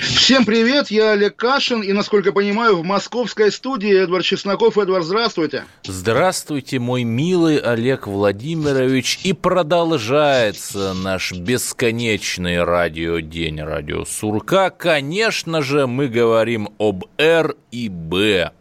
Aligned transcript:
Всем 0.00 0.44
привет, 0.44 0.90
я 0.90 1.12
Олег 1.12 1.34
Кашин, 1.34 1.82
и, 1.82 1.92
насколько 1.92 2.32
понимаю, 2.32 2.76
в 2.76 2.84
московской 2.84 3.50
студии 3.50 3.92
Эдвард 3.92 4.24
Чесноков. 4.24 4.78
Эдвард, 4.78 5.04
здравствуйте. 5.04 5.64
Здравствуйте, 5.84 6.78
мой 6.78 7.02
милый 7.02 7.58
Олег 7.58 8.06
Владимирович. 8.06 9.18
И 9.24 9.32
продолжается 9.32 10.94
наш 10.94 11.32
бесконечный 11.32 12.62
радиодень 12.62 13.60
радио 13.60 14.04
Сурка. 14.04 14.70
Конечно 14.70 15.62
же, 15.62 15.86
мы 15.86 16.06
говорим 16.06 16.68
об 16.78 17.04
Р 17.16 17.56
и 17.72 17.88
Б. 17.88 18.52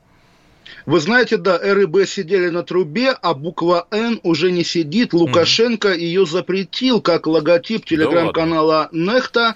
Вы 0.88 1.02
знаете, 1.02 1.36
да, 1.36 1.60
Р 1.62 1.80
и 1.80 1.86
Б 1.86 2.06
сидели 2.06 2.48
на 2.48 2.64
трубе, 2.64 3.10
а 3.10 3.34
буква 3.34 3.88
Н 3.92 4.22
уже 4.24 4.54
не 4.54 4.64
сидит. 4.64 5.12
Лукашенко 5.12 5.90
mm-hmm. 5.90 6.00
ее 6.00 6.26
запретил 6.26 7.02
как 7.02 7.28
логотип 7.28 7.86
телеграм-канала 7.86 8.88
да 8.94 8.98
Нехта. 8.98 9.56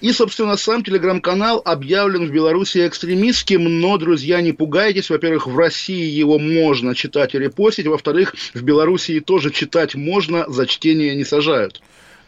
И, 0.00 0.10
собственно, 0.10 0.56
сам 0.56 0.82
телеграм-канал 0.82 1.62
объявлен 1.64 2.26
в 2.26 2.32
Беларуси 2.32 2.84
экстремистским. 2.84 3.80
Но, 3.80 3.96
друзья, 3.96 4.40
не 4.40 4.52
пугайтесь. 4.52 5.08
Во-первых, 5.08 5.46
в 5.46 5.56
России 5.56 6.04
его 6.04 6.40
можно 6.40 6.96
читать 6.96 7.36
и 7.36 7.38
репостить. 7.38 7.86
Во-вторых, 7.86 8.34
в 8.52 8.62
Беларуси 8.64 9.20
тоже 9.20 9.52
читать 9.52 9.94
можно, 9.94 10.46
за 10.48 10.66
чтение 10.66 11.14
не 11.14 11.24
сажают. 11.24 11.80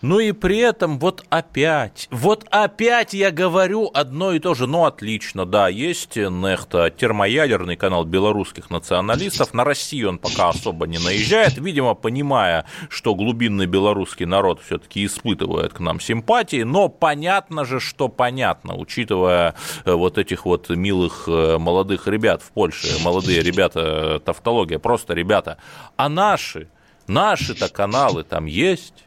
Ну 0.04 0.18
и 0.18 0.32
при 0.32 0.58
этом 0.58 0.98
вот 0.98 1.24
опять, 1.30 2.08
вот 2.10 2.44
опять 2.50 3.14
я 3.14 3.30
говорю 3.30 3.90
одно 3.94 4.32
и 4.32 4.38
то 4.38 4.52
же. 4.52 4.66
Ну, 4.66 4.84
отлично, 4.84 5.46
да, 5.46 5.70
есть 5.70 6.16
Нехта, 6.16 6.90
термоядерный 6.90 7.76
канал 7.76 8.04
белорусских 8.04 8.68
националистов. 8.68 9.54
На 9.54 9.64
Россию 9.64 10.10
он 10.10 10.18
пока 10.18 10.50
особо 10.50 10.86
не 10.86 10.98
наезжает, 10.98 11.56
видимо, 11.56 11.94
понимая, 11.94 12.66
что 12.90 13.14
глубинный 13.14 13.64
белорусский 13.64 14.26
народ 14.26 14.60
все-таки 14.60 15.06
испытывает 15.06 15.72
к 15.72 15.80
нам 15.80 15.98
симпатии, 16.00 16.64
но 16.64 16.90
понятно 16.90 17.64
же, 17.64 17.80
что 17.80 18.08
понятно, 18.08 18.76
учитывая 18.76 19.54
э, 19.86 19.92
вот 19.94 20.18
этих 20.18 20.44
вот 20.44 20.68
милых 20.68 21.24
э, 21.28 21.56
молодых 21.56 22.08
ребят 22.08 22.42
в 22.42 22.50
Польше, 22.50 22.88
молодые 23.02 23.40
ребята, 23.40 24.20
тавтология, 24.22 24.78
просто 24.78 25.14
ребята, 25.14 25.56
а 25.96 26.10
наши, 26.10 26.68
наши-то 27.06 27.70
каналы 27.70 28.22
там 28.22 28.44
есть, 28.44 29.03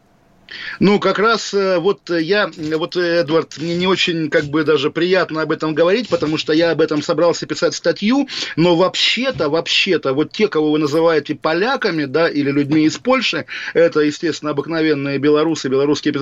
ну, 0.80 1.00
как 1.00 1.20
раз 1.20 1.54
э, 1.54 1.78
вот 1.80 2.10
я, 2.10 2.50
вот, 2.76 2.96
Эдвард, 2.96 3.58
мне 3.58 3.76
не 3.76 3.88
очень 3.88 4.30
как 4.30 4.46
бы 4.46 4.64
даже 4.64 4.92
приятно 4.92 5.42
об 5.42 5.52
этом 5.52 5.74
говорить, 5.74 6.10
потому 6.10 6.38
что 6.38 6.54
я 6.54 6.72
об 6.72 6.82
этом 6.82 7.02
собрался 7.02 7.46
писать 7.46 7.76
статью, 7.76 8.28
но 8.56 8.76
вообще-то, 8.76 9.50
вообще-то, 9.50 10.14
вот 10.14 10.32
те, 10.32 10.48
кого 10.48 10.72
вы 10.72 10.80
называете 10.80 11.36
поляками, 11.36 12.06
да, 12.06 12.28
или 12.28 12.52
людьми 12.52 12.86
из 12.86 12.98
Польши, 12.98 13.46
это, 13.74 14.02
естественно, 14.02 14.52
обыкновенные 14.52 15.18
белорусы, 15.18 15.70
белорусские 15.70 16.14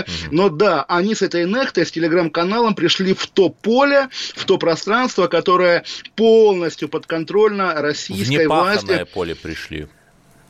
угу. 0.00 0.34
но 0.34 0.48
да, 0.48 0.84
они 0.88 1.14
с 1.14 1.22
этой 1.22 1.44
нехтой, 1.44 1.86
с 1.86 1.92
телеграм-каналом 1.92 2.74
пришли 2.74 3.14
в 3.14 3.26
то 3.26 3.48
поле, 3.48 4.08
в 4.34 4.44
то 4.44 4.58
пространство, 4.58 5.26
которое 5.26 5.84
полностью 6.16 6.88
подконтрольно 6.88 7.74
российской 7.74 8.46
власти. 8.46 9.04
В 9.04 9.14
поле 9.14 9.34
пришли 9.34 9.88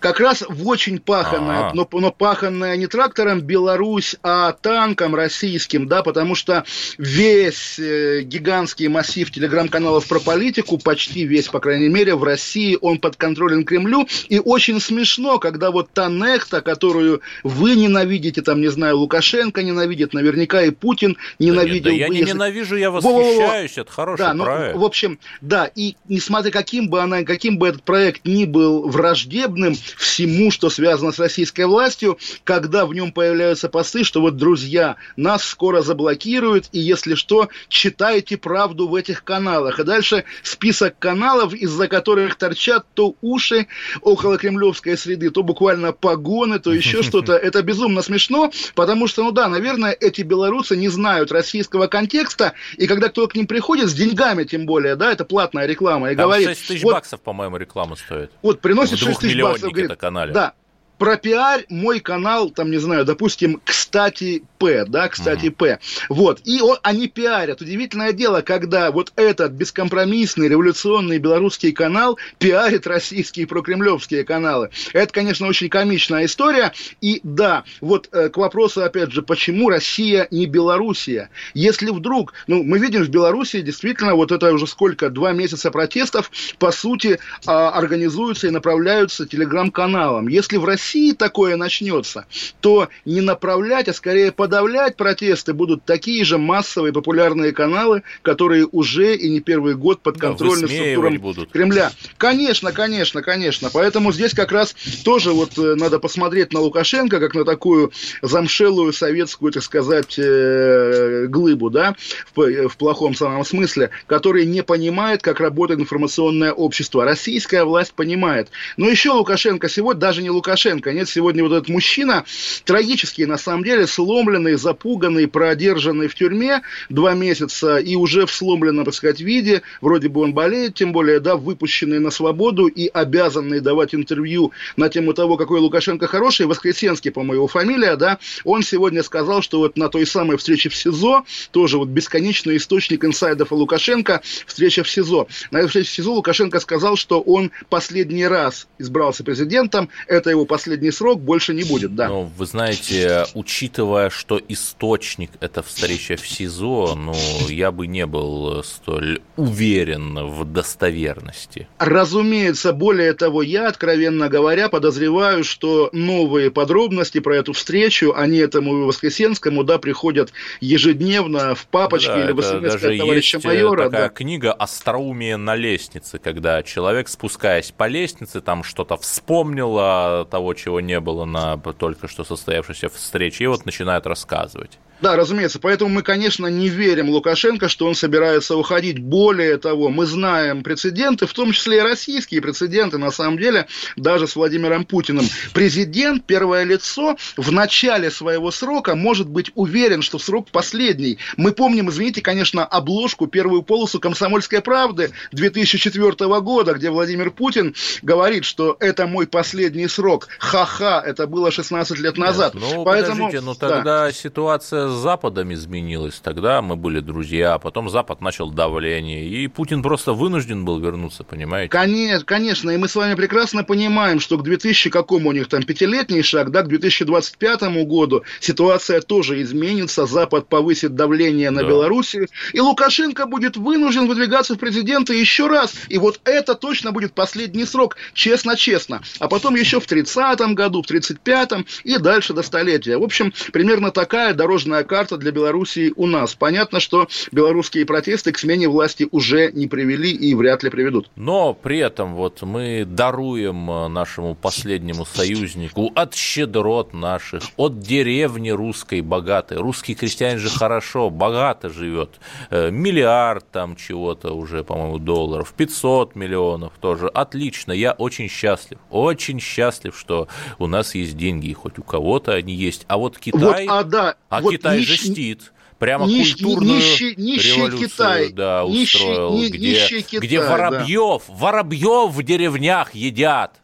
как 0.04 0.20
раз 0.20 0.44
в 0.46 0.68
очень 0.68 0.98
паханное, 0.98 1.70
но, 1.72 1.88
но 1.90 2.12
паханное 2.12 2.76
не 2.76 2.86
трактором 2.86 3.40
Беларусь, 3.40 4.16
а 4.22 4.52
танком 4.52 5.14
российским, 5.14 5.88
да, 5.88 6.02
потому 6.02 6.34
что 6.34 6.64
весь 6.98 7.78
э, 7.78 8.20
гигантский 8.20 8.88
массив 8.88 9.30
телеграм-каналов 9.30 10.06
про 10.06 10.20
политику, 10.20 10.76
почти 10.76 11.24
весь, 11.24 11.48
по 11.48 11.58
крайней 11.58 11.88
мере, 11.88 12.16
в 12.16 12.22
России, 12.22 12.76
он 12.82 12.98
под 12.98 13.16
контролем 13.16 13.64
Кремлю, 13.64 14.06
и 14.28 14.38
очень 14.38 14.78
смешно, 14.78 15.38
когда 15.38 15.70
вот 15.70 15.88
та 15.94 16.10
нехта, 16.10 16.60
которую 16.60 17.22
вы 17.42 17.74
ненавидите, 17.74 18.42
там, 18.42 18.60
не 18.60 18.68
знаю, 18.68 18.98
Лукашенко 18.98 19.62
ненавидит, 19.62 20.12
наверняка 20.12 20.64
и 20.64 20.70
Путин 20.70 21.16
ненавидел. 21.38 21.84
Да, 21.84 21.90
нет, 21.92 21.98
да 21.98 22.04
я 22.04 22.08
не 22.10 22.30
ненавижу, 22.30 22.76
я 22.76 22.90
восхищаюсь, 22.90 23.78
это 23.78 23.90
хороший 23.90 24.20
да, 24.20 24.34
ну, 24.34 24.44
проект. 24.44 24.74
Ну, 24.74 24.82
в 24.82 24.84
общем, 24.84 25.18
да, 25.40 25.64
и 25.74 25.96
несмотря 26.10 26.50
каким 26.50 26.90
бы 26.90 27.00
она, 27.00 27.22
каким 27.22 27.56
бы 27.56 27.68
этот 27.68 27.84
проект 27.84 28.26
ни 28.26 28.44
был 28.44 28.86
враждебным, 28.86 29.74
всему, 29.96 30.50
что 30.50 30.70
связано 30.70 31.12
с 31.12 31.18
российской 31.18 31.66
властью, 31.66 32.18
когда 32.44 32.86
в 32.86 32.94
нем 32.94 33.12
появляются 33.12 33.68
посты, 33.68 34.04
что 34.04 34.20
вот, 34.20 34.36
друзья, 34.36 34.96
нас 35.16 35.44
скоро 35.44 35.82
заблокируют, 35.82 36.68
и 36.72 36.78
если 36.78 37.14
что, 37.14 37.48
читайте 37.68 38.36
правду 38.36 38.88
в 38.88 38.94
этих 38.94 39.24
каналах. 39.24 39.80
И 39.80 39.84
дальше 39.84 40.24
список 40.42 40.98
каналов, 40.98 41.54
из-за 41.54 41.88
которых 41.88 42.36
торчат 42.36 42.86
то 42.94 43.16
уши 43.22 43.66
около 44.00 44.38
кремлевской 44.38 44.96
среды, 44.96 45.30
то 45.30 45.42
буквально 45.42 45.92
погоны, 45.92 46.58
то 46.58 46.72
еще 46.72 47.02
что-то. 47.04 47.34
Это 47.34 47.62
безумно 47.62 48.02
смешно, 48.02 48.52
потому 48.74 49.06
что, 49.06 49.22
ну 49.24 49.32
да, 49.32 49.48
наверное, 49.48 49.92
эти 49.92 50.22
белорусы 50.22 50.76
не 50.76 50.88
знают 50.88 51.32
российского 51.32 51.86
контекста, 51.86 52.54
и 52.76 52.86
когда 52.86 53.08
кто 53.08 53.26
к 53.28 53.34
ним 53.34 53.46
приходит, 53.46 53.88
с 53.88 53.94
деньгами 53.94 54.44
тем 54.44 54.66
более, 54.66 54.96
да, 54.96 55.12
это 55.12 55.24
платная 55.24 55.66
реклама, 55.66 56.10
и 56.10 56.16
Там 56.16 56.26
говорит... 56.26 56.48
6 56.48 56.68
тысяч 56.68 56.82
вот, 56.82 56.94
баксов, 56.94 57.20
по-моему, 57.20 57.56
реклама 57.56 57.96
стоит. 57.96 58.30
Вот, 58.42 58.60
приносит 58.60 58.98
6 58.98 59.20
тысяч 59.20 59.40
баксов, 59.40 59.70
говорит, 59.72 59.83
канале. 59.96 60.32
Да, 60.32 60.54
пропиарь 60.98 61.66
мой 61.68 62.00
канал, 62.00 62.50
там, 62.50 62.70
не 62.70 62.78
знаю, 62.78 63.04
допустим, 63.04 63.60
кстати, 63.64 64.42
П, 64.58 64.84
да, 64.86 65.08
кстати, 65.08 65.46
uh-huh. 65.46 65.50
П. 65.50 65.78
Вот, 66.08 66.40
и 66.44 66.60
он, 66.60 66.78
они 66.82 67.08
пиарят. 67.08 67.60
Удивительное 67.60 68.12
дело, 68.12 68.40
когда 68.40 68.90
вот 68.90 69.12
этот 69.16 69.52
бескомпромиссный 69.52 70.48
революционный 70.48 71.18
белорусский 71.18 71.72
канал 71.72 72.18
пиарит 72.38 72.86
российские 72.86 73.46
прокремлевские 73.46 74.24
каналы. 74.24 74.70
Это, 74.92 75.12
конечно, 75.12 75.46
очень 75.46 75.68
комичная 75.68 76.26
история. 76.26 76.72
И 77.00 77.20
да, 77.22 77.64
вот 77.80 78.08
э, 78.12 78.28
к 78.28 78.36
вопросу, 78.36 78.82
опять 78.82 79.12
же, 79.12 79.22
почему 79.22 79.68
Россия 79.68 80.28
не 80.30 80.46
Белоруссия? 80.46 81.30
Если 81.54 81.90
вдруг, 81.90 82.32
ну, 82.46 82.62
мы 82.62 82.78
видим 82.78 83.02
в 83.02 83.08
Беларуси 83.08 83.60
действительно 83.60 84.14
вот 84.14 84.32
это 84.32 84.52
уже 84.52 84.66
сколько, 84.66 85.10
два 85.10 85.32
месяца 85.32 85.70
протестов, 85.70 86.30
по 86.58 86.70
сути, 86.70 87.18
э, 87.46 87.50
организуются 87.50 88.46
и 88.46 88.50
направляются 88.50 89.26
телеграм-каналам. 89.26 90.28
Если 90.28 90.56
в 90.56 90.64
России 90.64 90.83
России 90.84 91.12
такое 91.12 91.56
начнется, 91.56 92.26
то 92.60 92.88
не 93.06 93.22
направлять, 93.22 93.88
а 93.88 93.94
скорее 93.94 94.32
подавлять 94.32 94.96
протесты 94.96 95.54
будут 95.54 95.84
такие 95.84 96.24
же 96.24 96.36
массовые 96.36 96.92
популярные 96.92 97.52
каналы, 97.52 98.02
которые 98.20 98.66
уже 98.70 99.16
и 99.16 99.30
не 99.30 99.40
первый 99.40 99.76
год 99.76 100.02
под 100.02 100.18
контролем 100.18 100.60
да, 100.62 100.68
структурам 100.68 101.18
будут. 101.18 101.52
Кремля. 101.52 101.90
Конечно, 102.18 102.70
конечно, 102.72 103.22
конечно. 103.22 103.70
Поэтому 103.72 104.12
здесь 104.12 104.34
как 104.34 104.52
раз 104.52 104.76
тоже 105.04 105.32
вот 105.32 105.56
э, 105.56 105.74
надо 105.74 105.98
посмотреть 105.98 106.52
на 106.52 106.60
Лукашенко, 106.60 107.18
как 107.18 107.34
на 107.34 107.46
такую 107.46 107.90
замшелую 108.20 108.92
советскую, 108.92 109.52
так 109.52 109.62
сказать, 109.62 110.18
э, 110.18 111.26
глыбу, 111.28 111.70
да, 111.70 111.96
в, 112.34 112.68
в 112.68 112.76
плохом 112.76 113.14
самом 113.14 113.46
смысле, 113.46 113.88
который 114.06 114.44
не 114.44 114.62
понимает, 114.62 115.22
как 115.22 115.40
работает 115.40 115.80
информационное 115.80 116.52
общество. 116.52 117.04
Российская 117.04 117.64
власть 117.64 117.94
понимает. 117.94 118.50
Но 118.76 118.86
еще 118.86 119.12
Лукашенко 119.12 119.70
сегодня, 119.70 120.00
даже 120.00 120.22
не 120.22 120.28
Лукашенко, 120.28 120.73
Нет, 120.82 121.08
сегодня 121.08 121.42
вот 121.42 121.52
этот 121.52 121.68
мужчина, 121.68 122.24
трагический, 122.64 123.26
на 123.26 123.38
самом 123.38 123.64
деле, 123.64 123.86
сломленный, 123.86 124.54
запуганный, 124.54 125.28
продержанный 125.28 126.08
в 126.08 126.14
тюрьме 126.14 126.62
два 126.88 127.14
месяца 127.14 127.78
и 127.78 127.96
уже 127.96 128.26
в 128.26 128.32
сломленном, 128.32 128.84
так 128.84 128.94
сказать, 128.94 129.20
виде, 129.20 129.62
вроде 129.80 130.08
бы 130.08 130.20
он 130.20 130.34
болеет, 130.34 130.74
тем 130.74 130.92
более, 130.92 131.20
да, 131.20 131.36
выпущенный 131.36 131.98
на 131.98 132.10
свободу 132.10 132.66
и 132.66 132.88
обязанный 132.88 133.60
давать 133.60 133.94
интервью 133.94 134.52
на 134.76 134.88
тему 134.88 135.12
того, 135.14 135.36
какой 135.36 135.60
Лукашенко 135.60 136.06
хороший, 136.06 136.46
Воскресенский, 136.46 137.10
по-моему, 137.10 137.46
фамилия, 137.46 137.96
да, 137.96 138.18
он 138.44 138.62
сегодня 138.62 139.02
сказал, 139.02 139.42
что 139.42 139.58
вот 139.58 139.76
на 139.76 139.88
той 139.88 140.06
самой 140.06 140.36
встрече 140.36 140.68
в 140.68 140.76
СИЗО, 140.76 141.24
тоже 141.50 141.78
вот 141.78 141.88
бесконечный 141.88 142.56
источник 142.56 143.04
инсайдов 143.04 143.52
о 143.52 143.56
Лукашенко, 143.56 144.22
встреча 144.46 144.82
в 144.82 144.90
СИЗО. 144.90 145.28
На 145.50 145.58
этой 145.58 145.68
встрече 145.68 145.90
в 145.90 145.94
СИЗО 145.94 146.14
Лукашенко 146.14 146.60
сказал, 146.60 146.96
что 146.96 147.20
он 147.20 147.50
последний 147.68 148.26
раз 148.26 148.66
избрался 148.78 149.24
президентом, 149.24 149.88
это 150.06 150.30
его 150.30 150.44
последний 150.44 150.63
последний 150.64 150.90
срок 150.90 151.20
больше 151.20 151.52
не 151.52 151.62
будет, 151.62 151.94
да. 151.94 152.08
Ну, 152.08 152.30
вы 152.36 152.46
знаете, 152.46 153.26
учитывая, 153.34 154.08
что 154.08 154.40
источник 154.48 155.30
это 155.40 155.62
встреча 155.62 156.16
в 156.16 156.26
СИЗО, 156.26 156.94
ну, 156.94 157.14
я 157.48 157.70
бы 157.70 157.86
не 157.86 158.06
был 158.06 158.62
столь 158.64 159.20
уверен 159.36 160.26
в 160.26 160.44
достоверности. 160.44 161.68
Разумеется, 161.78 162.72
более 162.72 163.12
того, 163.12 163.42
я, 163.42 163.68
откровенно 163.68 164.28
говоря, 164.30 164.70
подозреваю, 164.70 165.44
что 165.44 165.90
новые 165.92 166.50
подробности 166.50 167.20
про 167.20 167.36
эту 167.36 167.52
встречу, 167.52 168.14
они 168.16 168.38
этому 168.38 168.86
Воскресенскому, 168.86 169.64
да, 169.64 169.76
приходят 169.78 170.32
ежедневно 170.60 171.54
в 171.54 171.66
папочке 171.66 172.14
да, 172.14 172.24
или 172.24 172.32
в 172.32 172.42
смс 172.42 172.80
товарища 172.80 173.36
есть 173.36 173.44
майора. 173.44 173.84
такая 173.84 174.08
да. 174.08 174.14
книга 174.14 174.52
«Остроумие 174.52 175.36
на 175.36 175.56
лестнице», 175.56 176.18
когда 176.18 176.62
человек, 176.62 177.08
спускаясь 177.08 177.70
по 177.70 177.86
лестнице, 177.86 178.40
там 178.40 178.64
что-то 178.64 178.96
вспомнил 178.96 179.76
о 179.78 180.24
того, 180.24 180.53
чего 180.54 180.80
не 180.80 181.00
было 181.00 181.24
на 181.24 181.56
только 181.56 182.08
что 182.08 182.24
состоявшейся 182.24 182.88
встрече, 182.88 183.44
и 183.44 183.46
вот 183.46 183.66
начинает 183.66 184.06
рассказывать. 184.06 184.78
Да, 185.00 185.16
разумеется. 185.16 185.58
Поэтому 185.58 185.90
мы, 185.90 186.02
конечно, 186.02 186.46
не 186.46 186.68
верим 186.68 187.10
Лукашенко, 187.10 187.68
что 187.68 187.86
он 187.86 187.94
собирается 187.94 188.56
уходить. 188.56 188.98
Более 188.98 189.58
того, 189.58 189.90
мы 189.90 190.06
знаем 190.06 190.62
прецеденты, 190.62 191.26
в 191.26 191.32
том 191.34 191.52
числе 191.52 191.78
и 191.78 191.82
российские 191.82 192.40
прецеденты, 192.40 192.96
на 192.96 193.10
самом 193.10 193.38
деле, 193.38 193.66
даже 193.96 194.26
с 194.26 194.36
Владимиром 194.36 194.84
Путиным. 194.84 195.26
Президент, 195.52 196.24
первое 196.24 196.64
лицо, 196.64 197.16
в 197.36 197.52
начале 197.52 198.10
своего 198.10 198.50
срока 198.50 198.94
может 198.94 199.28
быть 199.28 199.50
уверен, 199.54 200.00
что 200.00 200.18
срок 200.18 200.50
последний. 200.50 201.18
Мы 201.36 201.52
помним, 201.52 201.90
извините, 201.90 202.22
конечно, 202.22 202.64
обложку, 202.64 203.26
первую 203.26 203.62
полосу 203.62 204.00
«Комсомольской 204.00 204.62
правды» 204.62 205.10
2004 205.32 206.40
года, 206.40 206.72
где 206.72 206.88
Владимир 206.88 207.30
Путин 207.30 207.74
говорит, 208.00 208.44
что 208.44 208.76
это 208.80 209.06
мой 209.06 209.26
последний 209.26 209.88
срок. 209.88 210.28
Ха-ха, 210.44 211.02
это 211.04 211.26
было 211.26 211.50
16 211.50 211.98
лет 211.98 212.18
назад. 212.18 212.54
Нет, 212.54 212.62
ну, 212.62 212.84
Поэтому, 212.84 213.26
подождите, 213.26 213.44
ну 213.44 213.54
тогда 213.54 214.06
да. 214.06 214.12
ситуация 214.12 214.88
с 214.88 214.92
Западом 214.92 215.52
изменилась. 215.52 216.20
Тогда 216.22 216.60
мы 216.60 216.76
были 216.76 217.00
друзья, 217.00 217.54
а 217.54 217.58
потом 217.58 217.88
Запад 217.88 218.20
начал 218.20 218.50
давление, 218.50 219.26
и 219.26 219.48
Путин 219.48 219.82
просто 219.82 220.12
вынужден 220.12 220.64
был 220.64 220.78
вернуться, 220.78 221.24
понимаете? 221.24 221.70
Конечно, 221.70 222.24
конечно, 222.24 222.70
и 222.70 222.76
мы 222.76 222.88
с 222.88 222.94
вами 222.94 223.14
прекрасно 223.14 223.64
понимаем, 223.64 224.20
что 224.20 224.36
к 224.36 224.42
2000 224.42 224.90
какому 224.90 225.30
у 225.30 225.32
них 225.32 225.48
там 225.48 225.62
пятилетний 225.62 226.22
шаг, 226.22 226.50
да, 226.50 226.62
к 226.62 226.68
2025 226.68 227.62
году 227.86 228.22
ситуация 228.40 229.00
тоже 229.00 229.40
изменится, 229.42 230.06
Запад 230.06 230.48
повысит 230.48 230.94
давление 230.94 231.50
на 231.50 231.62
да. 231.62 231.68
Белоруссию, 231.68 232.28
и 232.52 232.60
Лукашенко 232.60 233.26
будет 233.26 233.56
вынужден 233.56 234.06
выдвигаться 234.06 234.54
в 234.54 234.58
президенты 234.58 235.14
еще 235.14 235.46
раз, 235.46 235.74
и 235.88 235.98
вот 235.98 236.20
это 236.24 236.54
точно 236.54 236.92
будет 236.92 237.14
последний 237.14 237.64
срок, 237.64 237.96
честно-честно, 238.12 239.02
а 239.18 239.28
потом 239.28 239.54
еще 239.54 239.80
в 239.80 239.86
30-м 240.34 240.54
году, 240.54 240.82
в 240.82 240.90
35-м 240.90 241.66
и 241.84 241.98
дальше 241.98 242.32
до 242.32 242.42
столетия. 242.42 242.96
В 242.98 243.02
общем, 243.02 243.32
примерно 243.52 243.90
такая 243.90 244.34
дорожная 244.34 244.54
дорожная 244.54 244.84
карта 244.84 245.16
для 245.16 245.32
Белоруссии 245.32 245.92
у 245.96 246.06
нас. 246.06 246.34
Понятно, 246.34 246.80
что 246.80 247.08
белорусские 247.32 247.84
протесты 247.86 248.32
к 248.32 248.38
смене 248.38 248.68
власти 248.68 249.08
уже 249.10 249.50
не 249.52 249.66
привели 249.66 250.10
и 250.10 250.34
вряд 250.34 250.62
ли 250.62 250.70
приведут. 250.70 251.10
Но 251.16 251.54
при 251.54 251.78
этом 251.78 252.14
вот 252.14 252.42
мы 252.42 252.84
даруем 252.84 253.70
э, 253.70 253.88
нашему 253.88 254.34
последнему 254.34 255.04
союзнику 255.04 255.90
от 255.94 256.14
щедрот 256.14 256.94
наших, 256.94 257.42
от 257.56 257.80
деревни 257.80 258.50
русской 258.50 259.00
богатой. 259.00 259.58
Русский 259.58 259.94
крестьянин 259.94 260.38
же 260.38 260.50
хорошо, 260.50 261.10
богато 261.10 261.68
живет. 261.68 262.10
Э, 262.50 262.70
миллиард 262.70 263.50
там 263.50 263.76
чего-то 263.76 264.34
уже, 264.34 264.62
по-моему, 264.62 264.98
долларов, 264.98 265.52
500 265.56 266.14
миллионов 266.14 266.72
тоже. 266.80 267.08
Отлично, 267.08 267.72
я 267.72 267.92
очень 267.92 268.28
счастлив, 268.28 268.78
очень 268.90 269.40
счастлив, 269.40 269.96
что 269.98 270.23
у 270.58 270.66
нас 270.66 270.94
есть 270.94 271.16
деньги, 271.16 271.52
хоть 271.52 271.78
у 271.78 271.82
кого-то 271.82 272.32
они 272.32 272.54
есть. 272.54 272.84
А 272.88 272.96
вот 272.96 273.18
Китай... 273.18 273.66
Вот, 273.66 273.72
а, 273.72 273.84
да, 273.84 274.16
а 274.28 274.40
вот 274.40 274.52
Китай 274.52 274.78
нищ... 274.78 274.88
жестит. 274.88 275.52
Прямо 275.78 276.06
нищ... 276.06 276.32
культурную 276.32 276.76
нищий, 276.76 277.14
нищий 277.16 277.56
революцию 277.56 277.88
Китай. 277.88 278.32
Да, 278.32 278.64
устроил, 278.64 279.32
нищий, 279.32 279.50
где, 279.50 279.70
нищий 279.72 280.02
Китай, 280.02 280.26
где 280.26 280.40
воробьев, 280.40 281.22
да. 281.28 281.34
воробьев 281.34 282.10
в 282.12 282.22
деревнях 282.22 282.94
едят. 282.94 283.60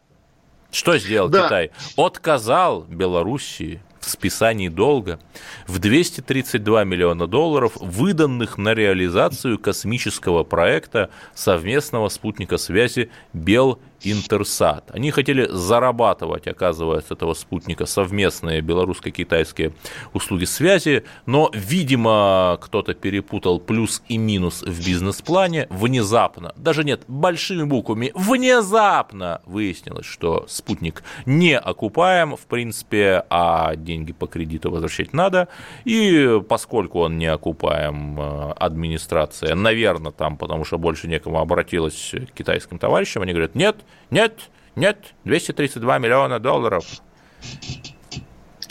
Что 0.71 0.97
сделал 0.97 1.29
да. 1.29 1.45
Китай? 1.45 1.71
Отказал 1.95 2.81
Белоруссии 2.83 3.81
в 4.01 4.09
списании 4.09 4.67
долга 4.67 5.19
в 5.67 5.79
232 5.79 6.83
миллиона 6.83 7.27
долларов, 7.27 7.73
выданных 7.79 8.57
на 8.57 8.73
реализацию 8.73 9.59
космического 9.59 10.43
проекта 10.43 11.11
совместного 11.35 12.09
спутника 12.09 12.57
связи 12.57 13.11
Бел 13.33 13.79
Интерсат. 14.03 14.89
Они 14.91 15.11
хотели 15.11 15.47
зарабатывать, 15.49 16.47
оказывается, 16.47 17.13
этого 17.13 17.33
спутника 17.33 17.85
совместные 17.85 18.61
белорусско-китайские 18.61 19.73
услуги 20.13 20.45
связи, 20.45 21.03
но, 21.25 21.51
видимо, 21.53 22.57
кто-то 22.61 22.93
перепутал 22.93 23.59
плюс 23.59 24.01
и 24.07 24.17
минус 24.17 24.63
в 24.63 24.85
бизнес-плане. 24.85 25.67
Внезапно, 25.69 26.53
даже 26.57 26.83
нет, 26.83 27.03
большими 27.07 27.63
буквами, 27.63 28.11
внезапно 28.15 29.41
выяснилось, 29.45 30.05
что 30.05 30.45
спутник 30.47 31.03
не 31.25 31.57
окупаем, 31.57 32.35
в 32.35 32.47
принципе, 32.47 33.23
а 33.29 33.75
деньги 33.75 34.13
по 34.13 34.27
кредиту 34.27 34.71
возвращать 34.71 35.13
надо. 35.13 35.47
И 35.85 36.41
поскольку 36.49 36.99
он 36.99 37.17
не 37.17 37.27
окупаем, 37.27 38.19
э, 38.19 38.51
администрация, 38.57 39.55
наверное, 39.55 40.11
там, 40.11 40.37
потому 40.37 40.65
что 40.65 40.77
больше 40.77 41.07
некому 41.07 41.39
обратилась 41.39 42.13
к 42.13 42.33
китайским 42.33 42.79
товарищам, 42.79 43.23
они 43.23 43.33
говорят, 43.33 43.55
нет, 43.55 43.77
нет, 44.09 44.49
нет, 44.75 45.13
232 45.25 45.99
миллиона 45.99 46.39
долларов. 46.39 46.85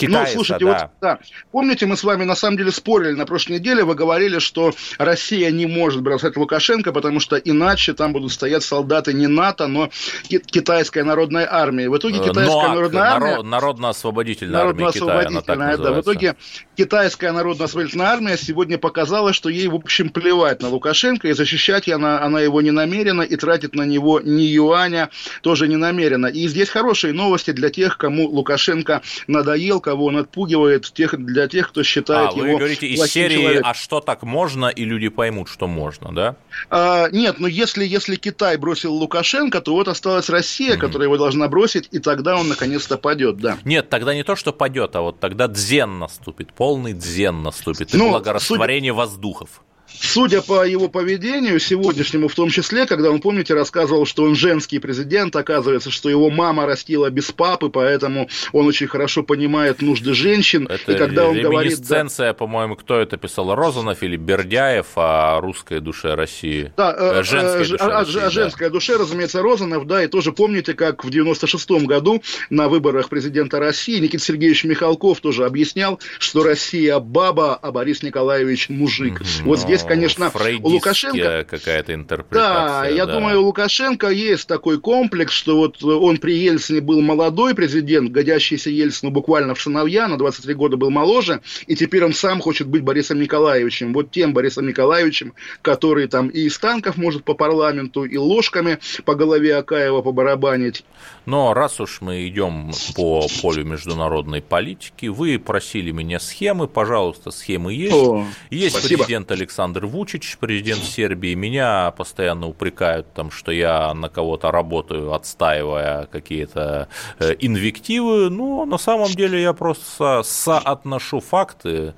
Китайца, 0.07 0.37
ну, 0.37 0.45
слушайте, 0.45 0.65
да. 0.65 0.73
вот, 0.73 0.91
да. 1.01 1.19
Помните, 1.53 1.87
мы 1.87 1.97
с 1.97 2.05
вами 2.05 2.25
на 2.25 2.35
самом 2.35 2.57
деле 2.57 2.73
спорили 2.73 3.13
на 3.13 3.27
прошлой 3.27 3.55
неделе, 3.55 3.85
вы 3.85 3.95
говорили, 3.95 4.39
что 4.39 4.73
Россия 4.99 5.51
не 5.51 5.67
может 5.67 6.03
бросать 6.03 6.37
Лукашенко, 6.37 6.93
потому 6.93 7.21
что 7.21 7.37
иначе 7.37 7.93
там 7.95 8.13
будут 8.13 8.33
стоять 8.33 8.63
солдаты 8.63 9.13
не 9.13 9.27
НАТО, 9.27 9.67
но 9.67 9.91
китайская 10.29 11.05
народная 11.05 11.49
армия. 11.51 11.89
В 11.89 11.97
итоге 11.97 12.19
э, 12.19 12.23
китайская 12.23 12.55
НОАК, 12.55 12.75
народная 12.75 13.03
армия... 13.03 13.43
Народно-освободительная 13.43 14.61
армия 14.61 14.91
Китая, 14.93 15.29
она 15.29 15.41
так 15.43 15.59
да, 15.59 15.93
В 15.93 16.01
итоге 16.01 16.37
китайская 16.77 17.33
народно-освободительная 17.33 18.07
армия 18.07 18.37
сегодня 18.37 18.79
показала, 18.79 19.33
что 19.33 19.49
ей, 19.49 19.69
в 19.69 19.75
общем, 19.75 20.09
плевать 20.11 20.63
на 20.63 20.69
Лукашенко, 20.69 21.29
и 21.29 21.33
защищать 21.33 21.89
она, 21.89 22.23
она 22.23 22.41
его 22.41 22.61
не 22.61 22.71
намерена, 22.71 23.23
и 23.23 23.37
тратит 23.37 23.75
на 23.75 23.83
него 23.83 24.21
ни 24.21 24.43
юаня 24.43 25.11
тоже 25.43 25.69
не 25.69 25.77
намерена. 25.77 26.27
И 26.27 26.49
здесь 26.49 26.69
хорошие 26.69 27.13
новости 27.13 27.51
для 27.51 27.71
тех, 27.71 27.99
кому 27.99 28.29
Лукашенко 28.29 29.03
надоел, 29.27 29.81
кого 29.91 30.07
он 30.07 30.17
отпугивает 30.19 30.93
тех, 30.93 31.19
для 31.19 31.49
тех, 31.49 31.71
кто 31.71 31.83
считает 31.83 32.31
а, 32.31 32.37
его 32.37 32.53
вы 32.53 32.59
говорите 32.59 32.87
из 32.87 33.01
серии 33.11 33.41
человеком. 33.41 33.71
«А 33.71 33.75
что 33.75 34.01
так 34.01 34.23
можно?» 34.23 34.67
и 34.67 34.85
люди 34.85 35.09
поймут, 35.09 35.49
что 35.49 35.67
можно, 35.67 36.15
да? 36.15 36.37
А, 36.71 37.09
нет, 37.11 37.41
но 37.41 37.49
если, 37.49 37.85
если 37.85 38.15
Китай 38.15 38.57
бросил 38.57 38.95
Лукашенко, 38.95 39.61
то 39.61 39.73
вот 39.73 39.89
осталась 39.89 40.31
Россия, 40.31 40.75
mm-hmm. 40.75 40.79
которая 40.79 41.09
его 41.09 41.19
должна 41.19 41.49
бросить, 41.49 41.89
и 41.91 41.99
тогда 41.99 42.37
он 42.37 42.49
наконец-то 42.49 42.99
падет, 42.99 43.39
да. 43.39 43.59
Нет, 43.65 43.89
тогда 43.89 44.15
не 44.15 44.23
то, 44.23 44.37
что 44.37 44.53
падет, 44.53 44.95
а 44.95 45.01
вот 45.01 45.19
тогда 45.19 45.49
дзен 45.49 45.99
наступит, 45.99 46.53
полный 46.53 46.93
дзен 46.93 47.43
наступит, 47.43 47.93
и 47.93 47.97
ну, 47.97 48.11
благорастворение 48.11 48.93
судя... 48.93 49.01
воздухов. 49.01 49.63
Судя 49.99 50.43
по 50.43 50.67
его 50.67 50.89
поведению 50.89 51.59
сегодняшнему, 51.61 52.29
в 52.29 52.35
том 52.35 52.51
числе, 52.51 52.87
когда 52.87 53.11
он, 53.11 53.21
помните, 53.21 53.55
рассказывал, 53.55 54.07
что 54.07 54.25
он 54.25 54.35
женский 54.35 54.79
президент, 54.79 55.37
оказывается, 55.37 55.91
что 55.91 56.09
его 56.09 56.31
мама 56.31 56.67
растила 56.67 57.11
без 57.11 57.31
папы, 57.33 57.69
поэтому 57.69 58.29
он 58.53 58.67
очень 58.67 58.87
хорошо 58.87 59.23
понимает 59.23 59.83
нужды 59.83 60.15
женщин. 60.15 60.67
Это 60.69 60.93
и 60.93 60.97
когда 60.97 61.27
он 61.27 61.41
говорит... 61.41 61.81
Да, 61.89 62.35
по-моему, 62.35 62.77
кто 62.77 62.99
это 62.99 63.17
писал, 63.17 63.55
Розанов 63.55 64.03
или 64.03 64.17
Бердяев 64.17 64.87
о 64.97 65.41
русской 65.41 65.81
душе 65.81 66.15
России? 66.15 66.73
Да, 66.77 66.95
э, 66.97 67.21
э 67.21 67.23
женской 67.23 67.59
душе 67.59 67.77
о, 67.77 67.89
России, 67.89 68.21
о 68.21 68.31
женской 68.31 68.67
да. 68.69 68.73
душе, 68.73 68.97
разумеется, 68.97 69.43
Розанов, 69.43 69.87
да, 69.87 70.03
и 70.03 70.07
тоже 70.07 70.33
помните, 70.33 70.75
как 70.75 71.05
в 71.05 71.09
96-м 71.09 71.87
году 71.87 72.23
на 72.49 72.69
выборах 72.69 73.09
президента 73.09 73.59
России 73.59 73.99
Никита 73.99 74.23
Сергеевич 74.25 74.65
Михалков 74.65 75.21
тоже 75.21 75.45
объяснял, 75.45 76.01
что 76.19 76.43
Россия 76.43 76.99
баба, 76.99 77.55
а 77.55 77.73
Борис 77.73 78.03
Николаевич 78.03 78.69
мужик. 78.69 79.21
Mm-hmm. 79.21 79.45
Вот 79.45 79.59
здесь 79.59 79.80
конечно, 79.87 80.31
у 80.63 80.69
Лукашенко... 80.69 81.47
какая-то 81.49 81.95
интерпретация. 81.95 82.91
Да, 82.91 82.97
я 82.97 83.07
да. 83.07 83.15
думаю, 83.15 83.41
у 83.41 83.47
Лукашенко 83.47 84.09
есть 84.09 84.47
такой 84.47 84.81
комплекс, 84.81 85.33
что 85.33 85.57
вот 85.57 85.83
он 85.83 86.19
при 86.19 86.35
Ельцине 86.37 86.81
был 86.81 87.01
молодой 87.01 87.55
президент, 87.55 88.11
годящийся 88.11 88.71
Ельцину 88.71 89.11
буквально 89.11 89.55
в 89.55 89.61
сыновья, 89.61 90.09
на 90.09 90.19
23 90.19 90.55
года 90.55 90.77
был 90.77 90.91
моложе, 90.91 91.41
и 91.67 91.77
теперь 91.77 92.05
он 92.05 92.13
сам 92.13 92.41
хочет 92.41 92.67
быть 92.67 92.83
Борисом 92.83 93.21
Николаевичем. 93.21 93.93
Вот 93.93 94.11
тем 94.11 94.35
Борисом 94.35 94.67
Николаевичем, 94.67 95.35
который 95.63 96.07
там 96.09 96.29
и 96.29 96.41
из 96.41 96.59
танков 96.59 96.97
может 96.97 97.25
по 97.25 97.35
парламенту, 97.35 98.05
и 98.05 98.17
ложками 98.17 98.79
по 99.05 99.15
голове 99.15 99.57
Акаева 99.57 100.03
побарабанить. 100.03 100.85
Но 101.27 101.55
раз 101.55 101.81
уж 101.81 102.01
мы 102.01 102.27
идем 102.27 102.73
по 102.97 103.27
полю 103.43 103.65
международной 103.65 104.43
политики, 104.43 105.07
вы 105.07 105.39
просили 105.39 105.91
меня 105.91 106.19
схемы, 106.19 106.67
пожалуйста, 106.67 107.31
схемы 107.31 107.73
есть. 107.73 107.95
О, 107.95 108.27
есть 108.51 108.77
спасибо. 108.77 109.05
президент 109.05 109.31
Александр 109.31 109.70
Александр 109.71 109.87
Вучич, 109.87 110.37
президент 110.41 110.83
Сербии. 110.83 111.35
Меня 111.35 111.93
постоянно 111.93 112.49
упрекают, 112.49 113.13
там, 113.15 113.31
что 113.31 113.53
я 113.53 113.95
на 113.95 114.09
кого-то 114.09 114.51
работаю, 114.51 115.13
отстаивая 115.13 116.07
какие-то 116.07 116.89
э, 117.21 117.37
инвективы. 117.39 118.31
Но 118.31 118.65
на 118.65 118.79
самом 118.79 119.11
деле 119.11 119.41
я 119.41 119.53
просто 119.53 120.23
соотношу 120.25 121.21
факты. 121.21 121.95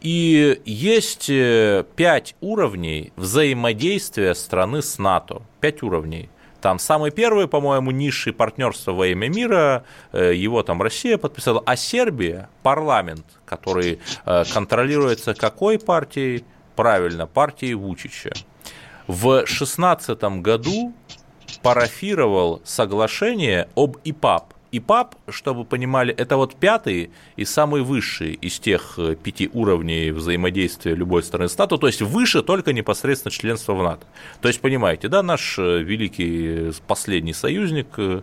И 0.00 0.62
есть 0.64 1.28
э, 1.28 1.84
пять 1.94 2.36
уровней 2.40 3.12
взаимодействия 3.16 4.34
страны 4.34 4.80
с 4.80 4.98
НАТО. 4.98 5.42
Пять 5.60 5.82
уровней. 5.82 6.30
Там 6.62 6.78
самый 6.78 7.10
первый, 7.10 7.48
по-моему, 7.48 7.90
низший 7.90 8.32
партнерство 8.32 8.92
во 8.92 9.08
имя 9.08 9.28
мира, 9.28 9.84
э, 10.12 10.32
его 10.34 10.62
там 10.62 10.80
Россия 10.80 11.18
подписала, 11.18 11.62
а 11.66 11.76
Сербия, 11.76 12.48
парламент, 12.62 13.26
который 13.44 13.98
контролируется 14.24 15.34
какой 15.34 15.78
партией? 15.78 16.44
Правильно, 16.80 17.26
партией 17.26 17.74
Вучича. 17.74 18.30
В 19.06 19.42
2016 19.42 20.22
году 20.40 20.94
парафировал 21.62 22.62
соглашение 22.64 23.68
об 23.76 23.98
ИПАП, 24.02 24.54
ИПАП, 24.72 25.16
чтобы 25.28 25.64
понимали, 25.64 26.14
это 26.14 26.36
вот 26.36 26.54
пятый 26.54 27.10
и 27.36 27.44
самый 27.44 27.82
высший 27.82 28.34
из 28.34 28.58
тех 28.60 28.94
э, 28.98 29.16
пяти 29.16 29.50
уровней 29.52 30.12
взаимодействия 30.12 30.94
любой 30.94 31.22
страны 31.22 31.48
с 31.48 31.58
НАТО, 31.58 31.76
то 31.76 31.86
есть 31.88 32.02
выше 32.02 32.42
только 32.42 32.72
непосредственно 32.72 33.32
членство 33.32 33.74
в 33.74 33.82
НАТО. 33.82 34.06
То 34.40 34.48
есть, 34.48 34.60
понимаете, 34.60 35.08
да, 35.08 35.22
наш 35.22 35.58
э, 35.58 35.82
великий 35.82 36.72
последний 36.86 37.32
союзник 37.32 37.88
э, 37.96 38.22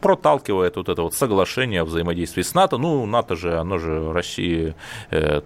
проталкивает 0.00 0.76
вот 0.76 0.88
это 0.88 1.02
вот 1.02 1.14
соглашение 1.14 1.80
о 1.80 1.84
взаимодействии 1.84 2.42
с 2.42 2.54
НАТО. 2.54 2.76
Ну, 2.76 3.06
НАТО 3.06 3.36
же, 3.36 3.58
оно 3.58 3.78
же 3.78 4.12
России 4.12 4.74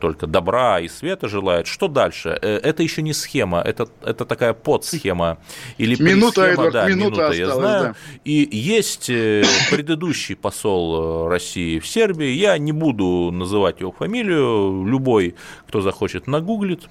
только 0.01 0.27
добра 0.27 0.81
и 0.81 0.89
света 0.89 1.29
желает. 1.29 1.67
Что 1.67 1.89
дальше? 1.89 2.31
Это 2.31 2.83
еще 2.83 3.03
не 3.03 3.13
схема, 3.13 3.61
это, 3.61 3.89
это 4.03 4.25
такая 4.25 4.53
подсхема 4.53 5.39
или 5.79 6.01
минута, 6.03 6.43
Эдвард, 6.43 6.73
да, 6.73 6.89
минута, 6.89 7.05
минута 7.05 7.29
осталась, 7.29 7.39
я 7.39 7.55
знаю. 7.55 7.85
Да. 7.85 7.95
И 8.25 8.49
есть 8.51 9.11
предыдущий 9.71 10.37
посол 10.37 11.29
России 11.29 11.79
в 11.79 11.87
Сербии, 11.87 12.31
я 12.31 12.59
не 12.59 12.73
буду 12.73 13.31
называть 13.33 13.81
его 13.81 13.93
фамилию, 13.93 14.85
любой, 14.87 15.35
кто 15.67 15.81
захочет, 15.81 16.27
нагуглит, 16.27 16.89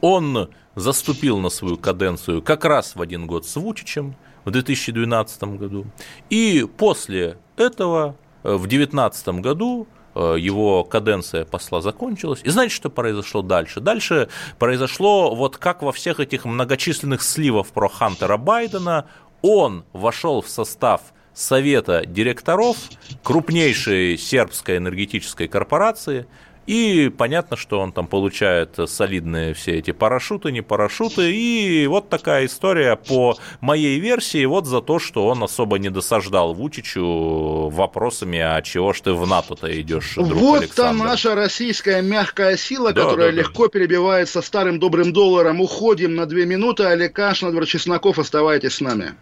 он 0.00 0.50
заступил 0.74 1.38
на 1.38 1.48
свою 1.48 1.76
каденцию 1.76 2.42
как 2.42 2.64
раз 2.64 2.94
в 2.94 3.02
один 3.02 3.26
год 3.26 3.46
с 3.46 3.56
Вучичем 3.56 4.14
в 4.44 4.50
2012 4.50 5.42
году, 5.58 5.86
и 6.30 6.66
после 6.76 7.38
этого 7.56 8.16
э, 8.44 8.54
в 8.54 8.66
2019 8.66 9.28
году 9.40 9.86
э, 10.14 10.36
его 10.38 10.84
каденция 10.84 11.44
посла 11.44 11.80
закончилась. 11.80 12.40
И 12.44 12.50
знаете, 12.50 12.74
что 12.74 12.90
произошло 12.90 13.42
дальше? 13.42 13.80
Дальше 13.80 14.28
произошло 14.58 15.34
вот 15.34 15.58
как 15.58 15.82
во 15.82 15.92
всех 15.92 16.20
этих 16.20 16.44
многочисленных 16.44 17.22
сливах 17.22 17.66
про 17.68 17.88
Хантера 17.88 18.36
Байдена, 18.36 19.06
он 19.42 19.84
вошел 19.92 20.40
в 20.40 20.48
состав 20.48 21.00
совета 21.38 22.04
директоров 22.04 22.76
крупнейшей 23.22 24.18
сербской 24.18 24.78
энергетической 24.78 25.46
корпорации, 25.46 26.26
и 26.66 27.10
понятно, 27.16 27.56
что 27.56 27.80
он 27.80 27.92
там 27.92 28.06
получает 28.06 28.78
солидные 28.88 29.54
все 29.54 29.78
эти 29.78 29.92
парашюты, 29.92 30.52
не 30.52 30.60
парашюты. 30.60 31.34
И 31.34 31.86
вот 31.86 32.10
такая 32.10 32.44
история 32.44 32.94
по 32.94 33.38
моей 33.62 33.98
версии, 33.98 34.44
вот 34.44 34.66
за 34.66 34.82
то, 34.82 34.98
что 34.98 35.28
он 35.28 35.42
особо 35.42 35.78
не 35.78 35.88
досаждал 35.88 36.52
Вучичу 36.52 37.70
вопросами, 37.70 38.38
а 38.38 38.60
чего 38.60 38.92
ж 38.92 39.00
ты 39.00 39.12
в 39.14 39.26
НАТО-то 39.26 39.80
идешь, 39.80 40.16
друг 40.16 40.30
Вот 40.34 40.58
Александр. 40.60 40.98
там 40.98 40.98
наша 40.98 41.34
российская 41.34 42.02
мягкая 42.02 42.58
сила, 42.58 42.92
да, 42.92 43.02
которая 43.02 43.32
да, 43.32 43.38
легко 43.38 43.62
да. 43.62 43.70
перебивается 43.70 44.42
старым 44.42 44.78
добрым 44.78 45.14
долларом. 45.14 45.62
Уходим 45.62 46.16
на 46.16 46.26
две 46.26 46.44
минуты. 46.44 46.82
Олег 46.82 47.14
Кашин, 47.14 47.64
Чесноков, 47.64 48.18
оставайтесь 48.18 48.74
с 48.74 48.80
нами. 48.82 49.14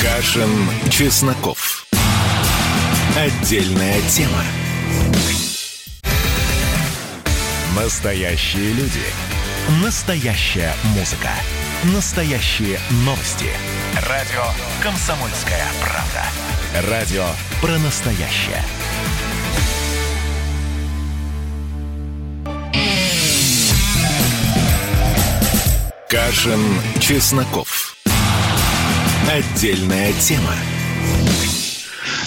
Кашин, 0.00 0.70
Чесноков. 0.90 1.86
Отдельная 3.16 4.00
тема. 4.02 4.44
Настоящие 7.74 8.74
люди. 8.74 9.02
Настоящая 9.82 10.72
музыка. 10.96 11.30
Настоящие 11.94 12.78
новости. 13.04 13.46
Радио 14.08 14.44
«Комсомольская 14.82 15.66
правда». 15.82 16.88
Радио 16.88 17.26
про 17.60 17.76
настоящее. 17.78 18.62
Кашин, 26.08 26.80
Чесноков. 27.00 27.98
Отдельная 29.30 30.14
тема. 30.14 30.54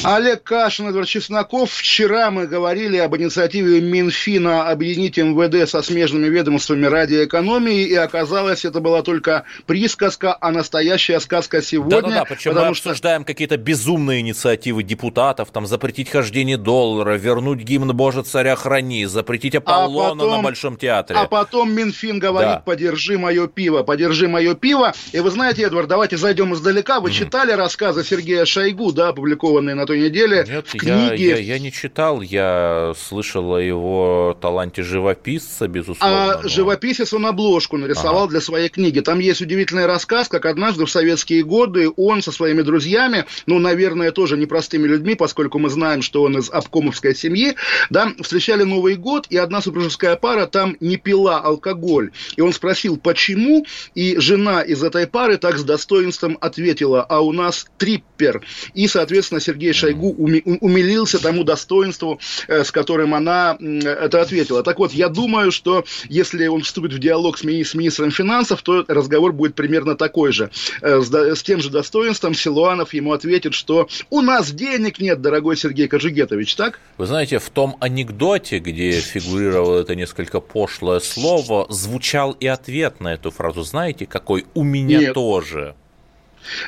Олег 0.04 0.42
Кашин, 0.42 0.88
Эдвард 0.88 1.08
Чесноков. 1.08 1.72
Вчера 1.72 2.32
мы 2.32 2.48
говорили 2.48 2.98
об 2.98 3.16
инициативе 3.16 3.82
Минфина 3.82 4.68
объединить 4.68 5.18
МВД 5.18 5.70
со 5.70 5.84
смежными 5.84 6.28
ведомствами 6.28 6.88
радиоэкономии, 6.88 7.84
и 7.84 7.94
оказалось, 7.94 8.66
это 8.66 8.80
была 8.80 9.04
только 9.04 9.46
присказка, 9.68 10.36
а 10.42 10.52
настоящая 10.52 11.20
сказка 11.20 11.62
сегодня. 11.62 12.02
Да-да-да, 12.02 12.26
причем 12.26 12.56
мы 12.56 12.74
что... 12.74 12.90
обсуждаем 12.90 13.26
какие-то 13.26 13.58
безумные 13.58 14.22
инициативы 14.22 14.82
депутатов, 14.82 15.52
там 15.52 15.68
запретить 15.68 16.10
хождение 16.10 16.58
доллара, 16.58 17.16
вернуть 17.16 17.60
гимн 17.60 17.96
Боже 17.96 18.24
царя 18.24 18.56
храни, 18.56 19.06
запретить 19.06 19.54
Аполлона 19.54 20.14
а 20.14 20.16
потом, 20.16 20.38
на 20.38 20.42
Большом 20.42 20.78
театре. 20.78 21.20
А 21.20 21.28
потом 21.28 21.74
Минфин 21.76 22.18
говорит, 22.18 22.54
да. 22.54 22.64
подержи 22.66 23.20
мое 23.20 23.48
пиво, 23.48 23.84
подержи 23.84 24.28
мое 24.28 24.56
пиво. 24.56 24.94
И 25.12 25.20
вы 25.20 25.30
знаете, 25.30 25.62
Эдвард, 25.62 25.88
давайте 25.88 26.18
зайдем 26.18 26.56
издалека. 26.56 27.02
Вы 27.02 27.10
mm-hmm. 27.10 27.14
читали 27.14 27.52
рассказы 27.52 28.04
Сергея 28.04 28.46
Шойгу, 28.46 28.92
да, 28.94 29.10
опубликованные 29.10 29.76
на 29.76 29.91
той 29.92 30.00
неделе 30.00 30.46
Нет, 30.48 30.68
в 30.68 30.72
книге. 30.72 31.30
Я, 31.30 31.36
я, 31.36 31.38
я 31.38 31.60
не 31.60 31.72
читал, 31.72 32.22
я 32.22 32.94
слышал 32.98 33.56
о 33.56 33.62
его 33.62 34.38
таланте 34.40 34.84
живописца, 34.84 35.68
безусловно. 35.68 36.34
А 36.34 36.42
но... 36.42 36.48
живописец 36.48 37.14
он 37.14 37.26
обложку 37.26 37.78
нарисовал 37.78 38.24
ага. 38.24 38.32
для 38.32 38.42
своей 38.42 38.70
книги. 38.70 39.02
Там 39.02 39.20
есть 39.20 39.42
удивительный 39.42 39.86
рассказ, 39.86 40.30
как 40.30 40.46
однажды 40.46 40.86
в 40.86 40.92
советские 40.92 41.44
годы 41.44 41.90
он 41.98 42.22
со 42.22 42.32
своими 42.32 42.62
друзьями, 42.62 43.26
ну, 43.48 43.60
наверное, 43.60 44.12
тоже 44.12 44.38
непростыми 44.38 44.88
людьми, 44.88 45.16
поскольку 45.16 45.60
мы 45.60 45.70
знаем, 45.70 46.02
что 46.02 46.24
он 46.24 46.38
из 46.38 46.50
обкомовской 46.50 47.14
семьи, 47.14 47.56
да, 47.90 48.14
встречали 48.22 48.64
Новый 48.64 48.96
год, 48.96 49.28
и 49.30 49.36
одна 49.36 49.62
супружеская 49.62 50.16
пара 50.16 50.46
там 50.46 50.78
не 50.80 50.96
пила 50.96 51.40
алкоголь. 51.42 52.12
И 52.38 52.42
он 52.42 52.54
спросил, 52.54 52.98
почему, 52.98 53.66
и 53.94 54.16
жена 54.18 54.62
из 54.62 54.84
этой 54.84 55.06
пары 55.06 55.38
так 55.38 55.58
с 55.58 55.64
достоинством 55.64 56.38
ответила, 56.40 57.04
а 57.04 57.20
у 57.20 57.34
нас 57.34 57.68
триппер. 57.78 58.42
И, 58.74 58.88
соответственно, 58.88 59.42
Сергей 59.42 59.74
Шойгу 59.82 60.16
умилился 60.62 61.20
тому 61.22 61.44
достоинству, 61.44 62.20
э, 62.48 62.64
с 62.64 62.72
которым 62.72 63.14
она 63.14 63.58
это 63.60 64.22
ответила. 64.22 64.64
Так 64.64 64.80
вот, 64.80 64.94
я 64.94 65.10
думаю, 65.10 65.52
что 65.52 65.84
если 66.10 66.48
он 66.48 66.62
вступит 66.62 66.94
в 66.94 67.00
диалог 67.00 67.38
с, 67.38 67.44
ми- 67.44 67.64
с 67.64 67.74
министром 67.74 68.12
финансов, 68.12 68.62
то 68.62 68.86
разговор 68.88 69.32
будет 69.34 69.56
примерно 69.56 69.96
такой 69.96 70.32
же. 70.32 70.50
Э, 70.82 71.02
с, 71.02 71.12
с 71.12 71.44
тем 71.44 71.62
же 71.62 71.70
достоинством 71.70 72.34
Силуанов 72.34 72.94
ему 72.94 73.14
ответит, 73.14 73.54
что 73.54 73.88
у 74.10 74.22
нас 74.22 74.52
денег 74.52 75.00
нет, 75.00 75.22
дорогой 75.22 75.58
Сергей 75.58 75.88
Кожугетович, 75.88 76.56
так? 76.56 76.80
Вы 76.98 77.06
знаете, 77.06 77.40
в 77.40 77.50
том 77.50 77.78
анекдоте, 77.80 78.60
где 78.60 78.92
фигурировало 78.92 79.82
это 79.82 79.96
несколько 79.96 80.40
пошлое 80.40 81.00
слово, 81.00 81.66
звучал 81.70 82.32
и 82.34 82.48
ответ 82.48 83.00
на 83.00 83.14
эту 83.14 83.32
фразу. 83.32 83.64
Знаете, 83.64 84.06
какой 84.06 84.46
у 84.54 84.64
меня 84.64 85.00
нет. 85.00 85.14
тоже. 85.14 85.76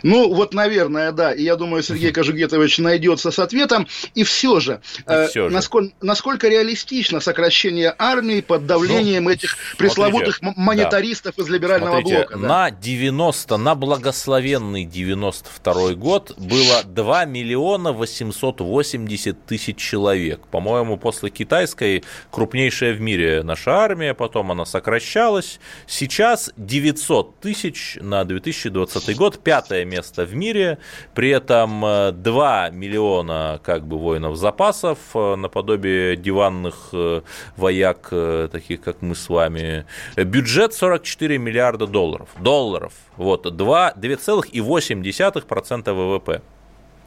Ну, 0.04 0.34
вот, 0.34 0.54
наверное, 0.54 1.12
да. 1.12 1.32
И 1.32 1.44
я 1.44 1.56
думаю, 1.56 1.84
Сергей 1.84 2.12
Кожугетович 2.12 2.80
найдется 2.80 3.32
с 3.32 3.40
ответом. 3.40 3.88
И 4.16 4.24
все 4.24 4.60
же, 4.60 4.82
э, 5.06 5.28
все 5.28 5.50
же. 5.50 5.54
Насколько, 5.54 5.96
насколько 6.02 6.48
реалистично 6.48 7.20
сокращение 7.20 7.94
армии 7.98 8.42
под 8.42 8.66
давлением 8.66 9.26
ну, 9.26 9.32
этих 9.32 9.58
пресловутых 9.78 10.38
смотрите, 10.38 10.62
монетаристов 10.62 11.36
да. 11.38 11.44
из 11.44 11.50
либерального 11.50 12.02
смотрите, 12.02 12.18
блока? 12.18 12.38
Да. 12.38 12.48
На 12.48 12.72
90, 12.72 13.58
на 13.58 13.76
благословенный 13.76 14.86
92 14.86 15.94
год 15.94 16.34
было 16.38 16.84
2 16.84 17.26
миллиона 17.26 17.92
880 17.92 19.46
тысяч 19.46 19.78
человек. 19.78 20.48
По-моему, 20.48 20.98
после 20.98 21.30
китайской 21.30 22.04
крупнейшая 22.32 22.94
в 22.94 23.02
мире 23.02 23.44
наша 23.44 23.72
армия, 23.72 24.14
потом 24.14 24.52
она 24.52 24.66
сокращалась. 24.66 25.60
Сейчас 25.88 26.52
900 26.58 27.40
тысяч 27.40 27.98
на 28.02 28.24
2020 28.24 29.16
год, 29.16 29.40
5 29.44 29.63
пятое 29.64 29.86
место 29.86 30.26
в 30.26 30.36
мире, 30.36 30.78
при 31.14 31.30
этом 31.30 31.82
2 31.82 32.68
э, 32.68 32.72
миллиона 32.72 33.62
как 33.64 33.86
бы 33.86 33.98
воинов 33.98 34.36
запасов, 34.36 34.98
э, 35.14 35.36
наподобие 35.36 36.18
диванных 36.18 36.90
э, 36.92 37.22
вояк, 37.56 38.12
таких 38.52 38.82
как 38.82 39.02
мы 39.02 39.16
с 39.16 39.30
вами. 39.30 39.86
Бюджет 40.18 40.74
44 40.74 41.38
миллиарда 41.38 41.88
долларов. 41.88 42.28
Долларов. 42.40 42.92
Вот, 43.18 43.46
2,8% 43.46 45.94
ВВП. 45.94 46.42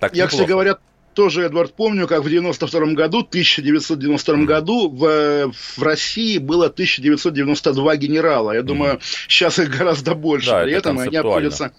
Так 0.01 0.15
Я, 0.15 0.27
кстати 0.27 0.49
говоря, 0.49 0.79
тоже, 1.17 1.45
Эдвард, 1.45 1.73
помню, 1.75 2.07
как 2.07 2.23
в 2.23 2.29
92 2.29 2.93
году, 2.93 3.21
1992 3.21 4.45
году 4.45 4.91
в, 4.91 5.51
в 5.51 5.83
России 5.83 6.37
было 6.37 6.67
1992 6.67 7.97
генерала. 7.97 8.53
Я 8.53 8.63
думаю, 8.63 9.01
сейчас 9.27 9.59
их 9.59 9.71
гораздо 9.71 10.15
больше. 10.15 10.51
Да, 10.51 10.63
При 10.63 10.75
этом 10.75 10.99
они 10.99 11.17
обходятся, 11.17 11.73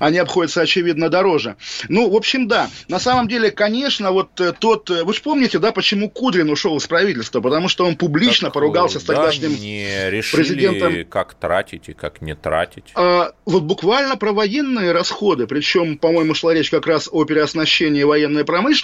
они 0.00 0.18
обходятся, 0.18 0.62
очевидно, 0.62 1.08
дороже. 1.08 1.56
Ну, 1.88 2.10
в 2.10 2.16
общем, 2.16 2.48
да. 2.48 2.68
На 2.88 2.98
самом 2.98 3.28
деле, 3.28 3.52
конечно, 3.52 4.10
вот 4.10 4.40
э, 4.40 4.52
тот... 4.58 4.90
Э, 4.90 5.04
вы 5.04 5.14
же 5.14 5.20
помните, 5.22 5.60
да, 5.60 5.70
почему 5.70 6.10
Кудрин 6.10 6.50
ушел 6.50 6.76
из 6.76 6.86
правительства? 6.88 7.40
Потому 7.40 7.68
что 7.68 7.86
он 7.86 7.94
публично 7.94 8.48
так, 8.48 8.54
поругался 8.54 8.98
да, 8.98 9.00
с 9.00 9.04
тогдашним 9.04 9.54
не 9.54 10.10
решили, 10.10 10.42
президентом. 10.42 11.04
как 11.08 11.34
тратить 11.34 11.88
и 11.88 11.92
как 11.92 12.20
не 12.22 12.34
тратить. 12.34 12.86
А, 12.96 13.32
вот 13.44 13.62
буквально 13.62 14.16
про 14.16 14.32
военные 14.32 14.90
расходы. 14.90 15.46
Причем, 15.46 15.96
по-моему, 15.96 16.34
шла 16.34 16.52
речь 16.52 16.70
как 16.70 16.88
раз 16.88 17.08
о 17.10 17.24
переоснащении 17.24 18.02
военной 18.02 18.44
промышленности. 18.44 18.79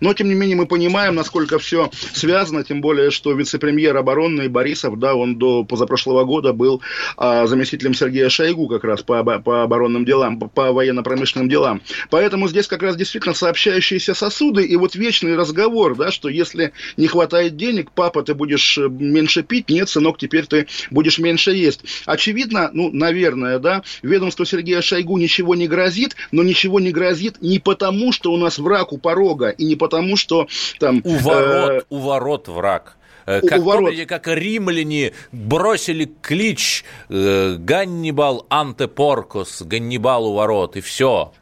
Но, 0.00 0.14
тем 0.14 0.28
не 0.28 0.34
менее, 0.34 0.56
мы 0.56 0.66
понимаем, 0.66 1.14
насколько 1.14 1.58
все 1.58 1.90
связано. 2.12 2.64
Тем 2.64 2.80
более, 2.80 3.10
что 3.10 3.32
вице-премьер 3.32 3.96
обороны 3.96 4.48
Борисов, 4.48 4.98
да, 4.98 5.14
он 5.14 5.36
до 5.36 5.64
позапрошлого 5.64 6.24
года 6.24 6.52
был 6.52 6.82
а, 7.16 7.46
заместителем 7.46 7.94
Сергея 7.94 8.28
Шойгу 8.28 8.68
как 8.68 8.84
раз 8.84 9.02
по, 9.02 9.22
по 9.22 9.62
оборонным 9.62 10.04
делам, 10.04 10.38
по, 10.38 10.48
по 10.48 10.72
военно-промышленным 10.72 11.48
делам. 11.48 11.82
Поэтому 12.10 12.48
здесь 12.48 12.66
как 12.66 12.82
раз 12.82 12.96
действительно 12.96 13.34
сообщающиеся 13.34 14.14
сосуды 14.14 14.64
и 14.64 14.76
вот 14.76 14.94
вечный 14.94 15.36
разговор, 15.36 15.96
да, 15.96 16.10
что 16.10 16.28
если 16.28 16.72
не 16.96 17.06
хватает 17.06 17.56
денег, 17.56 17.90
папа, 17.92 18.22
ты 18.22 18.34
будешь 18.34 18.78
э, 18.78 18.88
меньше 18.88 19.42
пить, 19.42 19.68
нет, 19.68 19.88
сынок, 19.88 20.18
теперь 20.18 20.46
ты 20.46 20.66
будешь 20.90 21.18
меньше 21.18 21.52
есть. 21.52 21.80
Очевидно, 22.06 22.70
ну, 22.72 22.90
наверное, 22.92 23.58
да, 23.58 23.82
ведомству 24.02 24.44
Сергея 24.44 24.80
Шойгу 24.80 25.16
ничего 25.18 25.54
не 25.54 25.68
грозит, 25.68 26.16
но 26.32 26.42
ничего 26.42 26.80
не 26.80 26.90
грозит 26.90 27.40
не 27.40 27.58
потому, 27.58 28.12
что 28.12 28.32
у 28.32 28.36
нас 28.36 28.58
враг 28.58 28.92
у 28.92 28.98
порога, 29.26 29.50
и 29.50 29.64
не 29.64 29.76
потому, 29.76 30.16
что 30.16 30.46
там... 30.78 31.00
У 31.04 31.16
ворот, 31.16 31.70
э, 31.70 31.82
у 31.90 31.98
ворот 31.98 32.48
враг. 32.48 32.96
Э, 33.26 33.40
как, 33.40 33.62
помните, 33.64 34.06
как 34.06 34.28
римляне 34.28 35.12
бросили 35.32 36.10
клич 36.22 36.84
э, 37.08 37.56
Ганнибал 37.58 38.46
Антепоркос, 38.48 39.62
Ганнибал 39.62 40.26
у 40.26 40.34
ворот, 40.34 40.76
и 40.76 40.80
все. 40.80 41.32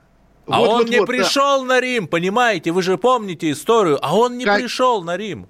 А 0.46 0.60
вот, 0.60 0.68
он 0.68 0.78
вот, 0.78 0.90
не 0.90 1.00
вот, 1.00 1.06
пришел 1.06 1.62
да. 1.62 1.74
на 1.74 1.80
Рим, 1.80 2.06
понимаете? 2.06 2.70
Вы 2.70 2.82
же 2.82 2.98
помните 2.98 3.50
историю, 3.50 3.98
а 4.02 4.16
он 4.16 4.38
не 4.38 4.44
как... 4.44 4.60
пришел 4.60 5.02
на 5.02 5.16
Рим. 5.16 5.46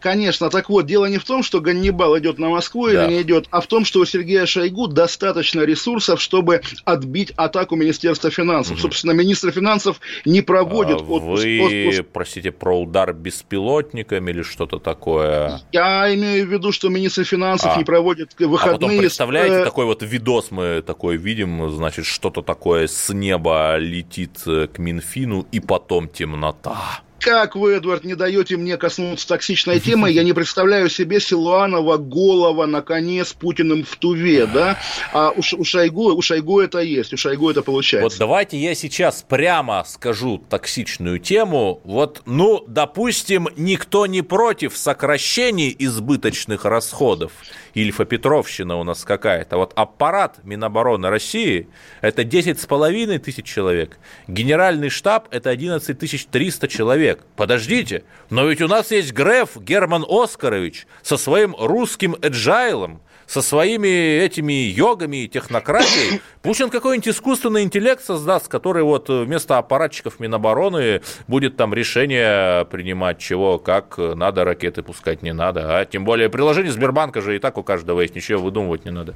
Конечно, 0.00 0.50
так 0.50 0.68
вот, 0.68 0.86
дело 0.86 1.06
не 1.06 1.18
в 1.18 1.24
том, 1.24 1.42
что 1.42 1.60
Ганнибал 1.60 2.18
идет 2.18 2.38
на 2.38 2.48
Москву 2.48 2.88
да. 2.88 3.06
или 3.06 3.14
не 3.14 3.22
идет, 3.22 3.46
а 3.50 3.60
в 3.60 3.66
том, 3.66 3.84
что 3.84 4.00
у 4.00 4.04
Сергея 4.04 4.46
Шойгу 4.46 4.86
достаточно 4.86 5.62
ресурсов, 5.62 6.20
чтобы 6.20 6.62
отбить 6.84 7.32
атаку 7.36 7.76
Министерства 7.76 8.30
финансов. 8.30 8.74
Угу. 8.74 8.82
Собственно, 8.82 9.12
министр 9.12 9.50
финансов 9.50 10.00
не 10.24 10.42
проводит 10.42 11.00
а 11.00 11.04
отпуск. 11.04 11.44
Вы, 11.44 11.86
отпуск. 11.86 12.08
простите, 12.12 12.52
про 12.52 12.78
удар 12.78 13.12
беспилотниками 13.12 14.30
или 14.30 14.42
что-то 14.42 14.78
такое? 14.78 15.60
Я 15.72 16.14
имею 16.14 16.46
в 16.46 16.52
виду, 16.52 16.72
что 16.72 16.88
министр 16.88 17.24
финансов 17.24 17.72
а. 17.74 17.78
не 17.78 17.84
проводит 17.84 18.34
выходные... 18.38 18.76
А 18.76 18.78
потом 18.78 18.98
представляете, 18.98 19.58
с... 19.58 19.60
Э, 19.62 19.64
такой 19.64 19.84
вот 19.84 20.02
видос 20.02 20.50
мы 20.50 20.82
такой 20.82 21.16
видим, 21.16 21.70
значит, 21.70 22.06
что-то 22.06 22.42
такое 22.42 22.86
с 22.86 23.12
неба 23.12 23.76
летит 23.78 24.38
к 24.44 24.78
Минфину, 24.78 25.46
и 25.50 25.60
потом 25.60 26.08
темнота. 26.08 27.00
Как 27.20 27.56
вы, 27.56 27.74
Эдвард, 27.74 28.04
не 28.04 28.14
даете 28.14 28.56
мне 28.56 28.76
коснуться 28.76 29.26
токсичной 29.28 29.80
темы, 29.80 30.10
я 30.10 30.22
не 30.22 30.32
представляю 30.32 30.88
себе 30.88 31.20
Силуанова 31.20 31.96
голова 31.96 32.66
на 32.66 32.80
коне 32.80 33.24
с 33.24 33.32
Путиным 33.32 33.84
в 33.84 33.96
Туве, 33.96 34.46
да? 34.46 34.78
А 35.12 35.30
у, 35.30 35.40
у, 35.40 35.64
Шойгу, 35.64 36.14
у 36.14 36.22
Шойгу 36.22 36.60
это 36.60 36.78
есть, 36.78 37.12
у 37.12 37.16
Шойгу 37.16 37.50
это 37.50 37.62
получается. 37.62 38.04
Вот 38.04 38.18
давайте 38.18 38.56
я 38.58 38.74
сейчас 38.74 39.24
прямо 39.28 39.84
скажу 39.86 40.38
токсичную 40.48 41.18
тему. 41.18 41.80
Вот, 41.84 42.22
ну, 42.26 42.64
допустим, 42.66 43.48
никто 43.56 44.06
не 44.06 44.22
против 44.22 44.76
сокращений 44.76 45.74
избыточных 45.78 46.64
расходов. 46.64 47.32
Ильфа 47.74 48.04
Петровщина 48.04 48.76
у 48.76 48.84
нас 48.84 49.04
какая-то. 49.04 49.56
Вот 49.56 49.72
аппарат 49.76 50.38
Минобороны 50.44 51.10
России– 51.10 51.68
это 52.00 52.22
10,5 52.22 53.18
тысяч 53.18 53.44
человек. 53.44 53.98
Генеральный 54.26 54.88
штаб– 54.88 55.28
это 55.30 55.50
11 55.50 56.28
300 56.30 56.68
человек. 56.68 57.07
Подождите, 57.36 58.04
но 58.30 58.46
ведь 58.46 58.60
у 58.60 58.68
нас 58.68 58.90
есть 58.90 59.12
Греф 59.12 59.56
Герман 59.56 60.04
Оскарович 60.08 60.86
со 61.02 61.16
своим 61.16 61.54
русским 61.58 62.16
эджайлом, 62.20 63.00
со 63.26 63.42
своими 63.42 64.18
этими 64.18 64.52
йогами 64.52 65.24
и 65.24 65.28
технократией. 65.28 66.20
Пусть 66.42 66.60
он 66.60 66.70
какой-нибудь 66.70 67.08
искусственный 67.08 67.62
интеллект 67.62 68.02
создаст, 68.02 68.48
который 68.48 68.82
вот 68.82 69.08
вместо 69.08 69.58
аппаратчиков 69.58 70.18
Минобороны 70.18 71.02
будет 71.28 71.56
там 71.56 71.74
решение 71.74 72.64
принимать, 72.66 73.18
чего, 73.18 73.58
как 73.58 73.98
надо 73.98 74.44
ракеты 74.44 74.82
пускать, 74.82 75.22
не 75.22 75.32
надо. 75.32 75.78
А 75.78 75.84
тем 75.84 76.04
более 76.04 76.30
приложение 76.30 76.72
Сбербанка 76.72 77.20
же 77.20 77.36
и 77.36 77.38
так 77.38 77.58
у 77.58 77.62
каждого 77.62 78.00
есть, 78.00 78.16
ничего 78.16 78.40
выдумывать 78.40 78.84
не 78.84 78.90
надо 78.90 79.14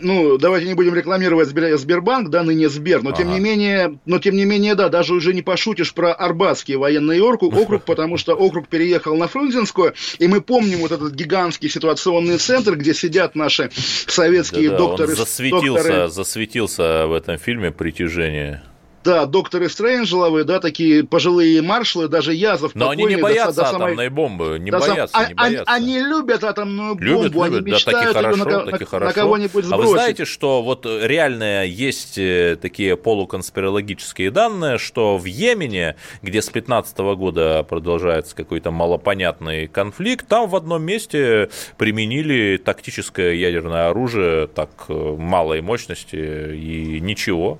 ну, 0.00 0.38
давайте 0.38 0.66
не 0.66 0.74
будем 0.74 0.94
рекламировать 0.94 1.48
Сбербанк, 1.48 2.30
да, 2.30 2.42
ныне 2.42 2.68
Сбер, 2.68 3.02
но 3.02 3.10
ага. 3.10 3.18
тем 3.18 3.30
не 3.32 3.40
менее, 3.40 3.98
но 4.06 4.18
тем 4.18 4.36
не 4.36 4.44
менее, 4.44 4.74
да, 4.74 4.88
даже 4.88 5.14
уже 5.14 5.34
не 5.34 5.42
пошутишь 5.42 5.94
про 5.94 6.12
Арбатский 6.12 6.76
военный 6.76 7.20
округ, 7.20 7.54
округ, 7.54 7.84
потому 7.84 8.16
что 8.16 8.34
округ 8.34 8.68
переехал 8.68 9.16
на 9.16 9.28
Фрунзенскую, 9.28 9.94
и 10.18 10.28
мы 10.28 10.40
помним 10.40 10.78
вот 10.78 10.92
этот 10.92 11.14
гигантский 11.14 11.68
ситуационный 11.68 12.38
центр, 12.38 12.76
где 12.76 12.94
сидят 12.94 13.34
наши 13.34 13.70
советские 13.74 14.70
да, 14.70 14.76
да, 14.76 14.78
докторы. 14.78 15.10
Он 15.10 15.16
засветился, 15.16 15.82
докторы... 15.82 16.08
засветился 16.08 17.06
в 17.06 17.12
этом 17.12 17.38
фильме 17.38 17.70
«Притяжение». 17.70 18.62
Да, 19.04 19.26
докторы 19.26 19.68
Стрэнджеловы, 19.68 20.44
да, 20.44 20.60
такие 20.60 21.04
пожилые 21.04 21.62
маршалы, 21.62 22.08
даже 22.08 22.34
Язов. 22.34 22.74
Но 22.74 22.90
они 22.90 23.04
не 23.04 23.16
боятся 23.16 23.56
до, 23.56 23.62
до 23.62 23.68
атомной 23.68 23.90
самой... 23.90 24.08
бомбы, 24.08 24.58
не 24.58 24.70
боятся, 24.70 25.16
сам... 25.16 25.28
не 25.28 25.34
а, 25.34 25.36
боятся. 25.36 25.72
Они, 25.72 26.00
любят 26.00 26.44
атомную 26.44 26.94
бомбу, 26.94 27.04
любят, 27.04 27.36
они 27.36 27.56
любят, 27.56 27.74
мечтают 27.74 28.14
да, 28.14 28.22
таки 28.22 28.38
хорошо, 28.38 28.44
на, 28.44 28.70
таки 28.70 28.84
на, 28.84 28.90
хорошо. 28.90 29.06
на 29.06 29.22
кого-нибудь 29.22 29.64
сбросить. 29.64 29.72
А 29.72 29.76
вы 29.76 29.86
знаете, 29.88 30.24
что 30.24 30.62
вот 30.62 30.84
реально 30.86 31.64
есть 31.64 32.18
э, 32.18 32.56
такие 32.60 32.96
полуконспирологические 32.96 34.30
данные, 34.30 34.78
что 34.78 35.16
в 35.16 35.24
Йемене, 35.24 35.96
где 36.22 36.42
с 36.42 36.48
15 36.48 36.98
года 36.98 37.64
продолжается 37.68 38.34
какой-то 38.34 38.70
малопонятный 38.70 39.68
конфликт, 39.68 40.26
там 40.26 40.48
в 40.48 40.56
одном 40.56 40.82
месте 40.82 41.50
применили 41.76 42.60
тактическое 42.62 43.34
ядерное 43.34 43.88
оружие 43.88 44.48
так 44.48 44.70
э, 44.88 45.16
малой 45.16 45.60
мощности 45.60 46.16
и 46.16 47.00
ничего 47.00 47.58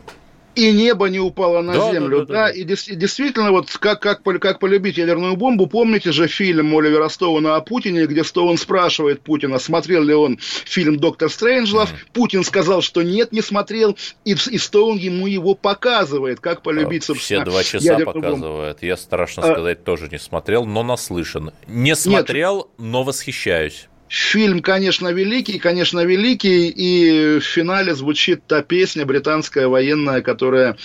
и 0.58 0.72
небо 0.72 1.06
не 1.06 1.20
упало 1.20 1.62
на 1.62 1.74
да, 1.74 1.92
землю. 1.92 2.20
Да, 2.20 2.24
да, 2.24 2.32
да, 2.32 2.46
да. 2.46 2.50
И, 2.50 2.62
и 2.62 2.96
действительно, 2.96 3.52
вот 3.52 3.70
как, 3.78 4.00
как, 4.00 4.22
как 4.22 4.58
полюбить 4.58 4.98
ядерную 4.98 5.36
бомбу, 5.36 5.68
помните 5.68 6.10
же 6.10 6.26
фильм 6.26 6.76
Оливера 6.76 7.08
Стоуна 7.08 7.54
о 7.54 7.60
Путине, 7.60 8.06
где 8.06 8.24
Стоун 8.24 8.58
спрашивает 8.58 9.20
Путина, 9.20 9.60
смотрел 9.60 10.02
ли 10.02 10.14
он 10.14 10.38
фильм 10.40 10.98
«Доктор 10.98 11.30
Стрэнджлов». 11.30 11.92
Mm. 11.92 11.96
Путин 12.12 12.44
сказал, 12.44 12.82
что 12.82 13.02
нет, 13.02 13.30
не 13.30 13.40
смотрел, 13.40 13.96
и, 14.24 14.32
и 14.32 14.58
Стоун 14.58 14.98
ему 14.98 15.28
его 15.28 15.54
показывает, 15.54 16.40
как 16.40 16.62
полюбить, 16.62 17.04
собственно, 17.04 17.44
Все 17.44 17.50
два 17.50 17.62
часа 17.62 17.98
показывает. 18.04 18.40
Бомбу. 18.40 18.86
Я, 18.86 18.96
страшно 18.96 19.44
а... 19.44 19.52
сказать, 19.52 19.84
тоже 19.84 20.08
не 20.10 20.18
смотрел, 20.18 20.64
но 20.64 20.82
наслышан. 20.82 21.52
Не 21.68 21.94
смотрел, 21.94 22.56
нет. 22.56 22.66
но 22.78 23.04
восхищаюсь. 23.04 23.88
Фильм, 24.08 24.62
конечно, 24.62 25.08
великий, 25.08 25.58
конечно, 25.58 26.00
великий, 26.04 26.68
и 26.68 27.38
в 27.38 27.42
финале 27.42 27.94
звучит 27.94 28.42
та 28.46 28.62
песня 28.62 29.04
британская 29.04 29.68
военная, 29.68 30.22
которая, 30.22 30.76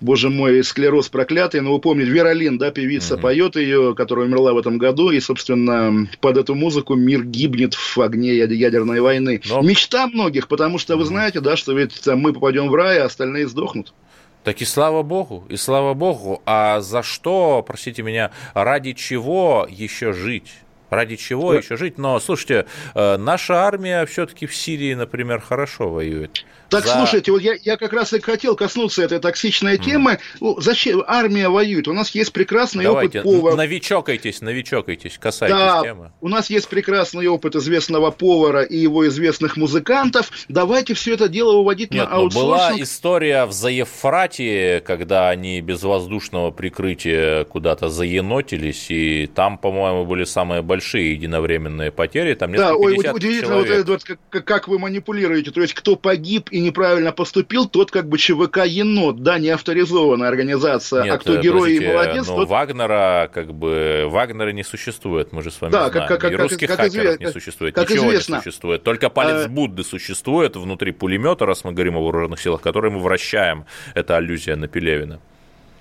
боже 0.00 0.28
мой, 0.28 0.64
склероз 0.64 1.08
проклятый, 1.08 1.60
но 1.60 1.72
вы 1.72 1.78
помните, 1.78 2.10
Веролин, 2.10 2.58
да, 2.58 2.70
певица, 2.72 3.14
mm-hmm. 3.14 3.20
поет 3.20 3.56
ее, 3.56 3.94
которая 3.94 4.26
умерла 4.26 4.54
в 4.54 4.58
этом 4.58 4.78
году, 4.78 5.10
и, 5.10 5.20
собственно, 5.20 6.08
под 6.20 6.36
эту 6.36 6.54
музыку 6.54 6.94
мир 6.94 7.24
гибнет 7.24 7.74
в 7.74 7.98
огне 7.98 8.36
ядерной 8.36 9.00
войны. 9.00 9.40
Но... 9.48 9.62
Мечта 9.62 10.08
многих, 10.08 10.48
потому 10.48 10.78
что 10.78 10.96
вы 10.96 11.04
знаете, 11.04 11.40
да, 11.40 11.56
что 11.56 11.72
ведь 11.72 12.00
там, 12.00 12.18
мы 12.18 12.32
попадем 12.32 12.68
в 12.68 12.74
рай, 12.74 12.98
а 12.98 13.04
остальные 13.04 13.48
сдохнут. 13.48 13.94
Так 14.42 14.60
и 14.60 14.64
слава 14.66 15.02
богу, 15.02 15.46
и 15.48 15.56
слава 15.56 15.94
богу. 15.94 16.42
А 16.44 16.80
за 16.80 17.02
что, 17.02 17.64
простите 17.66 18.02
меня, 18.02 18.30
ради 18.52 18.92
чего 18.92 19.66
еще 19.70 20.12
жить? 20.12 20.52
Ради 20.94 21.16
чего 21.16 21.52
да. 21.52 21.58
еще 21.58 21.76
жить? 21.76 21.98
Но, 21.98 22.20
слушайте, 22.20 22.66
э, 22.94 23.16
наша 23.16 23.54
армия 23.64 24.06
все-таки 24.06 24.46
в 24.46 24.54
Сирии, 24.54 24.94
например, 24.94 25.40
хорошо 25.40 25.90
воюет. 25.90 26.44
Так, 26.68 26.86
за... 26.86 26.94
слушайте, 26.94 27.30
вот 27.30 27.42
я, 27.42 27.54
я 27.62 27.76
как 27.76 27.92
раз 27.92 28.12
и 28.12 28.20
хотел 28.20 28.56
коснуться 28.56 29.02
этой 29.02 29.20
токсичной 29.20 29.78
темы. 29.78 30.18
Mm. 30.40 30.60
Зачем 30.60 31.04
армия 31.06 31.48
воюет? 31.48 31.88
У 31.88 31.92
нас 31.92 32.10
есть 32.10 32.32
прекрасный 32.32 32.84
Давайте, 32.84 33.20
опыт 33.20 33.32
повара. 33.32 33.56
Новичокайтесь, 33.56 34.40
новичокайтесь, 34.40 35.18
касайтесь 35.18 35.56
да, 35.56 35.82
темы. 35.82 36.12
У 36.20 36.28
нас 36.28 36.50
есть 36.50 36.68
прекрасный 36.68 37.26
опыт 37.28 37.54
известного 37.56 38.10
повара 38.10 38.62
и 38.62 38.76
его 38.76 39.06
известных 39.06 39.56
музыкантов. 39.56 40.30
Давайте 40.48 40.94
все 40.94 41.14
это 41.14 41.28
дело 41.28 41.52
уводить 41.52 41.92
Нет, 41.92 42.08
на 42.08 42.16
аутсорсинг. 42.16 42.44
Была 42.44 42.72
история 42.80 43.44
в 43.44 43.52
Заефрате, 43.52 44.82
когда 44.86 45.28
они 45.28 45.60
без 45.60 45.82
воздушного 45.82 46.50
прикрытия 46.50 47.44
куда-то 47.44 47.88
заенотились, 47.88 48.90
и 48.90 49.30
там, 49.32 49.58
по-моему, 49.58 50.04
были 50.06 50.24
самые 50.24 50.62
большие 50.62 50.83
большие 50.84 51.12
единовременные 51.12 51.90
потери, 51.90 52.34
там 52.34 52.52
Да, 52.52 52.74
ой, 52.74 52.96
удивительно, 52.96 53.56
вот 53.56 53.68
это, 53.68 53.92
вот, 53.92 54.04
как, 54.04 54.44
как 54.44 54.68
вы 54.68 54.78
манипулируете, 54.78 55.50
то 55.50 55.62
есть 55.62 55.74
кто 55.74 55.96
погиб 55.96 56.48
и 56.50 56.60
неправильно 56.60 57.12
поступил, 57.12 57.66
тот 57.66 57.90
как 57.90 58.08
бы 58.08 58.18
ЧВК 58.18 58.66
«Енот», 58.66 59.22
да, 59.22 59.38
не 59.38 59.48
авторизованная 59.48 60.28
организация, 60.28 61.02
а 61.02 61.04
Нет, 61.04 61.14
а 61.14 61.18
кто 61.18 61.36
герой 61.40 61.76
и 61.76 61.86
молодец, 61.86 62.28
но 62.28 62.36
тот... 62.36 62.48
Вагнера, 62.48 63.30
как 63.32 63.54
бы, 63.54 64.06
Вагнера 64.08 64.50
не 64.50 64.62
существует, 64.62 65.32
мы 65.32 65.42
же 65.42 65.50
с 65.50 65.60
вами 65.60 65.72
да, 65.72 65.88
знаем, 65.90 66.08
как, 66.08 66.20
как, 66.20 66.32
и 66.32 66.36
русских 66.36 66.68
как, 66.68 66.80
хакеров 66.80 67.12
как, 67.12 67.20
не 67.20 67.32
существует, 67.32 67.74
как 67.74 67.90
ничего 67.90 68.10
известно. 68.10 68.36
не 68.36 68.42
существует, 68.42 68.82
только 68.82 69.08
палец 69.08 69.46
а... 69.46 69.48
Будды 69.48 69.84
существует 69.84 70.56
внутри 70.56 70.92
пулемета, 70.92 71.46
раз 71.46 71.64
мы 71.64 71.72
говорим 71.72 71.96
о 71.96 72.02
вооруженных 72.02 72.40
силах, 72.40 72.60
который 72.60 72.90
мы 72.90 73.00
вращаем, 73.00 73.64
это 73.94 74.16
аллюзия 74.16 74.56
на 74.56 74.68
Пелевина. 74.68 75.20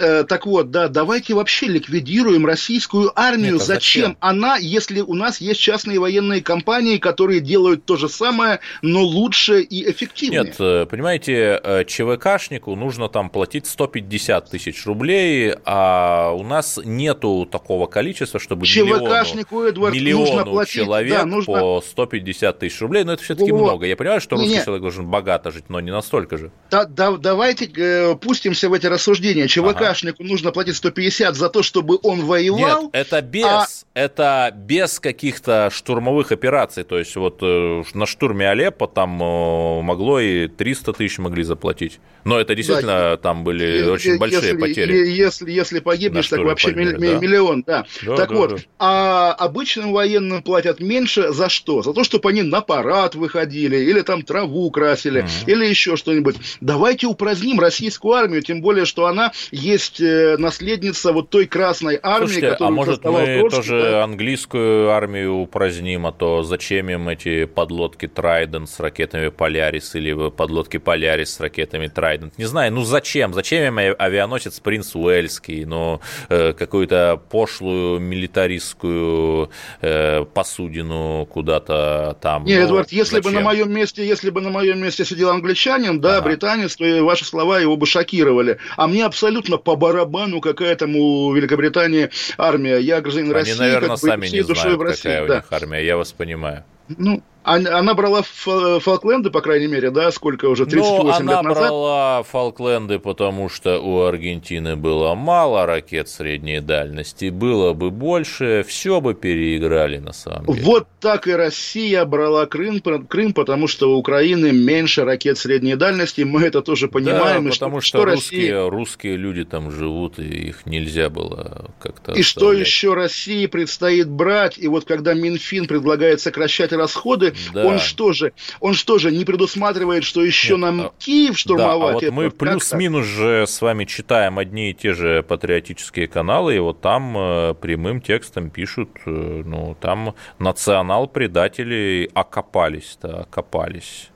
Э, 0.03 0.23
так 0.25 0.45
вот, 0.45 0.69
да, 0.69 0.89
давайте 0.89 1.33
вообще 1.33 1.67
ликвидируем 1.67 2.45
российскую 2.45 3.17
армию. 3.19 3.53
Нет, 3.53 3.61
а 3.61 3.65
зачем? 3.65 4.03
зачем 4.03 4.17
она, 4.19 4.57
если 4.57 4.99
у 4.99 5.13
нас 5.13 5.39
есть 5.39 5.61
частные 5.61 5.97
военные 5.99 6.41
компании, 6.41 6.97
которые 6.97 7.39
делают 7.39 7.85
то 7.85 7.95
же 7.95 8.09
самое, 8.09 8.59
но 8.81 9.01
лучше 9.01 9.61
и 9.61 9.89
эффективнее? 9.89 10.43
Нет, 10.43 10.55
э, 10.59 10.85
понимаете, 10.85 11.59
э, 11.63 11.85
ЧВКшнику 11.85 12.75
нужно 12.75 13.07
там 13.07 13.29
платить 13.29 13.65
150 13.65 14.49
тысяч 14.49 14.85
рублей, 14.85 15.55
а 15.63 16.31
у 16.31 16.43
нас 16.43 16.79
нету 16.83 17.47
такого 17.49 17.87
количества, 17.87 18.39
чтобы 18.39 18.65
ЧВКшнику, 18.65 19.55
миллиону, 19.55 19.69
Эдвард, 19.69 19.95
миллиону 19.95 20.25
нужно 20.25 20.45
платить, 20.45 20.73
человек 20.73 21.19
да, 21.19 21.25
нужно... 21.25 21.59
по 21.59 21.81
150 21.81 22.59
тысяч 22.59 22.81
рублей, 22.81 23.05
но 23.05 23.13
это 23.13 23.23
все-таки 23.23 23.51
вот. 23.51 23.61
много. 23.61 23.85
Я 23.85 23.95
понимаю, 23.95 24.19
что 24.19 24.35
русский 24.35 24.55
Нет. 24.55 24.65
человек 24.65 24.81
должен 24.81 25.05
богато 25.05 25.51
жить, 25.51 25.65
но 25.69 25.79
не 25.79 25.91
настолько 25.91 26.37
же. 26.37 26.51
Да, 26.69 26.85
да, 26.85 27.11
давайте 27.11 27.71
э, 27.73 28.15
пустимся 28.15 28.67
в 28.67 28.73
эти 28.73 28.87
рассуждения. 28.87 29.47
ЧВК 29.47 29.92
ЧВКшнику 29.93 30.23
нужно 30.23 30.51
платить 30.51 30.75
150 30.75 31.35
за 31.35 31.49
то, 31.49 31.63
чтобы 31.63 31.99
он 32.03 32.25
воевал. 32.25 32.83
Нет, 32.83 32.89
это 32.93 33.21
без, 33.21 33.45
а... 33.45 33.67
это 33.93 34.51
без 34.55 34.99
каких-то 34.99 35.69
штурмовых 35.71 36.31
операций. 36.31 36.83
То 36.83 36.97
есть 36.97 37.15
вот 37.15 37.39
э, 37.41 37.83
на 37.93 38.05
штурме 38.05 38.49
Алеппо 38.49 38.87
там 38.87 39.21
э, 39.21 39.81
могло 39.81 40.19
и 40.19 40.47
300 40.47 40.93
тысяч 40.93 41.17
могли 41.19 41.43
заплатить. 41.43 41.99
Но 42.23 42.39
это 42.39 42.55
действительно 42.55 43.11
да, 43.11 43.17
там 43.17 43.43
были 43.43 43.65
если, 43.65 43.89
очень 43.89 44.17
большие 44.17 44.41
если, 44.41 44.57
потери. 44.57 45.09
Если, 45.09 45.51
если 45.51 45.79
погибнешь, 45.79 46.27
так 46.27 46.39
вообще 46.41 46.71
Пальмире, 46.71 46.97
да? 46.97 47.19
миллион, 47.19 47.63
да. 47.65 47.85
да 48.05 48.15
так 48.15 48.29
да, 48.29 48.35
вот, 48.35 48.49
да. 48.51 48.61
а 48.79 49.33
обычным 49.33 49.91
военным 49.91 50.41
платят 50.41 50.79
меньше 50.79 51.33
за 51.33 51.49
что? 51.49 51.81
За 51.81 51.93
то, 51.93 52.03
чтобы 52.03 52.29
они 52.29 52.41
на 52.41 52.61
парад 52.61 53.15
выходили, 53.15 53.77
или 53.77 54.01
там 54.01 54.21
траву 54.21 54.71
красили, 54.71 55.21
угу. 55.21 55.29
или 55.47 55.65
еще 55.65 55.97
что-нибудь. 55.97 56.35
Давайте 56.61 57.07
упраздним 57.07 57.59
российскую 57.59 58.13
армию, 58.13 58.41
тем 58.41 58.61
более, 58.61 58.85
что 58.85 59.05
она 59.05 59.33
есть 59.51 59.72
э, 59.99 60.37
наследница 60.37 61.11
вот 61.11 61.29
той 61.29 61.47
Красной 61.47 61.99
армии, 62.01 62.27
Слушайте, 62.27 62.49
которую 62.49 62.67
а 62.67 62.71
может 62.71 63.03
мы 63.03 63.11
Троцкий, 63.11 63.49
тоже 63.49 63.81
да? 63.81 64.03
английскую 64.03 64.91
армию 64.91 65.35
упраздним, 65.35 66.05
а 66.05 66.11
то 66.11 66.43
зачем 66.43 66.89
им 66.89 67.09
эти 67.09 67.45
подлодки 67.45 68.07
Трайден 68.07 68.67
с 68.67 68.79
ракетами 68.79 69.29
Полярис 69.29 69.95
или 69.95 70.29
подлодки 70.29 70.77
Полярис 70.77 71.33
с 71.35 71.39
ракетами 71.39 71.87
Трайден? 71.87 72.03
Трайдент. 72.03 72.37
Не 72.37 72.45
знаю, 72.45 72.73
ну 72.73 72.83
зачем? 72.83 73.33
Зачем 73.33 73.79
им 73.79 73.95
авианосец 73.97 74.59
Принц 74.59 74.95
Уэльский? 74.95 75.65
Ну, 75.65 76.01
э, 76.29 76.53
какую-то 76.53 77.21
пошлую 77.29 77.99
милитаристскую 77.99 79.49
э, 79.81 80.25
посудину 80.25 81.25
куда-то 81.25 82.17
там. 82.21 82.43
Нет, 82.43 82.59
ну, 82.59 82.65
Эдвард, 82.65 82.91
если 82.91 83.17
зачем? 83.17 83.31
бы 83.31 83.39
на 83.39 83.45
моем 83.45 83.71
месте, 83.71 84.05
если 84.05 84.29
бы 84.29 84.41
на 84.41 84.49
моем 84.49 84.81
месте 84.81 85.05
сидел 85.05 85.29
англичанин, 85.29 85.99
да, 85.99 86.17
ага. 86.17 86.27
британец, 86.27 86.75
то 86.75 87.03
ваши 87.03 87.25
слова 87.25 87.59
его 87.59 87.77
бы 87.77 87.85
шокировали. 87.85 88.57
А 88.75 88.87
мне 88.87 89.05
абсолютно 89.05 89.57
по 89.63 89.75
барабану, 89.75 90.41
какая 90.41 90.75
там 90.75 90.95
у 90.95 91.33
Великобритании 91.33 92.09
армия. 92.37 92.77
Я 92.77 93.01
гражданин 93.01 93.31
Они, 93.31 93.33
России, 93.35 93.59
наверное, 93.59 93.89
как 93.89 94.01
бы, 94.01 94.07
сами 94.07 94.27
не 94.27 94.41
знают, 94.41 94.77
какая 94.77 94.81
России, 94.81 95.23
у 95.23 95.27
да. 95.27 95.35
них 95.37 95.45
армия, 95.51 95.85
я 95.85 95.97
вас 95.97 96.11
понимаю. 96.11 96.63
Ну, 96.89 97.23
она 97.43 97.93
брала 97.93 98.23
Фолкленды, 98.23 99.29
по 99.29 99.41
крайней 99.41 99.67
мере, 99.67 99.91
да, 99.91 100.11
сколько 100.11 100.45
уже, 100.45 100.65
38 100.65 100.95
ну, 100.95 101.09
лет 101.09 101.17
назад? 101.17 101.39
она 101.39 101.43
брала 101.43 102.23
Фолкленды, 102.23 102.99
потому 102.99 103.49
что 103.49 103.79
у 103.79 104.03
Аргентины 104.03 104.75
было 104.75 105.13
мало 105.13 105.65
ракет 105.65 106.09
средней 106.09 106.61
дальности, 106.61 107.29
было 107.29 107.73
бы 107.73 107.91
больше, 107.91 108.65
все 108.67 109.01
бы 109.01 109.13
переиграли 109.13 109.97
на 109.97 110.13
самом 110.13 110.45
деле. 110.45 110.63
Вот 110.63 110.87
так 110.99 111.27
и 111.27 111.33
Россия 111.33 112.05
брала 112.05 112.45
Крым, 112.45 112.79
Крым 112.81 113.33
потому 113.33 113.67
что 113.67 113.93
у 113.93 113.97
Украины 113.97 114.51
меньше 114.51 115.03
ракет 115.03 115.37
средней 115.37 115.75
дальности, 115.75 116.21
мы 116.21 116.43
это 116.43 116.61
тоже 116.61 116.87
понимаем. 116.87 117.45
Да, 117.45 117.49
потому 117.51 117.81
что, 117.81 117.99
что 117.99 118.05
русские, 118.05 118.41
Россия... 118.41 118.69
русские 118.69 119.17
люди 119.17 119.43
там 119.43 119.71
живут, 119.71 120.19
и 120.19 120.23
их 120.23 120.65
нельзя 120.65 121.09
было 121.09 121.71
как-то 121.79 122.13
И 122.13 122.21
оставлять. 122.21 122.25
что 122.25 122.53
еще 122.53 122.93
России 122.93 123.45
предстоит 123.47 124.09
брать, 124.09 124.57
и 124.57 124.67
вот 124.67 124.85
когда 124.85 125.13
Минфин 125.13 125.67
предлагает 125.67 126.21
сокращать 126.21 126.71
расходы, 126.71 127.32
да. 127.53 127.65
он 127.65 127.79
что 127.79 128.13
же, 128.13 128.33
он 128.59 128.73
что 128.73 128.97
же 128.97 129.11
не 129.11 129.25
предусматривает, 129.25 130.03
что 130.03 130.23
еще 130.23 130.53
Нет, 130.53 130.61
нам 130.61 130.81
а, 130.81 130.91
Киев 130.99 131.37
штурмовать? 131.37 132.01
Да, 132.01 132.07
а 132.07 132.11
вот 132.11 132.15
мы 132.15 132.31
плюс-минус 132.31 133.05
же 133.05 133.45
с 133.47 133.61
вами 133.61 133.85
читаем 133.85 134.39
одни 134.39 134.71
и 134.71 134.73
те 134.73 134.93
же 134.93 135.23
патриотические 135.23 136.07
каналы, 136.07 136.55
и 136.55 136.59
вот 136.59 136.81
там 136.81 137.17
э, 137.17 137.53
прямым 137.55 138.01
текстом 138.01 138.49
пишут, 138.49 138.89
э, 139.05 139.43
ну, 139.45 139.75
там 139.79 140.15
национал-предатели 140.39 142.09
окопались-то, 142.13 143.21
окопались. 143.21 144.09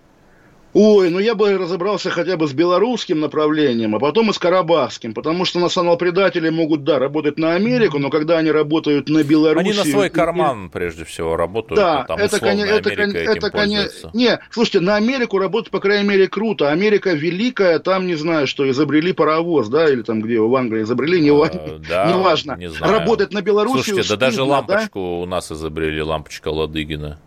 Ой, 0.74 1.10
ну 1.10 1.20
я 1.20 1.34
бы 1.34 1.58
разобрался 1.58 2.10
хотя 2.10 2.38
бы 2.38 2.48
с 2.48 2.54
белорусским 2.54 3.20
направлением, 3.20 3.96
а 3.96 4.00
потом 4.00 4.30
и 4.30 4.34
с 4.34 4.38
карабахским, 4.38 5.14
потому 5.14 5.46
что 5.46 5.60
национал-предатели 5.60 6.50
могут, 6.50 6.84
да, 6.84 7.00
работать 7.00 7.40
на 7.40 7.56
Америку, 7.56 8.00
но 8.00 8.10
когда 8.10 8.38
они 8.38 8.52
работают 8.52 9.10
на 9.10 9.24
Беларусь... 9.24 9.62
Они 9.62 9.74
на 9.74 9.84
свой 9.86 10.10
карман, 10.10 10.70
прежде 10.70 11.06
всего, 11.06 11.36
работают, 11.36 11.80
да, 11.80 12.04
там, 12.04 12.20
это, 12.20 12.36
условно, 12.36 12.62
это, 12.62 12.90
Америка 12.90 13.18
это, 13.18 13.48
этим 13.48 13.76
это, 13.76 14.10
Не, 14.14 14.40
слушайте, 14.52 14.82
на 14.82 14.98
Америку 14.98 15.40
работать, 15.40 15.72
по 15.72 15.80
крайней 15.80 16.08
мере, 16.08 16.28
круто. 16.28 16.70
Америка 16.72 17.12
великая, 17.14 17.80
там, 17.80 18.06
не 18.06 18.16
знаю, 18.16 18.46
что, 18.46 18.70
изобрели 18.70 19.14
паровоз, 19.14 19.70
да, 19.70 19.90
или 19.90 20.02
там, 20.02 20.22
где 20.22 20.40
в 20.40 20.54
Англии 20.56 20.84
изобрели, 20.84 21.22
не, 21.22 21.30
а, 21.30 21.80
да, 21.88 22.12
не 22.12 22.22
важно. 22.22 22.56
Не 22.58 22.70
знаю. 22.70 23.00
Работать 23.00 23.34
на 23.34 23.42
Беларуси 23.42 23.76
Слушайте, 23.76 24.04
стыдно, 24.04 24.18
да 24.18 24.26
даже 24.28 24.44
лампочку 24.44 25.00
да? 25.00 25.06
у 25.06 25.26
нас 25.26 25.52
изобрели, 25.52 26.02
лампочка 26.02 26.50
Ладыгина. 26.50 27.20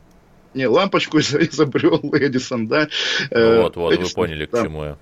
Не, 0.54 0.66
лампочку 0.66 1.18
изобрел 1.20 2.00
Эдисон, 2.12 2.68
да. 2.68 2.88
Э, 3.30 3.62
вот, 3.62 3.76
вот, 3.76 3.92
Эдисон, 3.92 4.08
вы 4.08 4.28
поняли, 4.28 4.46
к 4.46 4.50
да. 4.50 4.62
чему 4.62 4.84
я. 4.84 4.96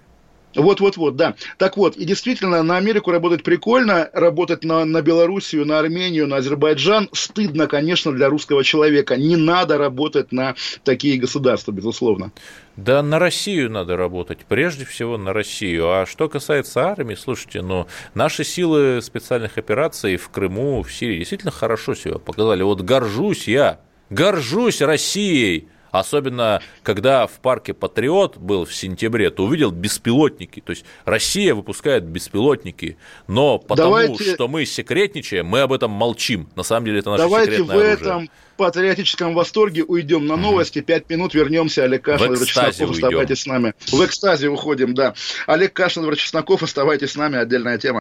Вот-вот-вот, 0.55 1.17
да. 1.17 1.35
Так 1.59 1.77
вот, 1.77 1.97
и 1.97 2.05
действительно, 2.05 2.63
на 2.63 2.77
Америку 2.77 3.11
работать 3.11 3.43
прикольно, 3.43 4.09
работать 4.13 4.65
на, 4.65 4.85
на 4.85 5.03
Белоруссию, 5.03 5.67
на 5.67 5.79
Армению, 5.79 6.27
на 6.27 6.37
Азербайджан 6.37 7.09
стыдно, 7.13 7.67
конечно, 7.67 8.13
для 8.13 8.29
русского 8.29 8.65
человека. 8.65 9.17
Не 9.17 9.37
надо 9.37 9.79
работать 9.79 10.33
на 10.33 10.55
такие 10.85 11.19
государства, 11.19 11.73
безусловно. 11.73 12.33
Да 12.77 13.03
на 13.03 13.19
Россию 13.19 13.71
надо 13.71 13.97
работать, 13.97 14.39
прежде 14.49 14.85
всего 14.85 15.19
на 15.19 15.33
Россию. 15.33 15.91
А 15.91 16.07
что 16.07 16.29
касается 16.29 16.81
армии, 16.87 17.15
слушайте, 17.15 17.61
ну, 17.61 17.87
наши 18.15 18.45
силы 18.45 19.03
специальных 19.03 19.59
операций 19.59 20.17
в 20.17 20.29
Крыму, 20.31 20.83
в 20.83 20.93
Сирии 20.93 21.19
действительно 21.19 21.53
хорошо 21.53 21.95
себя 21.95 22.19
показали. 22.19 22.63
Вот 22.63 22.81
горжусь 22.83 23.49
я 23.49 23.81
Горжусь 24.11 24.81
Россией. 24.81 25.69
Особенно, 25.91 26.61
когда 26.83 27.27
в 27.27 27.33
парке 27.41 27.73
Патриот 27.73 28.37
был 28.37 28.67
в 28.67 28.75
сентябре, 28.75 29.31
то 29.31 29.45
увидел 29.45 29.71
беспилотники. 29.71 30.61
То 30.61 30.73
есть 30.73 30.85
Россия 31.05 31.55
выпускает 31.55 32.05
беспилотники, 32.05 32.99
но 33.27 33.59
потому 33.59 33.91
Давайте... 33.91 34.35
что 34.35 34.49
мы 34.49 34.67
секретничаем, 34.67 35.47
мы 35.47 35.61
об 35.61 35.73
этом 35.73 35.91
молчим. 35.91 36.49
На 36.57 36.63
самом 36.63 36.87
деле 36.87 36.99
это 36.99 37.11
наше 37.11 37.23
Давайте 37.23 37.53
секретное 37.53 37.75
в 37.75 37.79
оружие. 37.79 37.95
этом 37.95 38.31
патриотическом 38.59 39.35
восторге 39.35 39.85
уйдем 39.85 40.27
на 40.27 40.37
новости. 40.37 40.81
Пять 40.81 41.09
минут 41.09 41.33
вернемся. 41.33 41.85
Олег 41.85 42.03
Кашин, 42.03 42.35
Чесноков, 42.35 42.91
оставайтесь 42.91 43.41
с 43.41 43.47
нами. 43.47 43.75
В 43.87 44.05
экстазе 44.05 44.49
уходим, 44.49 44.95
да. 44.95 45.15
Олег 45.47 45.73
Кашин, 45.73 46.15
Чесноков, 46.15 46.63
оставайтесь 46.63 47.13
с 47.13 47.17
нами. 47.17 47.39
Отдельная 47.39 47.79
тема. 47.79 48.01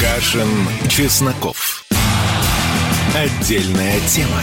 Кашин, 0.00 0.48
Чесноков. 0.90 1.86
Отдельная 3.14 4.00
тема. 4.08 4.42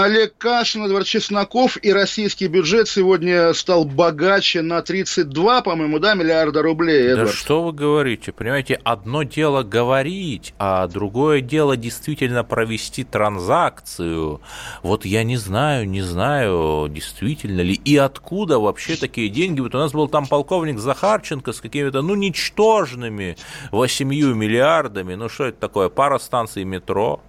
Олег 0.00 0.34
Кашин, 0.38 0.84
Эдвард 0.86 1.06
Чесноков 1.06 1.76
и 1.82 1.92
российский 1.92 2.46
бюджет 2.46 2.88
сегодня 2.88 3.52
стал 3.52 3.84
богаче 3.84 4.62
на 4.62 4.80
32, 4.80 5.60
по-моему, 5.60 5.98
да, 5.98 6.14
миллиарда 6.14 6.62
рублей. 6.62 7.08
Эдвард. 7.08 7.30
Да 7.30 7.36
что 7.36 7.62
вы 7.62 7.72
говорите? 7.72 8.32
Понимаете, 8.32 8.80
одно 8.84 9.22
дело 9.22 9.62
говорить, 9.62 10.54
а 10.58 10.86
другое 10.86 11.42
дело 11.42 11.76
действительно 11.76 12.42
провести 12.42 13.04
транзакцию. 13.04 14.40
Вот 14.82 15.04
я 15.04 15.24
не 15.24 15.36
знаю, 15.36 15.86
не 15.86 16.00
знаю, 16.00 16.88
действительно 16.88 17.60
ли 17.60 17.74
и 17.74 17.96
откуда 17.96 18.58
вообще 18.58 18.96
такие 18.96 19.28
деньги. 19.28 19.60
Вот 19.60 19.74
у 19.74 19.78
нас 19.78 19.92
был 19.92 20.08
там 20.08 20.26
полковник 20.26 20.78
Захарченко 20.78 21.52
с 21.52 21.60
какими-то, 21.60 22.00
ну, 22.00 22.14
ничтожными 22.14 23.36
8 23.70 24.08
миллиардами. 24.08 25.14
Ну, 25.14 25.28
что 25.28 25.46
это 25.46 25.60
такое? 25.60 25.90
Пара 25.90 26.18
станций 26.18 26.64
метро. 26.64 27.20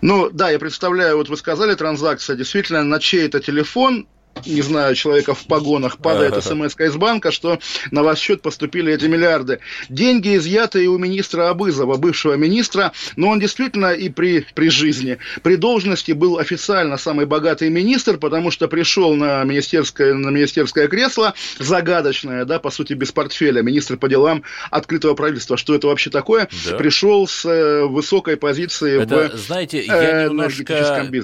Ну, 0.00 0.30
да, 0.30 0.50
я 0.50 0.58
представляю, 0.58 1.16
вот 1.16 1.28
вы 1.28 1.36
сказали, 1.36 1.74
транзакция 1.74 2.36
действительно 2.36 2.82
на 2.84 3.00
чей-то 3.00 3.40
телефон 3.40 4.06
не 4.46 4.62
знаю, 4.62 4.94
человека 4.94 5.34
в 5.34 5.44
погонах 5.46 5.98
падает 5.98 6.34
смс 6.44 6.74
из 6.78 6.96
банка, 6.96 7.30
что 7.30 7.58
на 7.90 8.02
ваш 8.02 8.18
счет 8.18 8.42
поступили 8.42 8.92
эти 8.92 9.06
миллиарды. 9.06 9.60
Деньги 9.88 10.36
изъяты 10.36 10.84
и 10.84 10.86
у 10.86 10.98
министра 10.98 11.50
Абызова, 11.50 11.96
бывшего 11.96 12.34
министра, 12.34 12.92
но 13.16 13.28
он 13.28 13.40
действительно 13.40 13.92
и 13.92 14.08
при, 14.08 14.46
при 14.54 14.68
жизни, 14.68 15.18
при 15.42 15.56
должности 15.56 16.12
был 16.12 16.38
официально 16.38 16.96
самый 16.96 17.26
богатый 17.26 17.70
министр, 17.70 18.18
потому 18.18 18.50
что 18.50 18.68
пришел 18.68 19.14
на 19.14 19.44
министерское, 19.44 20.14
на 20.14 20.30
министерское 20.30 20.88
кресло, 20.88 21.34
загадочное, 21.58 22.44
да, 22.44 22.58
по 22.58 22.70
сути, 22.70 22.92
без 22.94 23.12
портфеля, 23.12 23.62
министр 23.62 23.96
по 23.96 24.08
делам 24.08 24.42
открытого 24.70 25.14
правительства. 25.14 25.56
Что 25.56 25.74
это 25.74 25.86
вообще 25.86 26.10
такое? 26.10 26.48
Да. 26.66 26.76
Пришел 26.76 27.26
с 27.26 27.44
э, 27.44 27.84
высокой 27.84 28.36
позиции 28.36 29.02
это, 29.02 29.30
в 29.34 29.38
знаете, 29.38 29.84
я 29.84 30.24
немножко 30.24 30.64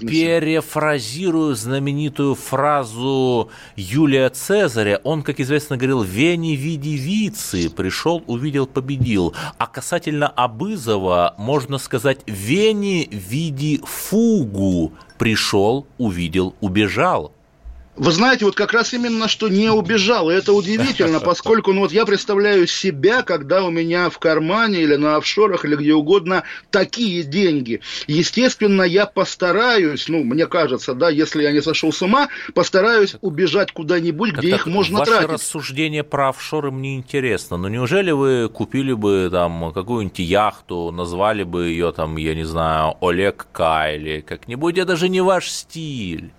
перефразирую 0.01 1.55
знаменитую 1.55 2.35
фразу 2.35 3.00
фразу 3.01 3.51
Юлия 3.77 4.29
Цезаря, 4.31 5.01
он, 5.05 5.23
как 5.23 5.41
известно, 5.41 5.77
говорил 5.77 6.03
«Вени 6.03 6.55
види 6.55 6.97
вицы», 6.97 7.71
пришел, 7.71 8.23
увидел, 8.27 8.67
победил. 8.67 9.35
А 9.59 9.67
касательно 9.67 10.29
Абызова, 10.29 11.35
можно 11.39 11.79
сказать 11.79 12.21
«Вени 12.27 13.09
види 13.11 13.81
фугу», 13.85 14.93
пришел, 15.19 15.87
увидел, 15.99 16.55
убежал. 16.61 17.33
Вы 18.01 18.13
знаете, 18.13 18.47
вот 18.47 18.55
как 18.55 18.73
раз 18.73 18.95
именно 18.95 19.29
что 19.29 19.51
не 19.51 19.69
убежал, 19.69 20.31
и 20.31 20.35
это 20.35 20.55
удивительно, 20.55 21.21
поскольку, 21.21 21.75
ну 21.75 21.81
вот 21.81 21.93
я 21.93 22.07
представляю 22.07 22.67
себя, 22.67 23.23
когда 23.23 23.63
у 23.63 23.71
меня 23.71 24.09
в 24.09 24.19
кармане 24.19 24.81
или 24.81 24.97
на 24.97 25.17
офшорах 25.17 25.67
или 25.67 25.77
где 25.77 25.93
угодно 25.93 26.45
такие 26.71 27.23
деньги. 27.25 27.83
Естественно, 28.07 28.85
я 28.85 29.05
постараюсь, 29.05 30.09
ну, 30.09 30.25
мне 30.25 30.47
кажется, 30.47 30.95
да, 30.95 31.11
если 31.11 31.43
я 31.43 31.53
не 31.53 31.61
сошел 31.61 31.93
с 31.93 32.01
ума, 32.01 32.31
постараюсь 32.55 33.17
убежать 33.21 33.73
куда-нибудь, 33.73 34.33
где 34.33 34.49
их 34.55 34.65
можно 34.65 35.01
ваше 35.01 35.11
тратить. 35.11 35.29
Ваше 35.29 35.35
рассуждение 35.35 36.03
про 36.03 36.31
офшоры 36.31 36.71
мне 36.71 36.97
интересно, 36.97 37.59
но 37.59 37.69
неужели 37.69 38.13
вы 38.13 38.49
купили 38.49 38.95
бы 38.95 39.29
там 39.31 39.73
какую-нибудь 39.75 40.21
яхту, 40.21 40.91
назвали 40.91 41.43
бы 41.43 41.67
ее 41.67 41.93
там, 41.93 42.17
я 42.17 42.35
не 42.35 42.45
знаю, 42.45 42.95
Олег 43.03 43.47
Кайли, 43.53 44.25
как-нибудь, 44.27 44.79
это 44.79 44.97
же 44.97 45.11
не 45.11 45.21
ваш 45.21 45.51
стиль. 45.51 46.33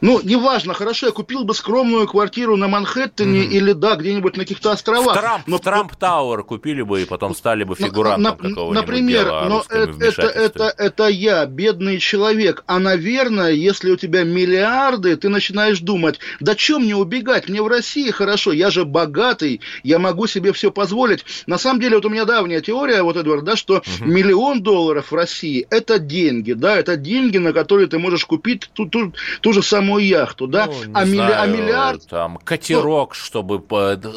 Ну, 0.00 0.20
неважно, 0.22 0.74
хорошо, 0.74 1.06
я 1.06 1.12
купил 1.12 1.44
бы 1.44 1.54
скромную 1.54 2.06
квартиру 2.06 2.56
на 2.56 2.68
Манхэттене 2.68 3.40
mm-hmm. 3.40 3.50
или, 3.50 3.72
да, 3.72 3.96
где-нибудь 3.96 4.36
на 4.36 4.42
каких-то 4.42 4.72
островах. 4.72 5.16
В 5.16 5.20
Трамп, 5.20 5.46
но... 5.46 5.58
Трамп 5.58 5.96
Тауэр 5.96 6.42
купили 6.44 6.82
бы 6.82 7.02
и 7.02 7.04
потом 7.04 7.34
стали 7.34 7.64
бы 7.64 7.74
фигурантом 7.74 8.22
на, 8.22 8.30
какого-нибудь 8.32 8.74
Например, 8.74 9.24
дела 9.24 9.44
но 9.48 9.64
это, 9.68 10.04
это, 10.04 10.22
это, 10.22 10.74
это 10.76 11.08
я, 11.08 11.46
бедный 11.46 11.98
человек. 11.98 12.64
А, 12.66 12.78
наверное, 12.78 13.52
если 13.52 13.90
у 13.90 13.96
тебя 13.96 14.24
миллиарды, 14.24 15.16
ты 15.16 15.28
начинаешь 15.28 15.80
думать, 15.80 16.18
да 16.40 16.54
чем 16.54 16.82
мне 16.82 16.96
убегать, 16.96 17.48
мне 17.48 17.62
в 17.62 17.66
России 17.66 18.10
хорошо, 18.10 18.52
я 18.52 18.70
же 18.70 18.84
богатый, 18.84 19.60
я 19.82 19.98
могу 19.98 20.26
себе 20.26 20.52
все 20.52 20.70
позволить. 20.70 21.24
На 21.46 21.58
самом 21.58 21.80
деле, 21.80 21.96
вот 21.96 22.06
у 22.06 22.10
меня 22.10 22.24
давняя 22.24 22.60
теория, 22.60 23.02
вот, 23.02 23.16
Эдвард, 23.16 23.44
да, 23.44 23.56
что 23.56 23.78
mm-hmm. 23.78 24.06
миллион 24.06 24.62
долларов 24.62 25.10
в 25.10 25.14
России– 25.14 25.66
это 25.70 25.98
деньги, 25.98 26.52
да, 26.52 26.76
это 26.76 26.96
деньги, 26.96 27.38
на 27.38 27.52
которые 27.52 27.88
ты 27.88 27.98
можешь 27.98 28.24
купить 28.24 28.70
ту, 28.72 28.86
ту, 28.86 29.12
ту 29.40 29.52
же 29.52 29.62
самую 29.62 29.81
самую 29.82 30.06
яхту, 30.06 30.46
да? 30.46 30.66
Ну, 30.66 30.72
а, 30.94 31.04
знаю, 31.04 31.08
милли, 31.08 31.32
а 31.32 31.46
миллиард... 31.46 32.06
Там 32.06 32.38
катерок, 32.38 33.10
ну, 33.10 33.14
чтобы 33.14 33.62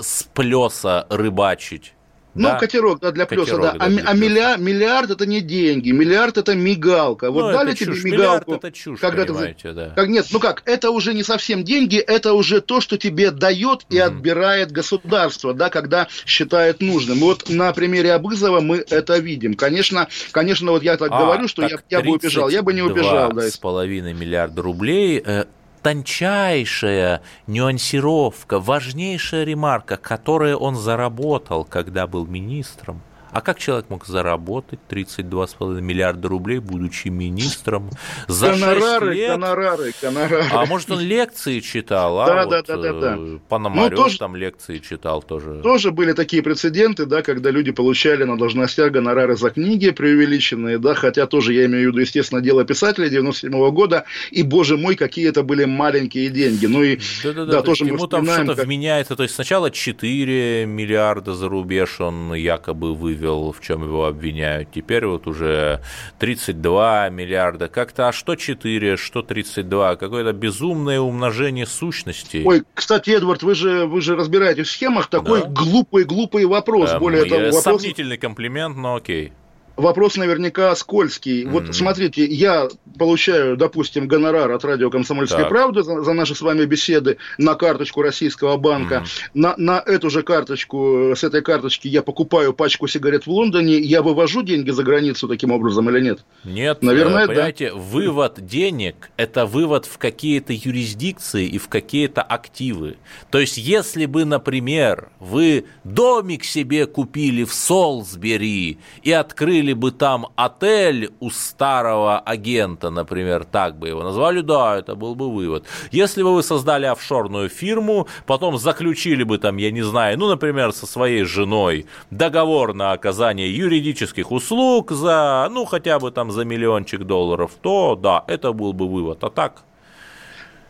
с 0.02 0.24
плеса 0.34 1.08
рыбачить. 1.10 1.94
Ну, 2.36 2.50
да? 2.50 2.60
катерок, 2.60 3.00
да, 3.00 3.12
для 3.12 3.26
плюса, 3.26 3.58
да. 3.58 3.76
А, 3.80 3.86
а 3.86 4.14
миллиард, 4.14 4.60
миллиард 4.60 5.10
это 5.10 5.26
не 5.26 5.40
деньги, 5.42 5.92
миллиард 5.92 6.38
это 6.38 6.54
мигалка. 6.54 7.32
Вот 7.32 7.46
ну, 7.46 7.52
дали 7.54 7.74
тебе 7.74 7.94
чушь. 7.94 8.04
мигалку. 8.04 8.52
Миллиард 8.52 8.66
это 8.66 8.72
чушь, 8.72 9.00
когда 9.00 9.26
ты... 9.26 9.74
да. 9.74 9.94
Как, 9.96 10.10
нет, 10.10 10.28
ну 10.32 10.40
как, 10.40 10.62
это 10.66 10.92
уже 10.92 11.14
не 11.14 11.24
совсем 11.24 11.64
деньги, 11.64 11.98
это 11.98 12.34
уже 12.34 12.60
то, 12.60 12.82
что 12.82 12.98
тебе 12.98 13.32
дает 13.32 13.86
и 13.90 13.98
mm 13.98 14.06
отбирает 14.06 14.72
государство, 14.72 15.54
да, 15.54 15.70
когда 15.70 16.08
считает 16.26 16.80
нужным. 16.80 17.20
Вот 17.20 17.50
на 17.50 17.74
примере 17.74 18.14
Абызова 18.14 18.60
мы 18.60 18.78
это 18.78 19.18
видим. 19.18 19.56
Конечно, 19.56 20.08
конечно, 20.32 20.72
вот 20.72 20.84
я 20.84 20.96
так 20.98 21.10
а, 21.12 21.24
говорю, 21.24 21.48
что 21.48 21.64
так 21.64 21.84
я, 21.90 21.98
я 21.98 22.04
бы 22.04 22.12
убежал, 22.12 22.50
я 22.50 22.62
бы 22.62 22.74
не 22.74 22.82
убежал. 22.82 23.32
Да, 23.34 23.50
с 23.50 23.58
половиной 23.58 24.14
миллиарда 24.14 24.62
рублей 24.62 25.22
э, 25.26 25.46
тончайшая 25.86 27.22
нюансировка, 27.46 28.60
важнейшая 28.60 29.44
ремарка, 29.44 29.98
которую 29.98 30.58
он 30.58 30.76
заработал, 30.76 31.64
когда 31.64 32.08
был 32.08 32.26
министром– 32.26 33.04
а 33.36 33.42
как 33.42 33.60
человек 33.60 33.90
мог 33.90 34.06
заработать 34.06 34.80
32,5 34.90 35.82
миллиарда 35.82 36.30
рублей, 36.30 36.60
будучи 36.60 37.10
министром? 37.10 37.90
За 38.30 38.52
гонорары, 38.52 39.14
лет? 39.14 39.32
гонорары, 39.32 39.92
гонорары. 40.02 40.46
А 40.54 40.66
может, 40.66 40.90
он 40.90 41.02
лекции 41.02 41.60
читал? 41.60 42.22
А 42.22 42.28
да, 42.28 42.46
вот, 42.46 42.50
да, 42.50 42.62
да, 42.62 42.78
да, 42.78 42.94
да. 42.94 43.16
Э, 43.18 43.40
Пономарев 43.50 43.92
ну, 43.92 44.04
тоже, 44.04 44.20
там 44.20 44.38
лекции 44.38 44.78
читал 44.78 45.22
тоже. 45.22 45.60
Тоже 45.64 45.92
были 45.92 46.14
такие 46.14 46.42
прецеденты, 46.44 47.06
да, 47.06 47.22
когда 47.24 47.52
люди 47.52 47.74
получали 47.74 48.24
на 48.24 48.38
должностях 48.38 48.94
гонорары 48.94 49.36
за 49.36 49.50
книги 49.50 49.90
преувеличенные, 49.90 50.78
да, 50.78 50.94
хотя 50.96 51.28
тоже 51.28 51.54
я 51.56 51.66
имею 51.66 51.90
в 51.90 51.92
виду, 51.92 52.00
естественно, 52.00 52.40
дело 52.40 52.64
писателя 52.64 53.10
97 53.10 53.52
-го 53.54 53.70
года, 53.72 54.06
и, 54.32 54.44
боже 54.44 54.78
мой, 54.78 54.96
какие 54.96 55.28
это 55.28 55.44
были 55.44 55.66
маленькие 55.66 56.30
деньги. 56.30 56.68
Ну 56.68 56.84
и, 56.84 57.00
да, 57.22 57.34
да, 57.34 57.46
да, 57.46 57.52
да 57.52 57.62
тоже 57.64 57.84
ему 57.84 58.08
там 58.08 58.26
что-то 58.26 58.56
как... 58.56 58.66
вменяется, 58.66 59.18
то 59.18 59.24
есть 59.24 59.36
сначала 59.36 59.72
4 59.72 60.66
миллиарда 60.66 61.34
за 61.34 61.50
рубеж 61.50 62.00
он 62.00 62.34
якобы 62.34 62.96
вывел 62.96 63.25
вывел, 63.26 63.52
в 63.52 63.62
чем 63.62 63.84
его 63.84 64.06
обвиняют. 64.06 64.70
Теперь 64.74 65.06
вот 65.06 65.28
уже 65.28 65.82
32 66.20 67.10
миллиарда. 67.10 67.68
Как-то, 67.68 68.08
а 68.08 68.12
что 68.12 68.36
4, 68.36 68.98
что 68.98 69.22
32? 69.22 69.96
Какое-то 69.96 70.34
безумное 70.34 71.00
умножение 71.00 71.66
сущностей. 71.66 72.44
Ой, 72.46 72.64
кстати, 72.74 73.12
Эдвард, 73.12 73.44
вы 73.44 73.56
же, 73.56 73.86
вы 73.86 74.02
же 74.02 74.16
разбираетесь 74.16 74.68
в 74.68 74.72
схемах. 74.72 75.08
Такой 75.08 75.42
да. 75.42 75.48
глупый-глупый 75.50 76.46
вопрос. 76.46 76.92
Да, 76.92 77.00
Более 77.00 77.26
того, 77.26 77.46
вопрос... 77.46 77.64
Сомнительный 77.64 78.18
комплимент, 78.18 78.78
но 78.78 78.96
окей 78.96 79.34
вопрос 79.76 80.18
наверняка 80.18 80.76
скользкий. 80.76 81.44
Mm-hmm. 81.44 81.50
Вот 81.50 81.76
смотрите, 81.76 82.26
я 82.26 82.68
получаю, 82.98 83.58
допустим, 83.58 84.08
гонорар 84.08 84.52
от 84.52 84.64
радио 84.64 84.90
«Комсомольская 84.90 85.46
правда» 85.46 85.84
за, 85.84 86.02
за 86.02 86.14
наши 86.14 86.36
с 86.36 86.42
вами 86.42 86.66
беседы 86.66 87.18
на 87.38 87.56
карточку 87.56 88.02
российского 88.02 88.58
банка. 88.58 88.96
Mm-hmm. 88.96 89.30
На, 89.34 89.56
на 89.58 89.84
эту 89.86 90.10
же 90.10 90.24
карточку, 90.24 91.14
с 91.16 91.24
этой 91.24 91.42
карточки 91.42 91.88
я 91.88 92.02
покупаю 92.02 92.54
пачку 92.54 92.88
сигарет 92.88 93.26
в 93.26 93.30
Лондоне. 93.30 93.78
Я 93.80 94.02
вывожу 94.02 94.44
деньги 94.44 94.72
за 94.72 94.84
границу 94.84 95.28
таким 95.28 95.52
образом 95.52 95.90
или 95.90 96.02
нет? 96.02 96.20
Нет, 96.44 96.82
наверное, 96.82 97.28
понимаете, 97.28 97.72
да. 97.72 97.76
вывод 97.76 98.46
денег– 98.46 99.12
это 99.18 99.46
вывод 99.46 99.86
в 99.86 99.98
какие-то 99.98 100.54
юрисдикции 100.54 101.48
и 101.48 101.58
в 101.58 101.68
какие-то 101.68 102.22
активы. 102.22 102.98
То 103.32 103.40
есть, 103.40 103.58
если 103.58 104.06
бы, 104.06 104.26
например, 104.26 105.10
вы 105.20 105.66
домик 105.84 106.44
себе 106.44 106.86
купили 106.86 107.44
в 107.44 107.54
Солсбери 107.54 108.78
и 109.04 109.12
открыли 109.12 109.65
открыли 109.66 109.74
бы 109.74 109.92
там 109.92 110.28
отель 110.36 111.10
у 111.20 111.30
старого 111.30 112.20
агента, 112.20 112.90
например, 112.90 113.46
так 113.46 113.78
бы 113.78 113.88
его 113.88 114.04
назвали, 114.04 114.42
да, 114.42 114.78
это 114.78 114.96
был 114.96 115.16
бы 115.16 115.32
вывод. 115.32 115.66
Если 115.92 116.24
бы 116.24 116.34
вы 116.34 116.44
создали 116.44 116.86
офшорную 116.86 117.50
фирму, 117.50 118.08
потом 118.26 118.58
заключили 118.58 119.24
бы 119.24 119.38
там, 119.38 119.58
я 119.58 119.72
не 119.72 119.84
знаю, 119.84 120.20
ну, 120.20 120.28
например, 120.28 120.72
со 120.72 120.86
своей 120.86 121.24
женой 121.24 121.86
договор 122.12 122.74
на 122.74 122.92
оказание 122.92 123.50
юридических 123.56 124.32
услуг 124.32 124.92
за, 124.92 125.50
ну, 125.52 125.66
хотя 125.66 126.00
бы 126.00 126.12
там 126.12 126.32
за 126.32 126.46
миллиончик 126.46 127.04
долларов, 127.04 127.52
то 127.62 127.96
да, 127.96 128.24
это 128.28 128.54
был 128.54 128.74
бы 128.74 128.88
вывод. 128.88 129.24
А 129.24 129.30
так, 129.30 129.64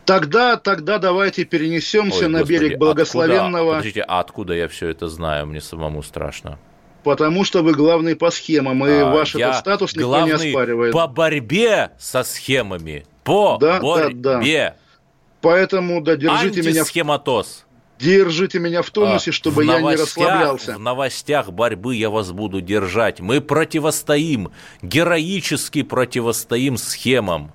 Тогда, 0.04 0.56
тогда 0.56 0.98
давайте 0.98 1.44
перенесемся 1.44 2.26
Ой, 2.26 2.28
на 2.28 2.38
господи, 2.38 2.58
берег 2.58 2.78
благословенного. 2.78 3.48
Откуда, 3.48 3.76
подождите, 3.76 4.04
а 4.06 4.20
откуда 4.20 4.54
я 4.54 4.68
все 4.68 4.88
это 4.88 5.08
знаю? 5.08 5.46
Мне 5.46 5.60
самому 5.60 6.02
страшно. 6.02 6.58
Потому 7.06 7.44
что 7.44 7.62
вы 7.62 7.72
главный 7.72 8.16
по 8.16 8.32
схемам, 8.32 8.84
и 8.84 8.90
а, 8.90 9.12
ваш 9.12 9.36
этот 9.36 9.58
статус 9.58 9.94
никто 9.94 10.26
не 10.26 10.32
оспаривает. 10.32 10.92
по 10.92 11.06
борьбе 11.06 11.92
со 12.00 12.24
схемами. 12.24 13.06
По 13.22 13.58
да, 13.60 13.78
борьбе. 13.78 14.14
Да, 14.20 14.40
да. 14.40 14.76
Поэтому, 15.40 16.00
да, 16.00 16.16
держите 16.16 16.62
меня... 16.62 16.84
Схематоз. 16.84 17.64
Держите 18.00 18.58
меня 18.58 18.82
в 18.82 18.90
тонусе, 18.90 19.30
а, 19.30 19.32
чтобы 19.32 19.62
в 19.62 19.66
я 19.66 19.80
не 19.80 19.94
расслаблялся. 19.94 20.74
В 20.74 20.80
новостях 20.80 21.52
борьбы 21.52 21.94
я 21.94 22.10
вас 22.10 22.32
буду 22.32 22.60
держать. 22.60 23.20
Мы 23.20 23.40
противостоим, 23.40 24.50
героически 24.82 25.84
противостоим 25.84 26.76
схемам. 26.76 27.52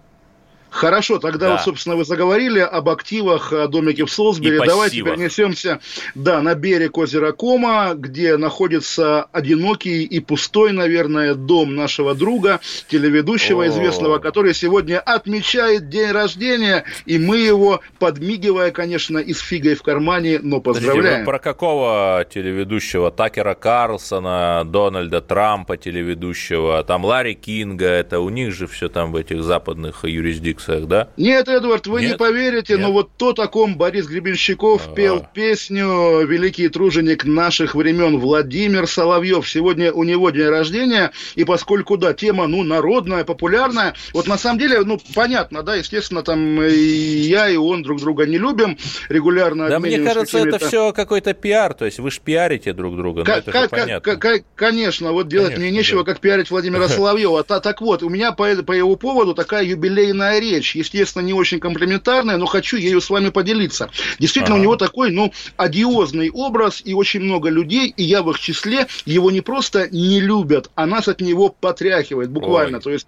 Хорошо, 0.71 1.19
тогда 1.19 1.47
да. 1.47 1.51
вот, 1.51 1.61
собственно, 1.61 1.97
вы 1.97 2.05
заговорили 2.05 2.59
об 2.59 2.87
активах, 2.87 3.51
о 3.51 3.67
домике 3.67 4.05
в 4.05 4.11
Солсбери. 4.11 4.57
Давайте 4.57 5.03
перенесемся 5.03 5.81
да, 6.15 6.41
на 6.41 6.55
берег 6.55 6.97
озера 6.97 7.33
Кома, 7.33 7.93
где 7.93 8.37
находится 8.37 9.23
одинокий 9.33 10.03
и 10.03 10.21
пустой, 10.21 10.71
наверное, 10.71 11.35
дом 11.35 11.75
нашего 11.75 12.15
друга, 12.15 12.61
телеведущего 12.87 13.65
О. 13.65 13.67
известного, 13.67 14.19
который 14.19 14.53
сегодня 14.53 14.99
отмечает 14.99 15.89
день 15.89 16.11
рождения, 16.11 16.85
и 17.05 17.19
мы 17.19 17.39
его, 17.39 17.81
подмигивая, 17.99 18.71
конечно, 18.71 19.17
и 19.17 19.33
с 19.33 19.39
фигой 19.39 19.75
в 19.75 19.83
кармане, 19.83 20.39
но 20.41 20.61
поздравляем. 20.61 21.03
Подождите, 21.03 21.25
про 21.25 21.39
какого 21.39 22.25
телеведущего? 22.33 23.11
Такера 23.11 23.55
Карлсона, 23.55 24.63
Дональда 24.65 25.19
Трампа 25.19 25.75
телеведущего, 25.75 26.81
там 26.85 27.03
Ларри 27.03 27.33
Кинга, 27.33 27.87
это 27.87 28.21
у 28.21 28.29
них 28.29 28.53
же 28.53 28.67
все 28.67 28.87
там 28.87 29.11
в 29.11 29.17
этих 29.17 29.43
западных 29.43 30.05
юрисдикциях, 30.05 30.60
да? 30.67 31.09
Нет, 31.17 31.47
Эдвард, 31.47 31.87
вы 31.87 32.01
Нет? 32.01 32.11
не 32.11 32.17
поверите, 32.17 32.73
Нет? 32.73 32.81
но 32.81 32.91
вот 32.91 33.11
то 33.17 33.33
таком 33.33 33.75
Борис 33.75 34.07
Гребенщиков 34.07 34.81
а 34.85 34.89
-а 34.89 34.91
-а. 34.91 34.95
пел 34.95 35.25
песню 35.33 36.25
«Великий 36.25 36.69
труженик 36.69 37.25
наших 37.25 37.75
времен» 37.75 38.19
Владимир 38.19 38.87
Соловьев. 38.87 39.49
Сегодня 39.49 39.91
у 39.91 40.03
него 40.03 40.29
день 40.29 40.47
рождения, 40.47 41.11
и 41.35 41.43
поскольку, 41.43 41.97
да, 41.97 42.13
тема, 42.13 42.47
ну, 42.47 42.63
народная, 42.63 43.23
популярная, 43.23 43.95
вот 44.13 44.27
на 44.27 44.37
самом 44.37 44.59
деле, 44.59 44.81
ну, 44.81 44.99
понятно, 45.15 45.63
да, 45.63 45.75
естественно, 45.75 46.23
там 46.23 46.61
и 46.61 46.71
я, 46.71 47.49
и 47.49 47.55
он 47.55 47.83
друг 47.83 47.99
друга 48.01 48.25
не 48.25 48.37
любим, 48.37 48.77
регулярно 49.09 49.69
Да 49.69 49.79
мне 49.79 49.99
кажется, 49.99 50.39
это 50.39 50.59
все 50.59 50.93
какой-то 50.93 51.33
пиар, 51.33 51.73
то 51.73 51.85
есть 51.85 51.99
вы 51.99 52.11
же 52.11 52.19
пиарите 52.23 52.73
друг 52.73 52.95
друга, 52.95 53.23
ну, 53.25 53.33
это 53.33 53.51
же 53.51 53.69
понятно. 53.69 54.19
Конечно, 54.55 55.11
вот 55.11 55.27
делать 55.27 55.57
мне 55.57 55.71
нечего, 55.71 56.03
как 56.03 56.19
пиарить 56.19 56.51
Владимира 56.51 56.87
Соловьева. 56.89 57.43
Так 57.43 57.81
вот, 57.81 58.03
у 58.03 58.09
меня 58.09 58.31
по 58.31 58.45
его 58.45 58.95
поводу 58.95 59.33
такая 59.33 59.63
юбилейная 59.63 60.39
речь, 60.39 60.50
естественно, 60.59 61.23
не 61.23 61.33
очень 61.33 61.59
комплиментарная, 61.59 62.37
но 62.37 62.45
хочу 62.45 62.77
ею 62.77 63.01
с 63.01 63.09
вами 63.09 63.29
поделиться. 63.29 63.89
Действительно, 64.19 64.55
ага. 64.55 64.61
у 64.61 64.63
него 64.63 64.75
такой, 64.75 65.11
ну, 65.11 65.31
одиозный 65.57 66.29
образ 66.29 66.81
и 66.83 66.93
очень 66.93 67.21
много 67.21 67.49
людей, 67.49 67.93
и 67.95 68.03
я 68.03 68.23
в 68.23 68.29
их 68.31 68.39
числе, 68.39 68.87
его 69.05 69.31
не 69.31 69.41
просто 69.41 69.89
не 69.89 70.19
любят, 70.19 70.69
а 70.75 70.85
нас 70.85 71.07
от 71.07 71.21
него 71.21 71.49
потряхивает, 71.49 72.29
буквально. 72.29 72.77
Ой. 72.77 72.83
То 72.83 72.89
есть, 72.91 73.07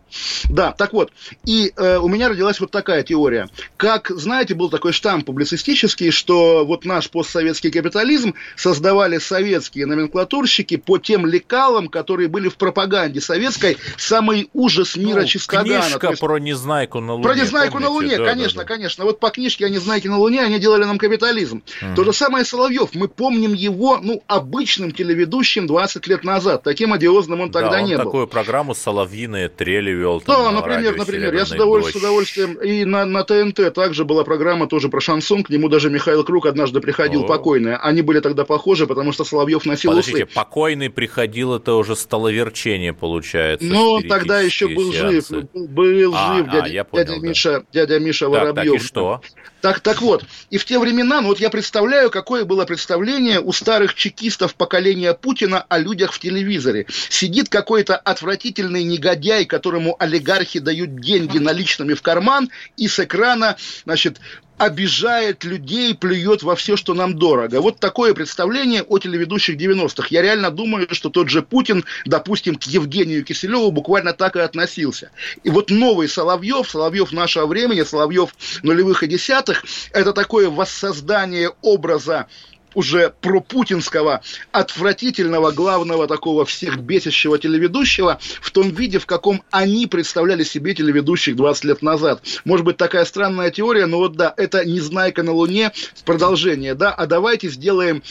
да, 0.50 0.72
так 0.72 0.94
вот. 0.94 1.12
И 1.46 1.72
э, 1.76 1.98
у 1.98 2.08
меня 2.08 2.30
родилась 2.30 2.60
вот 2.60 2.72
такая 2.72 3.04
теория. 3.04 3.50
Как, 3.78 4.10
знаете, 4.10 4.56
был 4.56 4.70
такой 4.70 4.94
штамп 4.94 5.26
публицистический, 5.26 6.12
что 6.12 6.66
вот 6.66 6.86
наш 6.86 7.10
постсоветский 7.10 7.72
капитализм 7.72 8.34
создавали 8.56 9.18
советские 9.18 9.86
номенклатурщики 9.86 10.78
по 10.78 10.98
тем 10.98 11.26
лекалам, 11.26 11.88
которые 11.88 12.28
были 12.28 12.50
в 12.50 12.56
пропаганде 12.56 13.22
советской, 13.22 13.78
самый 13.98 14.50
ужас 14.54 14.96
мира 14.96 15.22
ну, 15.22 15.28
чистогана. 15.28 15.82
Книжка 15.82 16.10
есть, 16.10 16.20
про 16.20 16.38
Незнайку 16.38 17.00
на 17.00 17.14
Луне. 17.14 17.24
Про 17.24 17.33
Незнайку 17.36 17.74
помните? 17.74 17.90
на 17.90 17.96
Луне, 17.96 18.18
да, 18.18 18.26
конечно, 18.26 18.58
да, 18.58 18.64
да. 18.68 18.74
конечно. 18.74 19.06
Вот 19.06 19.20
по 19.20 19.30
книжке 19.30 19.66
о 19.66 19.70
Незнайке 19.70 20.10
на 20.10 20.18
Луне 20.18 20.42
они 20.42 20.60
делали 20.60 20.84
нам 20.84 20.98
капитализм. 20.98 21.64
Угу. 21.82 21.96
То 21.96 22.04
же 22.04 22.14
самое 22.14 22.46
Соловьев. 22.46 22.90
Мы 22.94 23.08
помним 23.08 23.54
его, 23.54 24.00
ну, 24.02 24.24
обычным 24.28 24.92
телеведущим 24.92 25.68
20 25.68 26.08
лет 26.08 26.24
назад. 26.24 26.64
Таким 26.64 26.94
одиозным 26.94 27.42
он 27.42 27.52
тогда 27.52 27.72
да, 27.72 27.82
он 27.82 27.86
не 27.86 27.98
был. 27.98 28.04
такую 28.04 28.28
программу 28.28 28.76
«Соловьиные 28.76 29.50
трели» 29.50 29.92
вел. 29.92 30.22
Да, 30.26 30.52
на 30.52 30.52
например, 30.52 30.96
например. 30.96 31.34
Я 31.34 31.46
с 31.46 31.52
удовольствием, 31.52 32.00
с 32.00 32.04
удовольствием. 32.04 32.54
И 32.56 32.86
на, 32.86 33.06
на 33.06 33.24
ТНТ 33.24 33.74
также 33.74 34.06
была 34.06 34.24
программа 34.24 34.68
тоже 34.68 34.90
про 34.90 35.00
шансон. 35.00 35.44
К 35.44 35.50
нему 35.50 35.70
даже 35.70 35.90
Михаил 35.90 36.24
Круг 36.24 36.46
однажды 36.46 36.80
приходил 36.80 37.24
О. 37.24 37.28
покойный. 37.28 37.76
Они 37.78 38.02
были 38.02 38.20
тогда 38.20 38.46
похожи, 38.46 38.88
потому 38.88 39.12
что 39.12 39.24
Соловьев 39.24 39.66
носил 39.66 39.92
Подождите, 39.92 40.26
усы. 40.26 40.34
покойный 40.34 40.90
приходил, 40.90 41.56
это 41.56 41.74
уже 41.74 41.96
столоверчение 41.96 42.94
получается. 42.94 43.66
Ну, 43.66 44.02
тогда 44.02 44.42
еще 44.42 44.68
был 44.68 44.92
сеансы. 44.92 45.36
жив. 45.36 45.48
Был 45.54 46.14
а, 46.16 46.36
жив 46.36 46.48
а, 46.48 46.52
дядя, 46.52 46.68
я 46.68 46.84
понял, 46.84 47.06
дядя. 47.06 47.23
Миша, 47.24 47.64
дядя 47.74 48.00
Миша 48.00 48.30
Воробьев. 48.30 48.56
Так, 48.56 48.66
так 48.66 48.76
и 48.76 48.80
что? 48.80 49.22
Так, 49.64 49.80
так 49.80 50.02
вот, 50.02 50.26
и 50.50 50.58
в 50.58 50.66
те 50.66 50.78
времена, 50.78 51.22
ну 51.22 51.30
вот 51.30 51.40
я 51.40 51.50
представляю, 51.50 52.10
какое 52.10 52.44
было 52.44 52.66
представление 52.66 53.40
у 53.40 53.54
старых 53.54 53.94
чекистов 53.94 54.56
поколения 54.56 55.14
Путина 55.14 55.62
о 55.70 55.78
людях 55.78 56.12
в 56.12 56.20
телевизоре. 56.20 56.86
Сидит 57.08 57.48
какой-то 57.48 57.96
отвратительный 57.96 58.84
негодяй, 58.84 59.46
которому 59.46 59.96
олигархи 60.00 60.60
дают 60.60 61.00
деньги 61.00 61.38
наличными 61.38 61.94
в 61.94 62.02
карман, 62.02 62.50
и 62.76 62.90
с 62.90 63.00
экрана, 63.00 63.56
значит, 63.86 64.20
обижает 64.58 65.44
людей, 65.44 65.96
плюет 65.96 66.44
во 66.44 66.56
все, 66.56 66.78
что 66.78 66.94
нам 66.94 67.18
дорого. 67.18 67.62
Вот 67.62 67.80
такое 67.80 68.14
представление 68.14 68.84
о 68.84 69.00
телеведущих 69.00 69.58
90-х. 69.58 70.08
Я 70.10 70.22
реально 70.22 70.52
думаю, 70.52 70.88
что 70.92 71.10
тот 71.10 71.30
же 71.30 71.42
Путин, 71.42 71.84
допустим, 72.06 72.56
к 72.56 72.64
Евгению 72.64 73.24
Киселеву 73.24 73.72
буквально 73.72 74.14
так 74.14 74.36
и 74.36 74.40
относился. 74.40 75.12
И 75.44 75.50
вот 75.50 75.70
новый 75.70 76.08
Соловьев, 76.08 76.70
Соловьев 76.70 77.12
нашего 77.12 77.48
времени, 77.48 77.84
Соловьев 77.84 78.36
нулевых 78.62 79.04
и 79.04 79.08
десятых, 79.08 79.53
это 79.92 80.14
такое 80.14 80.50
воссоздание 80.50 81.52
образа 81.62 82.28
уже 82.76 83.14
пропутинского, 83.22 84.22
отвратительного, 84.52 85.52
главного 85.52 86.08
такого 86.08 86.46
всех 86.46 86.80
бесящего 86.80 87.38
телеведущего 87.38 88.20
в 88.42 88.52
том 88.52 88.70
виде, 88.70 89.00
в 89.00 89.06
каком 89.06 89.44
они 89.52 89.88
представляли 89.88 90.44
себе 90.44 90.74
телеведущих 90.74 91.36
20 91.36 91.64
лет 91.66 91.82
назад. 91.82 92.24
Может 92.46 92.66
быть, 92.66 92.78
такая 92.78 93.06
странная 93.06 93.52
теория, 93.52 93.86
но 93.86 93.98
вот 93.98 94.16
да, 94.16 94.34
это 94.38 94.66
«Незнайка 94.66 95.24
на 95.24 95.34
Луне» 95.34 95.72
продолжение, 96.06 96.76
да, 96.76 96.92
а 96.92 97.06
давайте 97.06 97.50
сделаем 97.50 98.04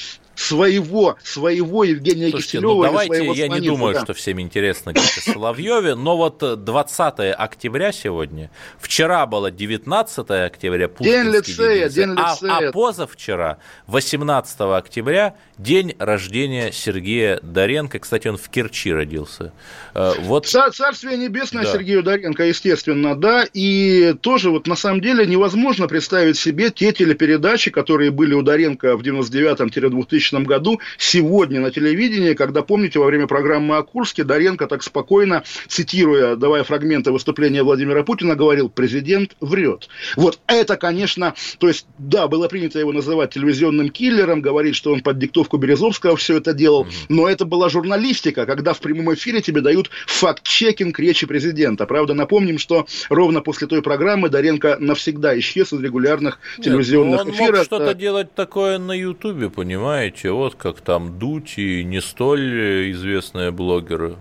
своего, 0.42 1.16
своего 1.22 1.84
Евгения 1.84 2.30
Слушайте, 2.30 2.58
Киселева. 2.58 2.74
Ну, 2.74 2.82
давайте, 2.82 3.32
я 3.32 3.48
не 3.48 3.60
думаю, 3.60 3.94
да. 3.94 4.02
что 4.02 4.14
всем 4.14 4.40
интересно 4.40 4.92
о 4.92 5.20
Соловьеве, 5.20 5.94
но 5.94 6.16
вот 6.16 6.64
20 6.64 7.14
октября 7.36 7.92
сегодня, 7.92 8.50
вчера 8.78 9.26
было 9.26 9.50
19 9.50 10.30
октября, 10.30 10.90
день 11.00 11.30
лицея, 11.30 11.88
день 11.88 12.10
лицея. 12.10 12.52
А, 12.52 12.68
а 12.68 12.72
позавчера, 12.72 13.58
18 13.86 14.60
октября, 14.60 15.36
день 15.58 15.94
рождения 15.98 16.72
Сергея 16.72 17.38
Доренко. 17.42 17.98
Кстати, 17.98 18.28
он 18.28 18.36
в 18.36 18.48
Керчи 18.48 18.92
родился. 18.92 19.52
Э, 19.94 20.14
вот... 20.20 20.46
Царствие 20.46 21.16
небесное 21.16 21.64
да. 21.64 21.72
Сергею 21.72 22.02
Доренко, 22.02 22.44
естественно, 22.44 23.16
да, 23.16 23.46
и 23.52 24.14
тоже 24.20 24.50
вот 24.50 24.66
на 24.66 24.76
самом 24.76 25.00
деле 25.00 25.26
невозможно 25.26 25.88
представить 25.88 26.36
себе 26.36 26.70
те 26.70 26.92
телепередачи, 26.92 27.70
которые 27.70 28.10
были 28.10 28.34
у 28.34 28.42
Доренко 28.42 28.96
в 28.96 29.02
99-2000 29.02 30.31
2000 30.32 30.46
году, 30.46 30.80
сегодня 30.98 31.60
на 31.60 31.70
телевидении, 31.70 32.34
когда, 32.34 32.62
помните, 32.62 32.98
во 32.98 33.06
время 33.06 33.26
программы 33.26 33.76
о 33.76 33.82
Курске 33.82 34.24
Доренко 34.24 34.66
так 34.66 34.82
спокойно, 34.82 35.44
цитируя, 35.68 36.36
давая 36.36 36.64
фрагменты 36.64 37.12
выступления 37.12 37.62
Владимира 37.62 38.02
Путина, 38.02 38.34
говорил, 38.34 38.68
президент 38.68 39.36
врет. 39.40 39.88
Вот 40.16 40.40
это, 40.46 40.76
конечно, 40.76 41.34
то 41.58 41.68
есть, 41.68 41.86
да, 41.98 42.28
было 42.28 42.48
принято 42.48 42.78
его 42.78 42.92
называть 42.92 43.34
телевизионным 43.34 43.90
киллером, 43.90 44.40
говорить, 44.40 44.76
что 44.76 44.92
он 44.92 45.00
под 45.00 45.18
диктовку 45.18 45.58
Березовского 45.58 46.16
все 46.16 46.38
это 46.38 46.52
делал, 46.52 46.86
но 47.08 47.28
это 47.28 47.44
была 47.44 47.68
журналистика, 47.68 48.46
когда 48.46 48.72
в 48.72 48.80
прямом 48.80 49.14
эфире 49.14 49.40
тебе 49.40 49.60
дают 49.60 49.90
факт-чекинг 50.06 50.98
речи 50.98 51.26
президента. 51.26 51.86
Правда, 51.86 52.14
напомним, 52.14 52.58
что 52.58 52.86
ровно 53.08 53.40
после 53.40 53.66
той 53.66 53.82
программы 53.82 54.28
Доренко 54.28 54.78
навсегда 54.80 55.38
исчез 55.38 55.72
из 55.72 55.80
регулярных 55.80 56.38
Нет, 56.58 56.66
телевизионных 56.66 57.20
он 57.20 57.30
эфиров. 57.30 57.48
Он 57.48 57.56
мог 57.56 57.64
что-то 57.64 57.94
делать 57.94 58.34
такое 58.34 58.78
на 58.78 58.92
Ютубе, 58.92 59.50
понимаете? 59.50 60.11
Знаете, 60.12 60.30
вот 60.30 60.54
как 60.56 60.80
там 60.80 61.18
Дуть 61.18 61.58
и 61.58 61.84
не 61.84 62.00
столь 62.00 62.92
известные 62.92 63.50
блогеры. 63.50 64.16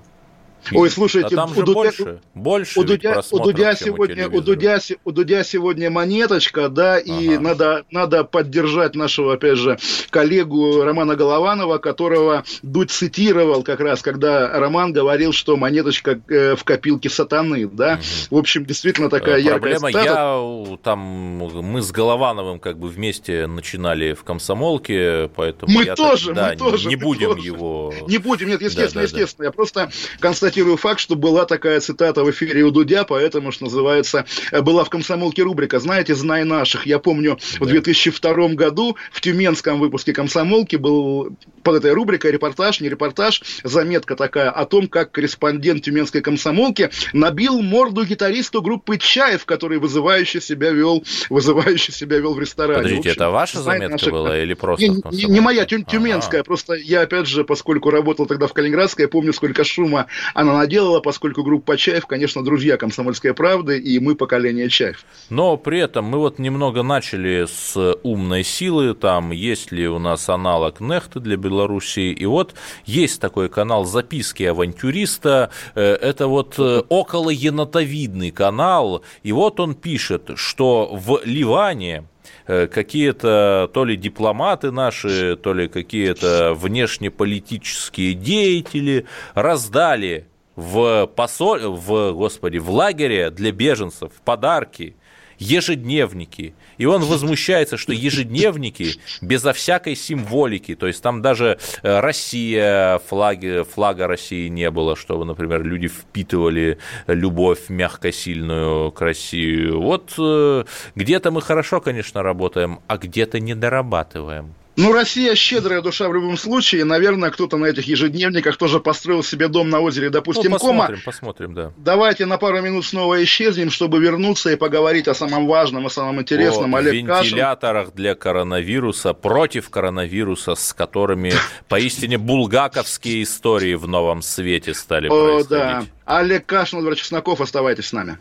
Ой, 0.73 0.89
слушайте, 0.89 1.35
а 1.35 1.37
там 1.37 1.53
же 1.53 1.63
Дудя, 1.63 1.73
больше, 1.73 2.19
больше 2.33 2.79
у 2.79 2.83
Дудя, 2.83 3.21
у 3.31 3.39
Дудя 3.39 3.75
сегодня, 3.75 4.29
у 4.29 4.41
Дудя, 4.41 4.79
у 5.03 5.11
Дудя 5.11 5.43
сегодня 5.43 5.89
монеточка, 5.89 6.69
да, 6.69 6.99
и 6.99 7.29
ага. 7.29 7.39
надо, 7.39 7.85
надо 7.91 8.23
поддержать 8.23 8.95
нашего, 8.95 9.33
опять 9.33 9.57
же, 9.57 9.77
коллегу 10.09 10.83
Романа 10.83 11.15
Голованова, 11.15 11.77
которого 11.77 12.43
Дудь 12.61 12.91
цитировал 12.91 13.63
как 13.63 13.79
раз, 13.79 14.01
когда 14.01 14.47
Роман 14.59 14.93
говорил, 14.93 15.33
что 15.33 15.57
монеточка 15.57 16.19
э, 16.29 16.55
в 16.55 16.63
копилке 16.63 17.09
сатаны, 17.09 17.67
да. 17.67 17.93
Угу. 17.93 18.37
В 18.37 18.39
общем, 18.39 18.65
действительно 18.65 19.09
такая 19.09 19.43
Проблема, 19.43 19.77
яркая 19.77 19.79
Проблема, 19.79 20.05
я 20.05 20.77
там, 20.83 20.99
мы 20.99 21.81
с 21.81 21.91
Головановым 21.91 22.59
как 22.59 22.77
бы 22.77 22.87
вместе 22.87 23.47
начинали 23.47 24.13
в 24.13 24.23
комсомолке, 24.23 25.29
поэтому 25.35 25.71
мы 25.71 25.85
я 25.85 25.95
тоже, 25.95 26.27
так, 26.27 26.35
да, 26.35 26.49
мы 26.51 26.55
тоже, 26.55 26.87
не 26.87 26.95
будем 26.95 27.35
тоже. 27.35 27.45
его... 27.45 27.93
Не 28.07 28.17
будем, 28.19 28.47
нет, 28.47 28.61
естественно, 28.61 29.05
да, 29.05 29.11
да, 29.11 29.19
естественно. 29.19 29.43
Да. 29.43 29.45
Я 29.45 29.51
просто 29.51 29.91
констатирую 30.19 30.50
констатирую 30.51 30.75
факт, 30.75 30.99
что 30.99 31.15
была 31.15 31.45
такая 31.45 31.79
цитата 31.79 32.25
в 32.25 32.29
эфире 32.31 32.63
у 32.63 32.71
Дудя, 32.71 33.05
поэтому, 33.05 33.53
что 33.53 33.65
называется, 33.65 34.25
была 34.51 34.83
в 34.83 34.89
«Комсомолке» 34.89 35.43
рубрика 35.43 35.79
«Знаете, 35.79 36.13
знай 36.13 36.43
наших». 36.43 36.85
Я 36.85 36.99
помню, 36.99 37.37
в 37.59 37.65
2002 37.65 38.49
году 38.49 38.97
в 39.13 39.21
тюменском 39.21 39.79
выпуске 39.79 40.11
«Комсомолки» 40.11 40.75
был 40.75 41.37
под 41.63 41.75
этой 41.75 41.93
рубрикой 41.93 42.31
репортаж, 42.31 42.81
не 42.81 42.89
репортаж, 42.89 43.41
заметка 43.63 44.17
такая 44.17 44.49
о 44.49 44.65
том, 44.65 44.87
как 44.87 45.11
корреспондент 45.11 45.83
тюменской 45.83 46.19
«Комсомолки» 46.19 46.89
набил 47.13 47.61
морду 47.61 48.03
гитаристу 48.03 48.61
группы 48.61 48.97
«Чаев», 48.97 49.45
который 49.45 49.79
вызывающе 49.79 50.41
себя 50.41 50.71
вел, 50.71 51.05
вызывающе 51.29 51.93
себя 51.93 52.17
вел 52.17 52.33
в 52.33 52.39
ресторане. 52.41 52.79
Подождите, 52.79 53.09
в 53.09 53.11
общем, 53.11 53.23
это 53.23 53.29
ваша 53.29 53.61
заметка 53.61 53.91
наших... 53.93 54.11
была 54.11 54.37
или 54.37 54.53
просто 54.53 54.85
Не, 54.85 55.01
не, 55.11 55.23
не 55.25 55.39
моя, 55.39 55.65
тю, 55.65 55.81
тюменская, 55.83 56.41
ага. 56.41 56.45
просто 56.45 56.73
я, 56.73 57.01
опять 57.01 57.27
же, 57.27 57.45
поскольку 57.45 57.89
работал 57.89 58.25
тогда 58.25 58.47
в 58.47 58.53
Калининградской, 58.53 59.03
я 59.03 59.09
помню, 59.09 59.31
сколько 59.31 59.63
шума 59.63 60.07
она 60.41 60.57
наделала, 60.57 60.99
поскольку 60.99 61.43
группа 61.43 61.77
Чаев, 61.77 62.05
конечно, 62.05 62.43
друзья 62.43 62.77
комсомольской 62.77 63.33
правды, 63.33 63.79
и 63.79 63.99
мы 63.99 64.15
поколение 64.15 64.69
Чаев. 64.69 65.05
Но 65.29 65.57
при 65.57 65.79
этом 65.79 66.05
мы 66.05 66.17
вот 66.17 66.39
немного 66.39 66.83
начали 66.83 67.45
с 67.45 67.95
умной 68.03 68.43
силы, 68.43 68.93
там 68.93 69.31
есть 69.31 69.71
ли 69.71 69.87
у 69.87 69.99
нас 69.99 70.29
аналог 70.29 70.79
Нехты 70.79 71.19
для 71.19 71.37
Белоруссии, 71.37 72.11
и 72.11 72.25
вот 72.25 72.55
есть 72.85 73.21
такой 73.21 73.49
канал 73.49 73.85
«Записки 73.85 74.43
авантюриста», 74.43 75.51
э, 75.75 75.81
это 75.81 76.27
вот 76.27 76.55
э, 76.57 76.83
около 76.89 77.29
енотовидный 77.29 78.31
канал, 78.31 79.03
и 79.23 79.31
вот 79.31 79.59
он 79.59 79.75
пишет, 79.75 80.31
что 80.35 80.89
в 80.91 81.21
Ливане 81.23 82.05
Э, 82.47 82.67
какие-то 82.67 83.69
то 83.73 83.85
ли 83.85 83.95
дипломаты 83.95 84.71
наши, 84.71 85.35
то 85.35 85.53
ли 85.53 85.67
какие-то 85.67 86.53
внешнеполитические 86.53 88.13
деятели 88.13 89.05
раздали 89.33 90.27
в, 90.61 91.07
посоль... 91.07 91.65
в, 91.65 92.13
господи, 92.13 92.57
в 92.59 92.69
лагере 92.69 93.31
для 93.31 93.51
беженцев 93.51 94.11
подарки 94.23 94.95
ежедневники. 95.39 96.53
И 96.77 96.85
он 96.85 97.03
возмущается, 97.03 97.75
что 97.75 97.93
ежедневники 97.93 98.91
безо 99.21 99.53
всякой 99.53 99.95
символики, 99.95 100.75
то 100.75 100.85
есть 100.85 101.01
там 101.01 101.23
даже 101.23 101.57
э, 101.81 101.99
Россия, 101.99 102.99
флаги, 103.07 103.63
флага 103.63 104.05
России 104.05 104.49
не 104.49 104.69
было, 104.69 104.95
чтобы, 104.95 105.25
например, 105.25 105.63
люди 105.63 105.87
впитывали 105.87 106.77
любовь 107.07 107.69
мягкосильную 107.69 108.91
к 108.91 109.01
России. 109.01 109.71
Вот 109.71 110.13
э, 110.19 110.65
где-то 110.95 111.31
мы 111.31 111.41
хорошо, 111.41 111.81
конечно, 111.81 112.21
работаем, 112.21 112.79
а 112.85 112.97
где-то 112.97 113.39
не 113.39 113.55
дорабатываем. 113.55 114.53
Ну, 114.77 114.93
Россия 114.93 115.35
щедрая 115.35 115.81
душа 115.81 116.07
в 116.07 116.13
любом 116.13 116.37
случае. 116.37 116.85
Наверное, 116.85 117.29
кто-то 117.29 117.57
на 117.57 117.65
этих 117.65 117.87
ежедневниках 117.87 118.55
тоже 118.57 118.79
построил 118.79 119.21
себе 119.21 119.47
дом 119.49 119.69
на 119.69 119.81
озере, 119.81 120.09
допустим, 120.09 120.51
ну, 120.51 120.57
посмотрим, 120.57 120.95
Кома. 120.95 121.05
посмотрим, 121.05 121.53
да. 121.53 121.73
Давайте 121.77 122.25
на 122.25 122.37
пару 122.37 122.61
минут 122.61 122.85
снова 122.85 123.21
исчезнем, 123.23 123.69
чтобы 123.69 123.99
вернуться 123.99 124.49
и 124.51 124.55
поговорить 124.55 125.07
о 125.09 125.13
самом 125.13 125.45
важном, 125.45 125.85
о 125.87 125.89
самом 125.89 126.21
интересном. 126.21 126.73
О 126.73 126.77
Олег 126.77 126.93
вентиляторах 126.93 127.87
Кашин. 127.87 127.95
для 127.97 128.15
коронавируса, 128.15 129.13
против 129.13 129.69
коронавируса, 129.69 130.55
с 130.55 130.73
которыми 130.73 131.33
поистине 131.67 132.17
булгаковские 132.17 133.23
истории 133.23 133.75
в 133.75 133.87
новом 133.87 134.21
свете 134.21 134.73
стали 134.73 135.07
О, 135.09 135.09
происходить. 135.09 135.49
да. 135.49 135.83
Олег 136.05 136.45
Кашин, 136.45 136.79
Владимир 136.79 136.97
Чесноков, 136.97 137.41
оставайтесь 137.41 137.87
с 137.87 137.93
нами. 137.93 138.17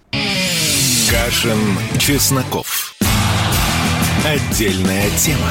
Кашин, 1.11 1.59
Чесноков. 1.99 2.95
Отдельная 4.25 5.09
тема. 5.17 5.51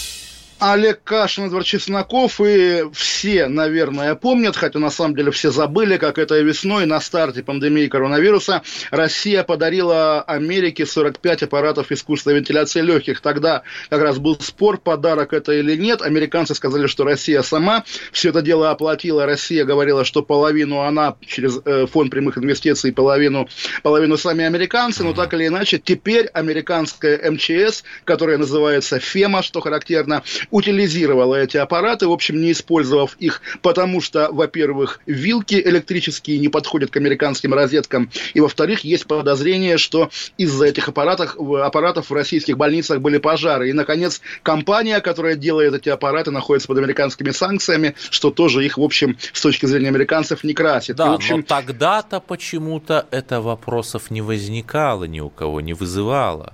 Олег 0.61 1.03
Кашин, 1.03 1.45
Эдвард 1.45 1.65
Чесноков, 1.65 2.39
и 2.39 2.83
все, 2.93 3.47
наверное, 3.47 4.13
помнят, 4.13 4.55
хотя 4.55 4.77
на 4.77 4.91
самом 4.91 5.15
деле 5.15 5.31
все 5.31 5.49
забыли, 5.49 5.97
как 5.97 6.19
этой 6.19 6.43
весной 6.43 6.85
на 6.85 7.01
старте 7.01 7.41
пандемии 7.41 7.87
коронавируса 7.87 8.61
Россия 8.91 9.41
подарила 9.41 10.21
Америке 10.21 10.85
45 10.85 11.43
аппаратов 11.43 11.91
искусственной 11.91 12.35
вентиляции 12.35 12.81
легких. 12.81 13.21
Тогда 13.21 13.63
как 13.89 14.03
раз 14.03 14.19
был 14.19 14.39
спор, 14.39 14.77
подарок 14.77 15.33
это 15.33 15.51
или 15.51 15.75
нет. 15.75 16.03
Американцы 16.03 16.53
сказали, 16.53 16.85
что 16.85 17.05
Россия 17.05 17.41
сама 17.41 17.83
все 18.11 18.29
это 18.29 18.43
дело 18.43 18.69
оплатила. 18.69 19.25
Россия 19.25 19.65
говорила, 19.65 20.05
что 20.05 20.21
половину 20.21 20.81
она 20.81 21.15
через 21.25 21.59
э, 21.65 21.87
фонд 21.87 22.11
прямых 22.11 22.37
инвестиций, 22.37 22.93
половину, 22.93 23.49
половину 23.81 24.15
сами 24.15 24.45
американцы. 24.45 25.03
Но 25.03 25.13
так 25.13 25.33
или 25.33 25.47
иначе, 25.47 25.81
теперь 25.83 26.27
американская 26.27 27.31
МЧС, 27.31 27.83
которая 28.03 28.37
называется 28.37 28.99
ФЕМА, 28.99 29.41
что 29.41 29.59
характерно, 29.59 30.21
утилизировала 30.51 31.35
эти 31.35 31.57
аппараты, 31.57 32.07
в 32.07 32.11
общем, 32.11 32.39
не 32.39 32.51
использовав 32.51 33.15
их, 33.19 33.41
потому 33.61 34.01
что, 34.01 34.29
во-первых, 34.31 34.99
вилки 35.05 35.55
электрические 35.55 36.39
не 36.39 36.49
подходят 36.49 36.91
к 36.91 36.97
американским 36.97 37.53
розеткам, 37.53 38.09
и, 38.33 38.39
во-вторых, 38.39 38.81
есть 38.81 39.07
подозрение, 39.07 39.77
что 39.77 40.09
из-за 40.37 40.65
этих 40.65 40.89
аппаратов, 40.89 41.37
аппаратов 41.39 42.09
в 42.09 42.13
российских 42.13 42.57
больницах 42.57 43.01
были 43.01 43.17
пожары. 43.17 43.69
И, 43.69 43.73
наконец, 43.73 44.21
компания, 44.43 44.99
которая 44.99 45.35
делает 45.35 45.73
эти 45.73 45.89
аппараты, 45.89 46.31
находится 46.31 46.67
под 46.67 46.77
американскими 46.77 47.31
санкциями, 47.31 47.95
что 48.09 48.31
тоже 48.31 48.65
их, 48.65 48.77
в 48.77 48.83
общем, 48.83 49.17
с 49.33 49.41
точки 49.41 49.65
зрения 49.65 49.89
американцев 49.89 50.43
не 50.43 50.53
красит. 50.53 50.97
Да, 50.97 51.07
и, 51.07 51.09
в 51.09 51.13
общем... 51.13 51.37
но 51.37 51.43
тогда-то 51.43 52.19
почему-то 52.19 53.07
это 53.11 53.41
вопросов 53.41 54.11
не 54.11 54.21
возникало 54.21 55.05
ни 55.05 55.19
у 55.19 55.29
кого, 55.29 55.61
не 55.61 55.73
вызывало. 55.73 56.53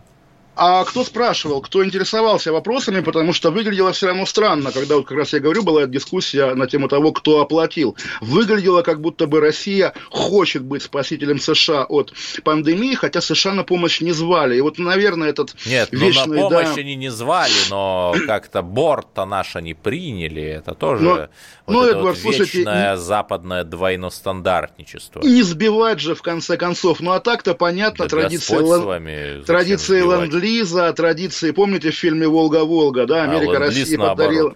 А 0.58 0.84
кто 0.86 1.04
спрашивал, 1.04 1.62
кто 1.62 1.86
интересовался 1.86 2.52
вопросами, 2.52 3.02
потому 3.02 3.32
что 3.32 3.52
выглядело 3.52 3.92
все 3.92 4.08
равно 4.08 4.26
странно, 4.26 4.72
когда 4.72 4.96
вот 4.96 5.08
как 5.08 5.18
раз 5.18 5.34
я 5.34 5.40
говорю, 5.40 5.62
была 5.64 5.86
дискуссия 5.86 6.56
на 6.56 6.66
тему 6.66 6.88
того, 6.88 7.12
кто 7.12 7.42
оплатил. 7.42 7.96
Выглядело, 8.22 8.82
как 8.82 9.00
будто 9.00 9.28
бы 9.28 9.40
Россия 9.40 9.94
хочет 10.10 10.64
быть 10.64 10.82
спасителем 10.82 11.40
США 11.40 11.84
от 11.84 12.12
пандемии, 12.44 12.96
хотя 12.96 13.22
США 13.22 13.54
на 13.54 13.64
помощь 13.64 14.02
не 14.02 14.14
звали. 14.14 14.58
И 14.58 14.62
вот, 14.62 14.80
наверное, 14.80 15.30
этот 15.30 15.54
Нет, 15.68 15.90
вечный, 15.92 16.26
ну 16.26 16.34
на 16.34 16.50
помощь 16.50 16.76
да, 16.76 16.82
они 16.82 16.96
не 16.96 17.10
звали, 17.10 17.54
но 17.70 18.16
как-то 18.26 18.64
борт-то 18.64 19.26
наш 19.26 19.56
они 19.56 19.76
приняли, 19.76 20.42
это 20.42 20.74
тоже 20.74 21.04
Но- 21.04 21.28
вот 21.68 21.74
ну, 21.74 21.84
это 21.84 21.98
Эдвард, 21.98 22.16
вот 22.16 22.22
слушайте, 22.22 22.58
вечное 22.60 22.96
западное 22.96 23.64
двойностандартничество. 23.66 25.22
не 25.22 25.44
сбивать 25.44 26.00
же 26.00 26.16
в 26.16 26.22
конце 26.22 26.56
концов. 26.56 27.02
Ну 27.02 27.12
а 27.12 27.20
так-то 27.20 27.54
понятно, 27.54 28.06
Да 28.06 28.10
традиции, 28.10 28.56
лан- 28.56 29.44
традиции 29.44 30.02
ленд-лиза, 30.02 30.92
традиции, 30.94 31.52
помните 31.52 31.92
в 31.92 31.96
фильме 31.96 32.28
«Волга-Волга», 32.28 33.06
да, 33.06 33.24
А 33.24 33.24
Америка 33.26 33.60
ленд-лиз 33.60 33.80
России 33.80 33.98
подарила... 33.98 34.56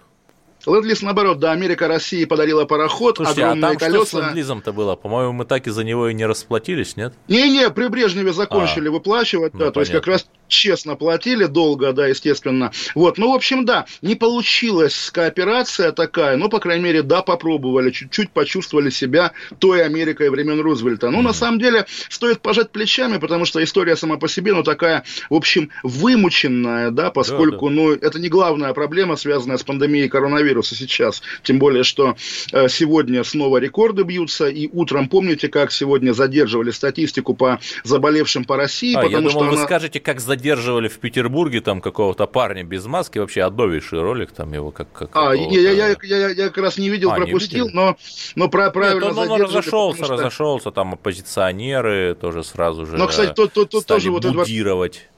Ленд-лиз 0.64 1.02
наоборот, 1.02 1.38
да, 1.40 1.52
Америка 1.52 1.88
России 1.88 2.24
подарила 2.24 2.64
пароход, 2.64 3.16
Слушайте, 3.16 3.42
а 3.42 3.50
огромные 3.50 3.78
там 3.78 3.90
что 3.90 4.04
с 4.06 4.10
колеса. 4.10 4.26
ленд-лизом-то 4.28 4.72
было? 4.72 4.94
По-моему, 4.94 5.32
мы 5.32 5.44
так 5.44 5.66
из-за 5.66 5.82
него 5.84 6.08
и 6.08 6.14
не 6.14 6.24
расплатились, 6.24 6.96
нет? 6.96 7.14
Не-не, 7.28 7.68
при 7.70 7.88
Брежневе 7.88 8.32
закончили 8.32 8.88
выплачивать, 8.88 9.54
ну, 9.54 9.60
да, 9.60 9.70
то 9.70 9.80
есть 9.80 9.90
как 9.92 10.04
понятно. 10.04 10.24
раз 10.24 10.26
честно 10.52 10.94
платили, 10.94 11.46
долго, 11.46 11.92
да, 11.92 12.06
естественно. 12.06 12.70
Вот, 12.94 13.18
ну, 13.18 13.32
в 13.32 13.34
общем, 13.34 13.64
да, 13.64 13.86
не 14.02 14.14
получилась 14.14 15.10
кооперация 15.12 15.92
такая, 15.92 16.36
но, 16.36 16.48
по 16.48 16.60
крайней 16.60 16.84
мере, 16.84 17.02
да, 17.02 17.22
попробовали, 17.22 17.90
чуть-чуть 17.90 18.30
почувствовали 18.30 18.90
себя 18.90 19.32
той 19.58 19.84
Америкой 19.84 20.30
времен 20.30 20.60
Рузвельта. 20.60 21.10
Ну, 21.10 21.22
на 21.22 21.32
самом 21.32 21.58
деле, 21.58 21.86
стоит 22.08 22.40
пожать 22.40 22.70
плечами, 22.70 23.18
потому 23.18 23.44
что 23.44 23.62
история 23.64 23.96
сама 23.96 24.18
по 24.18 24.28
себе, 24.28 24.52
ну, 24.52 24.62
такая, 24.62 25.04
в 25.30 25.34
общем, 25.34 25.70
вымученная, 25.82 26.90
да, 26.90 27.10
поскольку, 27.10 27.70
ну, 27.70 27.92
это 27.92 28.20
не 28.20 28.28
главная 28.28 28.72
проблема, 28.74 29.16
связанная 29.16 29.56
с 29.56 29.62
пандемией 29.62 30.08
коронавируса 30.08 30.74
сейчас. 30.76 31.22
Тем 31.42 31.58
более, 31.58 31.82
что 31.82 32.16
э, 32.52 32.68
сегодня 32.68 33.24
снова 33.24 33.58
рекорды 33.58 34.02
бьются, 34.02 34.48
и 34.48 34.68
утром, 34.72 35.08
помните, 35.08 35.48
как 35.48 35.72
сегодня 35.72 36.12
задерживали 36.12 36.70
статистику 36.70 37.34
по 37.34 37.58
заболевшим 37.84 38.44
по 38.44 38.56
России, 38.56 38.94
А, 38.94 38.98
я 38.98 39.06
потому 39.06 39.28
думал, 39.28 39.30
что 39.30 39.50
вы 39.50 39.56
она... 39.56 39.64
скажете, 39.64 39.98
как 39.98 40.20
задерживали 40.20 40.41
в 40.44 40.98
Петербурге 40.98 41.60
там 41.60 41.80
какого-то 41.80 42.26
парня 42.26 42.64
без 42.64 42.84
маски, 42.86 43.18
вообще 43.18 43.42
отдовейший 43.42 44.00
ролик 44.00 44.32
там 44.32 44.52
его 44.52 44.70
как... 44.70 44.92
как 44.92 45.10
А, 45.14 45.32
я, 45.34 45.60
я, 45.60 45.70
я, 45.70 45.96
я, 46.02 46.28
я 46.30 46.48
как 46.48 46.58
раз 46.58 46.78
не 46.78 46.90
видел, 46.90 47.10
А, 47.10 47.18
не 47.18 47.24
пропустил, 47.24 47.66
видели? 47.66 47.76
но, 47.76 47.96
но 48.34 48.48
про, 48.48 48.70
правильно 48.70 49.04
Нет, 49.06 49.12
он, 49.12 49.18
он 49.18 49.24
задерживали, 49.28 49.58
разошелся, 49.58 50.04
что- 50.04 50.12
разошелся, 50.14 50.70
там 50.70 50.92
оппозиционеры 50.94 52.14
тоже 52.14 52.44
сразу 52.44 52.86
же 52.86 52.96
Но, 52.96 53.06
кстати, 53.06 53.32
то- 53.34 53.46
то- 53.48 53.64
то 53.64 53.80
стали 53.80 53.98
тоже 53.98 54.10
вот 54.10 54.24
будировать. 54.26 55.08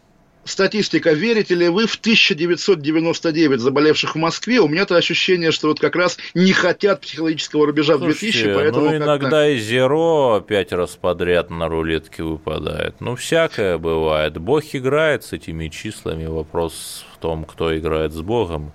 Статистика. 0.45 1.13
Верите 1.13 1.55
ли 1.55 1.69
вы 1.69 1.87
в 1.87 1.97
1999 1.97 3.61
заболевших 3.61 4.15
в 4.15 4.19
Москве? 4.19 4.61
У 4.61 4.69
меня-то 4.69 4.97
ощущение, 4.97 5.53
что 5.53 5.69
вот 5.69 5.81
как 5.81 5.97
раз 5.97 6.19
не 6.35 6.53
хотят 6.53 7.01
психологического 7.01 7.67
рубежа 7.67 7.97
в 7.97 8.01
2000, 8.01 8.33
Слушайте, 8.33 8.55
поэтому 8.55 8.87
ну 8.87 8.97
иногда 8.97 9.49
и 9.49 9.59
зеро 9.59 10.45
пять 10.47 10.73
раз 10.73 10.91
подряд 11.01 11.51
на 11.51 11.69
рулетке 11.69 12.23
выпадает. 12.23 12.97
Ну, 13.01 13.17
всякое 13.17 13.79
бывает. 13.79 14.39
Бог 14.39 14.65
играет 14.73 15.25
с 15.25 15.33
этими 15.33 15.69
числами. 15.69 16.27
Вопрос 16.27 17.05
в 17.15 17.19
том, 17.19 17.45
кто 17.45 17.77
играет 17.77 18.13
с 18.13 18.21
Богом. 18.21 18.73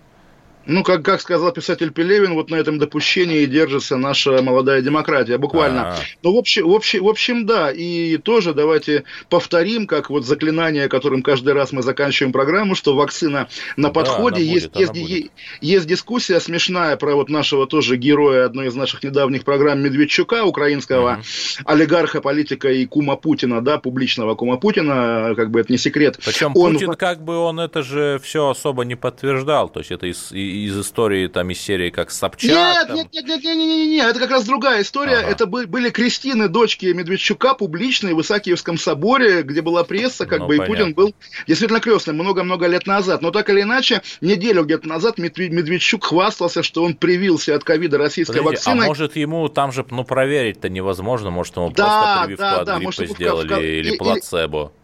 Ну, 0.70 0.84
как, 0.84 1.04
как 1.04 1.20
сказал 1.20 1.52
писатель 1.52 1.92
Пелевин, 1.92 2.36
вот 2.36 2.52
на 2.52 2.56
этом 2.56 2.78
допущении 2.78 3.44
держится 3.46 3.98
наша 3.98 4.44
молодая 4.44 4.84
демократия, 4.84 5.40
буквально. 5.40 5.90
А-а-а. 5.90 6.04
Ну, 6.22 6.36
в 6.36 6.38
общем, 6.38 6.70
в, 6.70 6.76
общем, 6.76 7.04
в 7.04 7.10
общем, 7.10 7.46
да, 7.48 7.72
и 7.72 8.18
тоже 8.18 8.54
давайте 8.54 9.04
повторим, 9.30 9.88
как 9.88 10.12
вот 10.12 10.26
заклинание, 10.26 10.88
которым 10.88 11.24
каждый 11.24 11.54
раз 11.54 11.72
мы 11.72 11.82
заканчиваем 11.82 12.32
программу, 12.32 12.76
что 12.76 12.96
вакцина 12.96 13.50
на 13.78 13.90
подходе. 13.90 14.36
Да, 14.36 14.42
есть, 14.42 14.72
будет, 14.72 14.96
есть, 14.96 15.32
есть 15.60 15.88
дискуссия 15.88 16.40
смешная 16.40 16.98
про 16.98 17.16
вот 17.16 17.30
нашего 17.30 17.66
тоже 17.66 17.98
героя 17.98 18.46
одной 18.46 18.68
из 18.68 18.76
наших 18.76 19.02
недавних 19.02 19.46
программ 19.46 19.80
Медведчука, 19.80 20.44
украинского 20.44 21.14
угу. 21.14 21.22
олигарха, 21.66 22.22
политика 22.22 22.70
и 22.70 22.86
кума 22.86 23.16
Путина, 23.16 23.62
да, 23.62 23.80
публичного 23.80 24.36
кума 24.36 24.58
Путина, 24.58 25.34
как 25.36 25.50
бы 25.50 25.62
это 25.62 25.72
не 25.72 25.80
секрет. 25.80 26.20
Причем 26.24 26.52
он... 26.54 26.74
Путин 26.74 26.94
как 26.94 27.24
бы 27.24 27.38
он 27.38 27.60
это 27.60 27.82
же 27.82 28.20
все 28.24 28.50
особо 28.50 28.86
не 28.86 28.94
подтверждал, 28.94 29.70
то 29.70 29.80
есть 29.80 29.92
это 29.92 30.06
из, 30.06 30.32
из 30.66 30.80
истории, 30.80 31.28
там, 31.28 31.50
из 31.50 31.60
серии 31.60 31.90
как 31.90 32.12
Собчак? 32.12 32.50
Нет, 32.50 32.88
там... 32.88 32.96
нет, 32.98 33.08
нет, 33.14 33.26
нет, 33.28 33.44
нет, 33.44 33.58
нет, 33.58 33.90
нет, 33.90 34.08
это 34.10 34.20
как 34.20 34.32
раз 34.32 34.46
другая 34.46 34.82
история. 34.82 35.18
Ага. 35.18 35.30
Это 35.30 35.46
были 35.46 35.90
Кристины, 35.90 36.48
дочки 36.48 36.86
Медведчука, 36.88 37.54
публичные 37.54 38.16
в 38.16 38.22
Исаакиевском 38.22 38.78
соборе, 38.78 39.44
где 39.44 39.62
была 39.62 39.84
пресса, 39.84 40.26
как 40.26 40.40
ну, 40.40 40.48
бы, 40.48 40.58
понятно. 40.58 40.74
и 40.74 40.76
Путин 40.76 40.94
был 40.94 41.16
действительно 41.48 41.80
крестным 41.80 42.16
много-много 42.16 42.68
лет 42.68 42.88
назад. 42.88 43.22
Но 43.22 43.32
так 43.32 43.50
или 43.50 43.62
иначе, 43.62 44.02
неделю 44.22 44.64
где-то 44.64 44.88
назад 44.88 45.18
Медведчук 45.18 46.06
хвастался, 46.06 46.64
что 46.64 46.84
он 46.84 46.96
привился 46.96 47.56
от 47.56 47.64
ковида 47.64 47.98
российской 47.98 48.38
Подождите, 48.38 48.56
вакциной. 48.56 48.86
А 48.86 48.88
может, 48.88 49.16
ему 49.16 49.50
там 49.50 49.72
же, 49.72 49.86
ну, 49.90 50.04
проверить-то 50.04 50.70
невозможно, 50.70 51.30
может, 51.30 51.56
ему 51.56 51.70
да, 51.72 51.84
просто 51.86 52.26
прививку 52.26 52.44
да, 52.44 52.60
от 52.60 52.66
да, 52.66 52.76
гриппа 52.76 52.86
может, 52.86 53.10
сделали 53.10 53.54
в, 53.54 53.60
или 53.60 53.98
плацебо? 53.98 54.60
Или 54.60 54.79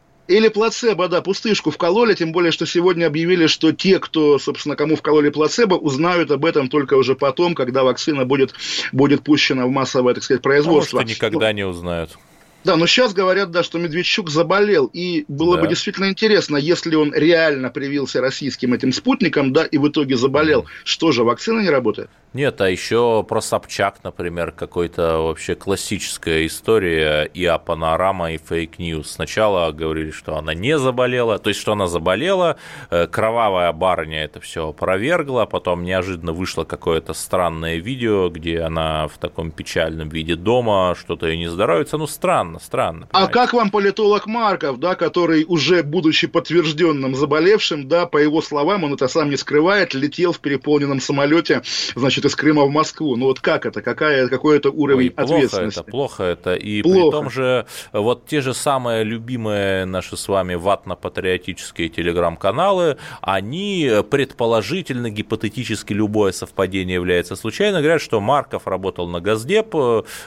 плацебо, 0.50 1.08
да, 1.08 1.22
пустышку 1.22 1.72
вкололи, 1.72 2.14
тем 2.14 2.32
более, 2.32 2.52
что 2.52 2.66
сегодня 2.66 3.06
объявили, 3.06 3.48
что 3.48 3.72
те, 3.72 4.00
кто, 4.00 4.40
собственно, 4.40 4.76
кому 4.76 4.96
вкололи 4.96 5.30
плацебо, 5.30 5.76
узнают 5.76 6.32
об 6.32 6.46
этом 6.46 6.70
только 6.70 6.96
уже 6.96 7.16
потом, 7.16 7.56
когда 7.56 7.84
вакцина 7.84 8.26
будет, 8.26 8.54
будет 8.92 9.24
пущена 9.24 9.66
в 9.66 9.70
массовое, 9.70 10.14
так 10.14 10.24
сказать, 10.24 10.42
производство. 10.42 11.00
А 11.00 11.04
может, 11.04 11.18
никогда 11.18 11.54
не 11.54 11.66
узнают. 11.66 12.18
Да, 12.66 12.76
но 12.78 12.88
сейчас 12.88 13.14
говорят, 13.14 13.52
да, 13.52 13.62
что 13.62 13.78
Медведчук 13.78 14.32
заболел, 14.32 14.90
и 14.92 15.24
было 15.28 15.56
да. 15.56 15.62
бы 15.62 15.68
действительно 15.68 16.10
интересно, 16.10 16.58
если 16.58 16.96
он 16.96 17.14
реально 17.14 17.70
привился 17.70 18.22
российским 18.22 18.74
этим 18.74 18.92
спутником, 18.92 19.54
да, 19.54 19.66
и 19.66 19.78
в 19.78 19.88
итоге 19.88 20.18
заболел, 20.18 20.62
mm. 20.62 20.68
что 20.84 21.12
же, 21.12 21.24
вакцина 21.24 21.60
не 21.60 21.70
работает? 21.70 22.10
Нет, 22.36 22.60
а 22.60 22.70
еще 22.70 23.24
про 23.24 23.40
Собчак, 23.40 24.00
например, 24.04 24.52
какой-то 24.52 25.20
вообще 25.20 25.56
классическая 25.56 26.46
история 26.46 27.24
ИА 27.24 27.46
Панорама, 27.46 28.34
и 28.34 28.38
fake 28.38 28.70
news. 28.70 29.10
Сначала 29.10 29.72
говорили, 29.72 30.12
что 30.12 30.36
она 30.36 30.54
не 30.54 30.78
заболела, 30.78 31.40
то 31.40 31.50
есть, 31.50 31.62
что 31.62 31.72
она 31.72 31.88
заболела, 31.88 32.58
э, 32.90 33.08
кровавая 33.08 33.72
барыня 33.72 34.26
это 34.26 34.42
все 34.42 34.68
опровергла, 34.68 35.46
потом 35.46 35.86
неожиданно 35.86 36.34
вышло 36.34 36.66
какое-то 36.66 37.14
странное 37.14 37.78
видео, 37.78 38.28
где 38.28 38.60
она 38.60 39.08
в 39.08 39.18
таком 39.18 39.52
печальном 39.52 40.10
виде 40.10 40.36
дома, 40.36 40.94
что-то 41.00 41.28
ей 41.28 41.38
не 41.38 41.48
здоровится, 41.48 41.98
ну, 41.98 42.06
странно, 42.06 42.55
странно. 42.60 43.08
А 43.12 43.14
понимаете? 43.14 43.32
А 43.32 43.34
как 43.34 43.54
вам 43.54 43.70
политолог 43.72 44.28
Марков, 44.28 44.80
да, 44.80 44.96
который 44.96 45.46
уже, 45.48 45.84
будучи 45.84 46.28
подтвержденным 46.28 47.16
заболевшим, 47.16 47.88
да, 47.88 48.06
по 48.06 48.18
его 48.18 48.42
словам, 48.42 48.84
он 48.84 48.94
это 48.94 49.08
сам 49.08 49.30
не 49.30 49.38
скрывает, 49.38 49.94
летел 49.94 50.32
в 50.32 50.40
переполненном 50.40 51.00
самолете, 51.00 51.62
значит, 51.96 52.26
из 52.26 52.36
Крыма 52.36 52.64
в 52.66 52.70
Москву. 52.70 53.16
Ну 53.16 53.26
вот 53.26 53.40
как 53.40 53.66
это? 53.66 53.82
Какая, 53.82 54.28
какой 54.28 54.58
это 54.58 54.70
уровень 54.70 55.08
Ой, 55.08 55.12
плохо 55.12 55.36
ответственности? 55.36 55.80
Это, 55.80 55.92
плохо 55.92 56.24
это. 56.24 56.56
И 56.56 56.82
плохо. 56.82 57.00
при 57.00 57.12
том 57.12 57.30
же, 57.30 57.66
вот 57.94 58.26
те 58.28 58.42
же 58.42 58.54
самые 58.54 59.04
любимые 59.04 59.86
наши 59.86 60.18
с 60.18 60.28
вами 60.28 60.56
ватно-патриотические 60.56 61.90
телеграм-каналы, 61.90 62.98
они 63.22 63.92
предположительно, 64.10 65.10
гипотетически 65.10 65.94
любое 65.94 66.32
совпадение 66.32 66.96
является 66.96 67.36
случайно, 67.36 67.82
говорят, 67.82 68.02
что 68.02 68.20
Марков 68.22 68.68
работал 68.68 69.08
на 69.08 69.22
Газдеп, 69.22 69.76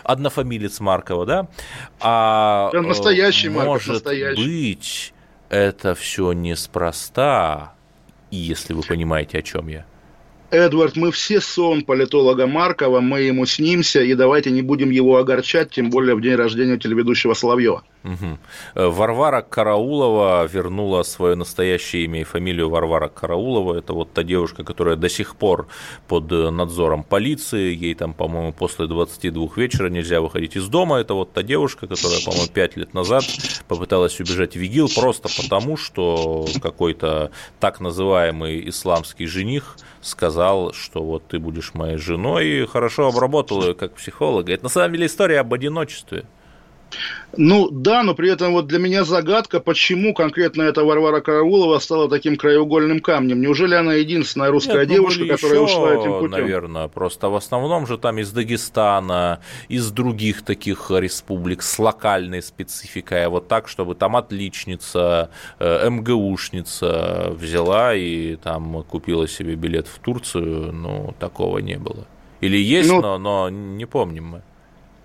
однофамилец 0.02 0.80
Маркова, 0.80 1.26
да? 1.26 1.48
А 2.00 2.17
да, 2.72 2.82
настоящий 2.82 3.48
Марков, 3.48 3.66
может 3.66 3.88
настоящий. 3.88 4.44
быть, 4.44 5.14
это 5.48 5.94
все 5.94 6.32
неспроста, 6.32 7.74
если 8.30 8.72
вы 8.72 8.82
понимаете, 8.82 9.38
о 9.38 9.42
чем 9.42 9.68
я. 9.68 9.84
Эдвард, 10.50 10.96
мы 10.96 11.12
все 11.12 11.40
сон 11.42 11.82
политолога 11.82 12.46
Маркова, 12.46 13.00
мы 13.00 13.20
ему 13.20 13.44
снимся, 13.44 14.02
и 14.02 14.14
давайте 14.14 14.50
не 14.50 14.62
будем 14.62 14.90
его 14.90 15.18
огорчать, 15.18 15.70
тем 15.70 15.90
более 15.90 16.14
в 16.14 16.22
день 16.22 16.36
рождения 16.36 16.78
телеведущего 16.78 17.34
Соловьева. 17.34 17.82
Угу. 18.08 18.90
Варвара 18.90 19.42
Караулова 19.42 20.46
вернула 20.46 21.02
свое 21.02 21.34
настоящее 21.34 22.04
имя 22.04 22.22
и 22.22 22.24
фамилию 22.24 22.70
Варвара 22.70 23.08
Караулова. 23.08 23.78
Это 23.78 23.92
вот 23.92 24.12
та 24.14 24.22
девушка, 24.22 24.64
которая 24.64 24.96
до 24.96 25.10
сих 25.10 25.36
пор 25.36 25.68
под 26.06 26.30
надзором 26.30 27.04
полиции. 27.04 27.74
Ей 27.74 27.94
там, 27.94 28.14
по-моему, 28.14 28.52
после 28.52 28.86
22 28.86 29.48
вечера 29.56 29.88
нельзя 29.90 30.22
выходить 30.22 30.56
из 30.56 30.68
дома. 30.68 31.00
Это 31.00 31.12
вот 31.12 31.32
та 31.34 31.42
девушка, 31.42 31.86
которая, 31.86 32.20
по-моему, 32.24 32.48
5 32.48 32.76
лет 32.78 32.94
назад 32.94 33.24
попыталась 33.68 34.18
убежать 34.20 34.56
в 34.56 34.60
ИГИЛ 34.60 34.88
просто 34.94 35.28
потому, 35.42 35.76
что 35.76 36.46
какой-то 36.62 37.30
так 37.60 37.80
называемый 37.80 38.68
исламский 38.70 39.26
жених 39.26 39.76
сказал, 40.00 40.72
что 40.72 41.02
вот 41.02 41.26
ты 41.28 41.38
будешь 41.38 41.74
моей 41.74 41.98
женой, 41.98 42.46
и 42.46 42.66
хорошо 42.66 43.08
обработал 43.08 43.62
ее 43.62 43.74
как 43.74 43.92
психолога. 43.94 44.52
Это 44.54 44.64
на 44.64 44.70
самом 44.70 44.92
деле 44.92 45.06
история 45.06 45.40
об 45.40 45.52
одиночестве. 45.52 46.24
Ну 47.36 47.68
да, 47.70 48.02
но 48.02 48.14
при 48.14 48.30
этом 48.30 48.52
вот 48.52 48.66
для 48.66 48.78
меня 48.78 49.04
загадка, 49.04 49.60
почему 49.60 50.14
конкретно 50.14 50.62
эта 50.62 50.82
Варвара 50.82 51.20
Караулова 51.20 51.78
стала 51.78 52.08
таким 52.08 52.36
краеугольным 52.36 53.00
камнем. 53.00 53.40
Неужели 53.40 53.74
она 53.74 53.94
единственная 53.94 54.50
русская 54.50 54.80
Нет, 54.80 54.88
ну, 54.88 54.94
девушка, 54.94 55.26
которая 55.26 55.62
еще, 55.62 55.76
ушла 55.76 55.94
этим 55.94 56.18
путем? 56.18 56.30
Наверное, 56.30 56.88
просто 56.88 57.28
в 57.28 57.36
основном 57.36 57.86
же 57.86 57.98
там 57.98 58.18
из 58.18 58.32
Дагестана, 58.32 59.40
из 59.68 59.90
других 59.90 60.42
таких 60.42 60.90
республик 60.90 61.62
с 61.62 61.78
локальной 61.78 62.42
спецификой, 62.42 63.26
а 63.26 63.30
вот 63.30 63.46
так, 63.46 63.68
чтобы 63.68 63.94
там 63.94 64.16
отличница, 64.16 65.30
э, 65.58 65.88
МГУшница 65.88 67.34
взяла 67.36 67.94
и 67.94 68.36
там 68.36 68.82
купила 68.84 69.28
себе 69.28 69.54
билет 69.54 69.86
в 69.86 69.98
Турцию, 69.98 70.72
ну, 70.72 71.14
такого 71.20 71.58
не 71.58 71.76
было. 71.76 72.06
Или 72.40 72.56
есть, 72.56 72.88
ну, 72.88 73.00
но, 73.00 73.18
но 73.18 73.50
не 73.50 73.84
помним 73.84 74.24
мы 74.24 74.42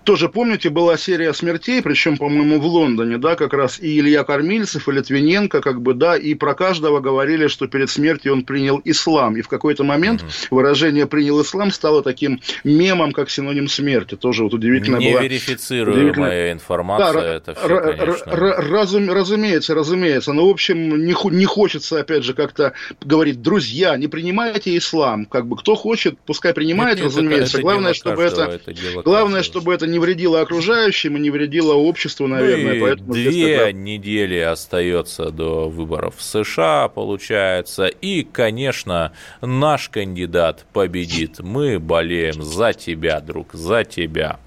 тоже, 0.04 0.28
помните, 0.28 0.70
была 0.70 0.96
серия 0.96 1.32
смертей, 1.32 1.82
причем, 1.82 2.16
по-моему, 2.16 2.60
в 2.60 2.66
Лондоне, 2.66 3.18
да, 3.18 3.34
как 3.36 3.52
раз 3.54 3.80
и 3.80 3.98
Илья 3.98 4.24
Кормильцев, 4.24 4.88
и 4.88 4.92
Литвиненко, 4.92 5.60
как 5.60 5.80
бы, 5.80 5.94
да, 5.94 6.16
и 6.16 6.34
про 6.34 6.54
каждого 6.54 7.00
говорили, 7.00 7.48
что 7.48 7.66
перед 7.66 7.90
смертью 7.90 8.32
он 8.32 8.44
принял 8.44 8.80
ислам. 8.84 9.36
И 9.36 9.42
в 9.42 9.48
какой-то 9.48 9.84
момент 9.84 10.22
угу. 10.22 10.30
выражение 10.50 11.06
«принял 11.06 11.40
ислам» 11.40 11.70
стало 11.70 12.02
таким 12.02 12.40
мемом, 12.62 13.12
как 13.12 13.30
синоним 13.30 13.68
смерти. 13.68 14.16
Тоже 14.16 14.44
вот 14.44 14.54
удивительно 14.54 14.96
Не 14.96 15.12
было. 15.12 15.22
верифицируемая 15.22 16.02
удивительно... 16.02 16.52
информация, 16.52 17.12
да, 17.12 17.34
это 17.34 17.54
все, 17.54 17.96
конечно. 17.96 18.32
Разум... 18.36 19.10
Разумеется, 19.10 19.74
разумеется. 19.74 20.32
Но, 20.32 20.46
в 20.46 20.50
общем, 20.50 21.04
не, 21.04 21.14
не 21.30 21.44
хочется, 21.44 22.00
опять 22.00 22.24
же, 22.24 22.34
как-то 22.34 22.74
говорить, 23.02 23.40
друзья, 23.42 23.96
не 23.96 24.08
принимайте 24.08 24.76
ислам. 24.76 25.24
Как 25.24 25.46
бы, 25.46 25.56
кто 25.56 25.74
хочет, 25.74 26.18
пускай 26.26 26.52
принимает, 26.52 26.96
нет, 26.96 27.06
разумеется. 27.06 27.58
Это, 27.58 27.58
это 27.58 27.62
главное, 27.62 27.94
чтобы 27.94 28.22
это, 28.22 28.42
это 28.42 29.02
главное, 29.02 29.42
чтобы 29.42 29.74
это 29.74 29.86
не 29.94 30.00
вредило 30.00 30.40
окружающим 30.40 31.16
и 31.16 31.20
не 31.20 31.30
вредило 31.30 31.74
обществу, 31.74 32.26
наверное. 32.26 32.74
Ну 32.74 32.80
поэтому 32.80 33.12
две 33.12 33.72
недели 33.72 34.38
остается 34.38 35.30
до 35.30 35.68
выборов 35.68 36.16
в 36.18 36.22
США, 36.22 36.88
получается. 36.88 37.86
И, 37.86 38.24
конечно, 38.24 39.12
наш 39.40 39.88
кандидат 39.88 40.66
победит. 40.72 41.38
Мы 41.38 41.78
болеем 41.78 42.42
за 42.42 42.72
тебя, 42.72 43.20
друг, 43.20 43.54
за 43.54 43.84
тебя. 43.84 44.40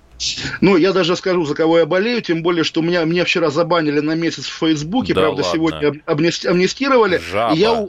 Ну, 0.62 0.78
я 0.78 0.93
даже 0.93 1.16
скажу, 1.16 1.45
за 1.45 1.56
кого 1.56 1.80
я 1.80 1.86
болею, 1.86 2.22
тем 2.22 2.41
более, 2.41 2.64
что 2.64 2.82
меня, 2.82 3.04
меня 3.04 3.24
вчера 3.24 3.50
забанили 3.50 4.00
на 4.00 4.16
месяц 4.16 4.45
в 4.45 4.58
Фейсбуке, 4.60 5.14
да 5.14 5.22
правда, 5.22 5.43
ладно. 5.43 5.54
сегодня 5.54 6.02
амнистировали. 6.06 7.20
Жаба. 7.20 7.56
И 7.56 7.60
я, 7.60 7.88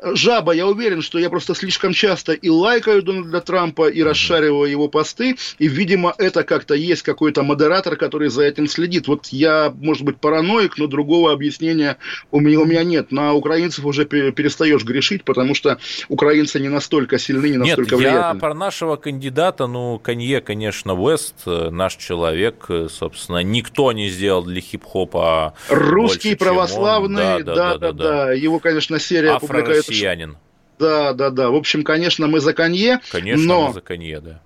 жаба, 0.00 0.52
я 0.52 0.66
уверен, 0.66 1.02
что 1.02 1.18
я 1.18 1.30
просто 1.30 1.54
слишком 1.54 1.92
часто 1.92 2.32
и 2.32 2.48
лайкаю 2.48 3.02
Дональда 3.02 3.40
Трампа, 3.40 3.88
и 3.88 4.02
расшариваю 4.02 4.70
его 4.70 4.88
посты, 4.88 5.36
и, 5.58 5.68
видимо, 5.68 6.14
это 6.18 6.44
как-то 6.44 6.74
есть 6.74 7.02
какой-то 7.02 7.42
модератор, 7.42 7.96
который 7.96 8.28
за 8.28 8.44
этим 8.44 8.68
следит. 8.68 9.08
Вот 9.08 9.26
я, 9.28 9.72
может 9.76 10.04
быть, 10.04 10.18
параноик, 10.18 10.78
но 10.78 10.86
другого 10.86 11.32
объяснения 11.32 11.98
у 12.30 12.40
меня, 12.40 12.60
у 12.60 12.64
меня 12.64 12.84
нет. 12.84 13.12
На 13.12 13.34
украинцев 13.34 13.84
уже 13.84 14.04
перестаешь 14.04 14.84
грешить, 14.84 15.24
потому 15.24 15.54
что 15.54 15.78
украинцы 16.08 16.60
не 16.60 16.68
настолько 16.68 17.18
сильны, 17.18 17.50
не 17.50 17.56
настолько 17.56 17.96
нет, 17.96 17.98
влиятельны. 17.98 18.34
я 18.34 18.34
про 18.34 18.54
нашего 18.54 18.96
кандидата, 18.96 19.66
ну, 19.66 19.98
Конье, 19.98 20.40
конечно, 20.40 20.94
Вест, 20.94 21.34
э, 21.46 21.70
наш 21.70 21.96
человек, 21.96 22.66
э, 22.68 22.88
собственно, 22.90 23.42
никто 23.42 23.92
не 23.92 24.08
сделал 24.08 24.44
для 24.44 24.60
хип-хопа 24.60 25.54
Русский 25.68 26.30
больше, 26.30 26.44
православный, 26.44 27.42
да 27.42 27.54
да, 27.54 27.54
да, 27.54 27.78
да, 27.78 27.92
да, 27.92 27.92
да. 27.92 28.32
Его, 28.32 28.58
конечно, 28.58 28.98
серия 28.98 29.32
Афро 29.32 29.46
публикует 29.46 29.87
россиянин. 29.88 30.36
Да, 30.78 31.12
да, 31.12 31.30
да. 31.30 31.50
В 31.50 31.56
общем, 31.56 31.82
конечно, 31.82 32.26
мы 32.26 32.40
за 32.40 32.52
Конье. 32.52 33.00
Конечно, 33.10 33.44
но... 33.44 33.66
мы 33.68 33.74
за 33.74 33.80
Конье, 33.80 34.20
да. 34.20 34.40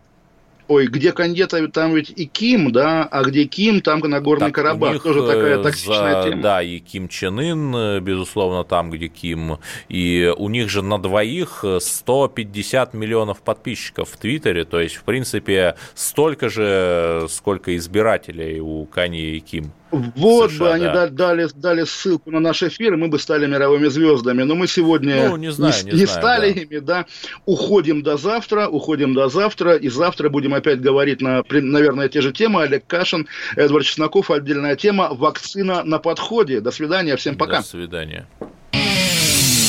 Ой, 0.69 0.87
где 0.87 1.13
Канье, 1.13 1.47
там 1.47 1.95
ведь 1.95 2.13
и 2.17 2.25
Ким, 2.25 2.73
да, 2.73 3.05
а 3.05 3.25
где 3.25 3.45
Ким, 3.45 3.83
там 3.83 4.01
Нагорный 4.01 4.47
так, 4.47 4.55
Карабах. 4.55 5.03
Тоже 5.03 5.21
такая 5.21 5.59
э, 5.59 5.63
токсичная 5.63 6.23
за, 6.23 6.31
тема. 6.31 6.43
Да, 6.43 6.63
и 6.63 6.79
Ким 6.79 7.09
Чен 7.09 7.39
Ын, 7.39 7.77
э, 7.77 8.01
безусловно, 8.01 8.65
там, 8.65 8.91
где 8.91 9.09
Ким. 9.09 9.59
И 9.91 10.33
у 10.35 10.49
них 10.49 10.71
же 10.71 10.83
на 10.83 10.99
двоих 10.99 11.65
150 11.79 12.95
миллионов 12.95 13.43
подписчиков 13.43 14.09
в 14.11 14.17
Твиттере. 14.17 14.65
То 14.65 14.81
есть, 14.81 14.95
в 14.95 15.03
принципе, 15.03 15.77
столько 15.95 16.49
же, 16.49 17.27
сколько 17.29 17.77
избирателей 17.77 18.61
у 18.61 18.87
Канье 18.87 19.37
и 19.37 19.41
Ким. 19.41 19.73
Вот 19.93 20.51
США, 20.51 20.59
бы 20.59 20.73
они 20.73 20.85
да. 20.87 21.07
дали, 21.09 21.49
дали 21.55 21.85
ссылку 21.85 22.31
на 22.31 22.41
наш 22.41 22.63
эфир, 22.63 22.95
и 22.95 22.97
мы 22.97 23.09
бы 23.09 23.19
стали 23.19 23.47
мировыми 23.47 23.89
звездами. 23.89 24.43
Но 24.43 24.55
мы 24.55 24.67
сегодня 24.67 25.29
ну, 25.29 25.37
не, 25.37 25.53
знаю, 25.53 25.75
не, 25.85 25.93
не, 25.93 25.99
не 26.01 26.07
знаю, 26.07 26.21
стали 26.21 26.53
да. 26.53 26.61
ими, 26.61 26.79
да. 26.79 27.07
Уходим 27.45 28.03
до 28.03 28.17
завтра, 28.17 28.69
уходим 28.69 29.15
до 29.15 29.29
завтра, 29.29 29.77
и 29.77 29.89
завтра 29.89 30.31
будем 30.31 30.55
опять 30.55 30.81
говорить 30.81 31.21
на, 31.21 31.45
наверное, 31.51 32.09
те 32.09 32.23
же 32.23 32.33
темы. 32.33 32.63
Олег 32.63 32.87
Кашин, 32.87 33.29
Эдвард 33.57 33.85
Чесноков, 33.85 34.31
отдельная 34.31 34.77
тема. 34.77 35.11
Вакцина 35.13 35.85
на 35.85 35.99
подходе. 35.99 36.61
До 36.61 36.71
свидания, 36.71 37.17
всем 37.17 37.37
пока. 37.37 37.59
До 37.59 37.67
свидания. 37.67 38.27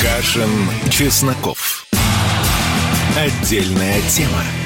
Кашин, 0.02 0.50
Чесноков. 0.90 1.86
Отдельная 3.18 4.02
тема. 4.10 4.63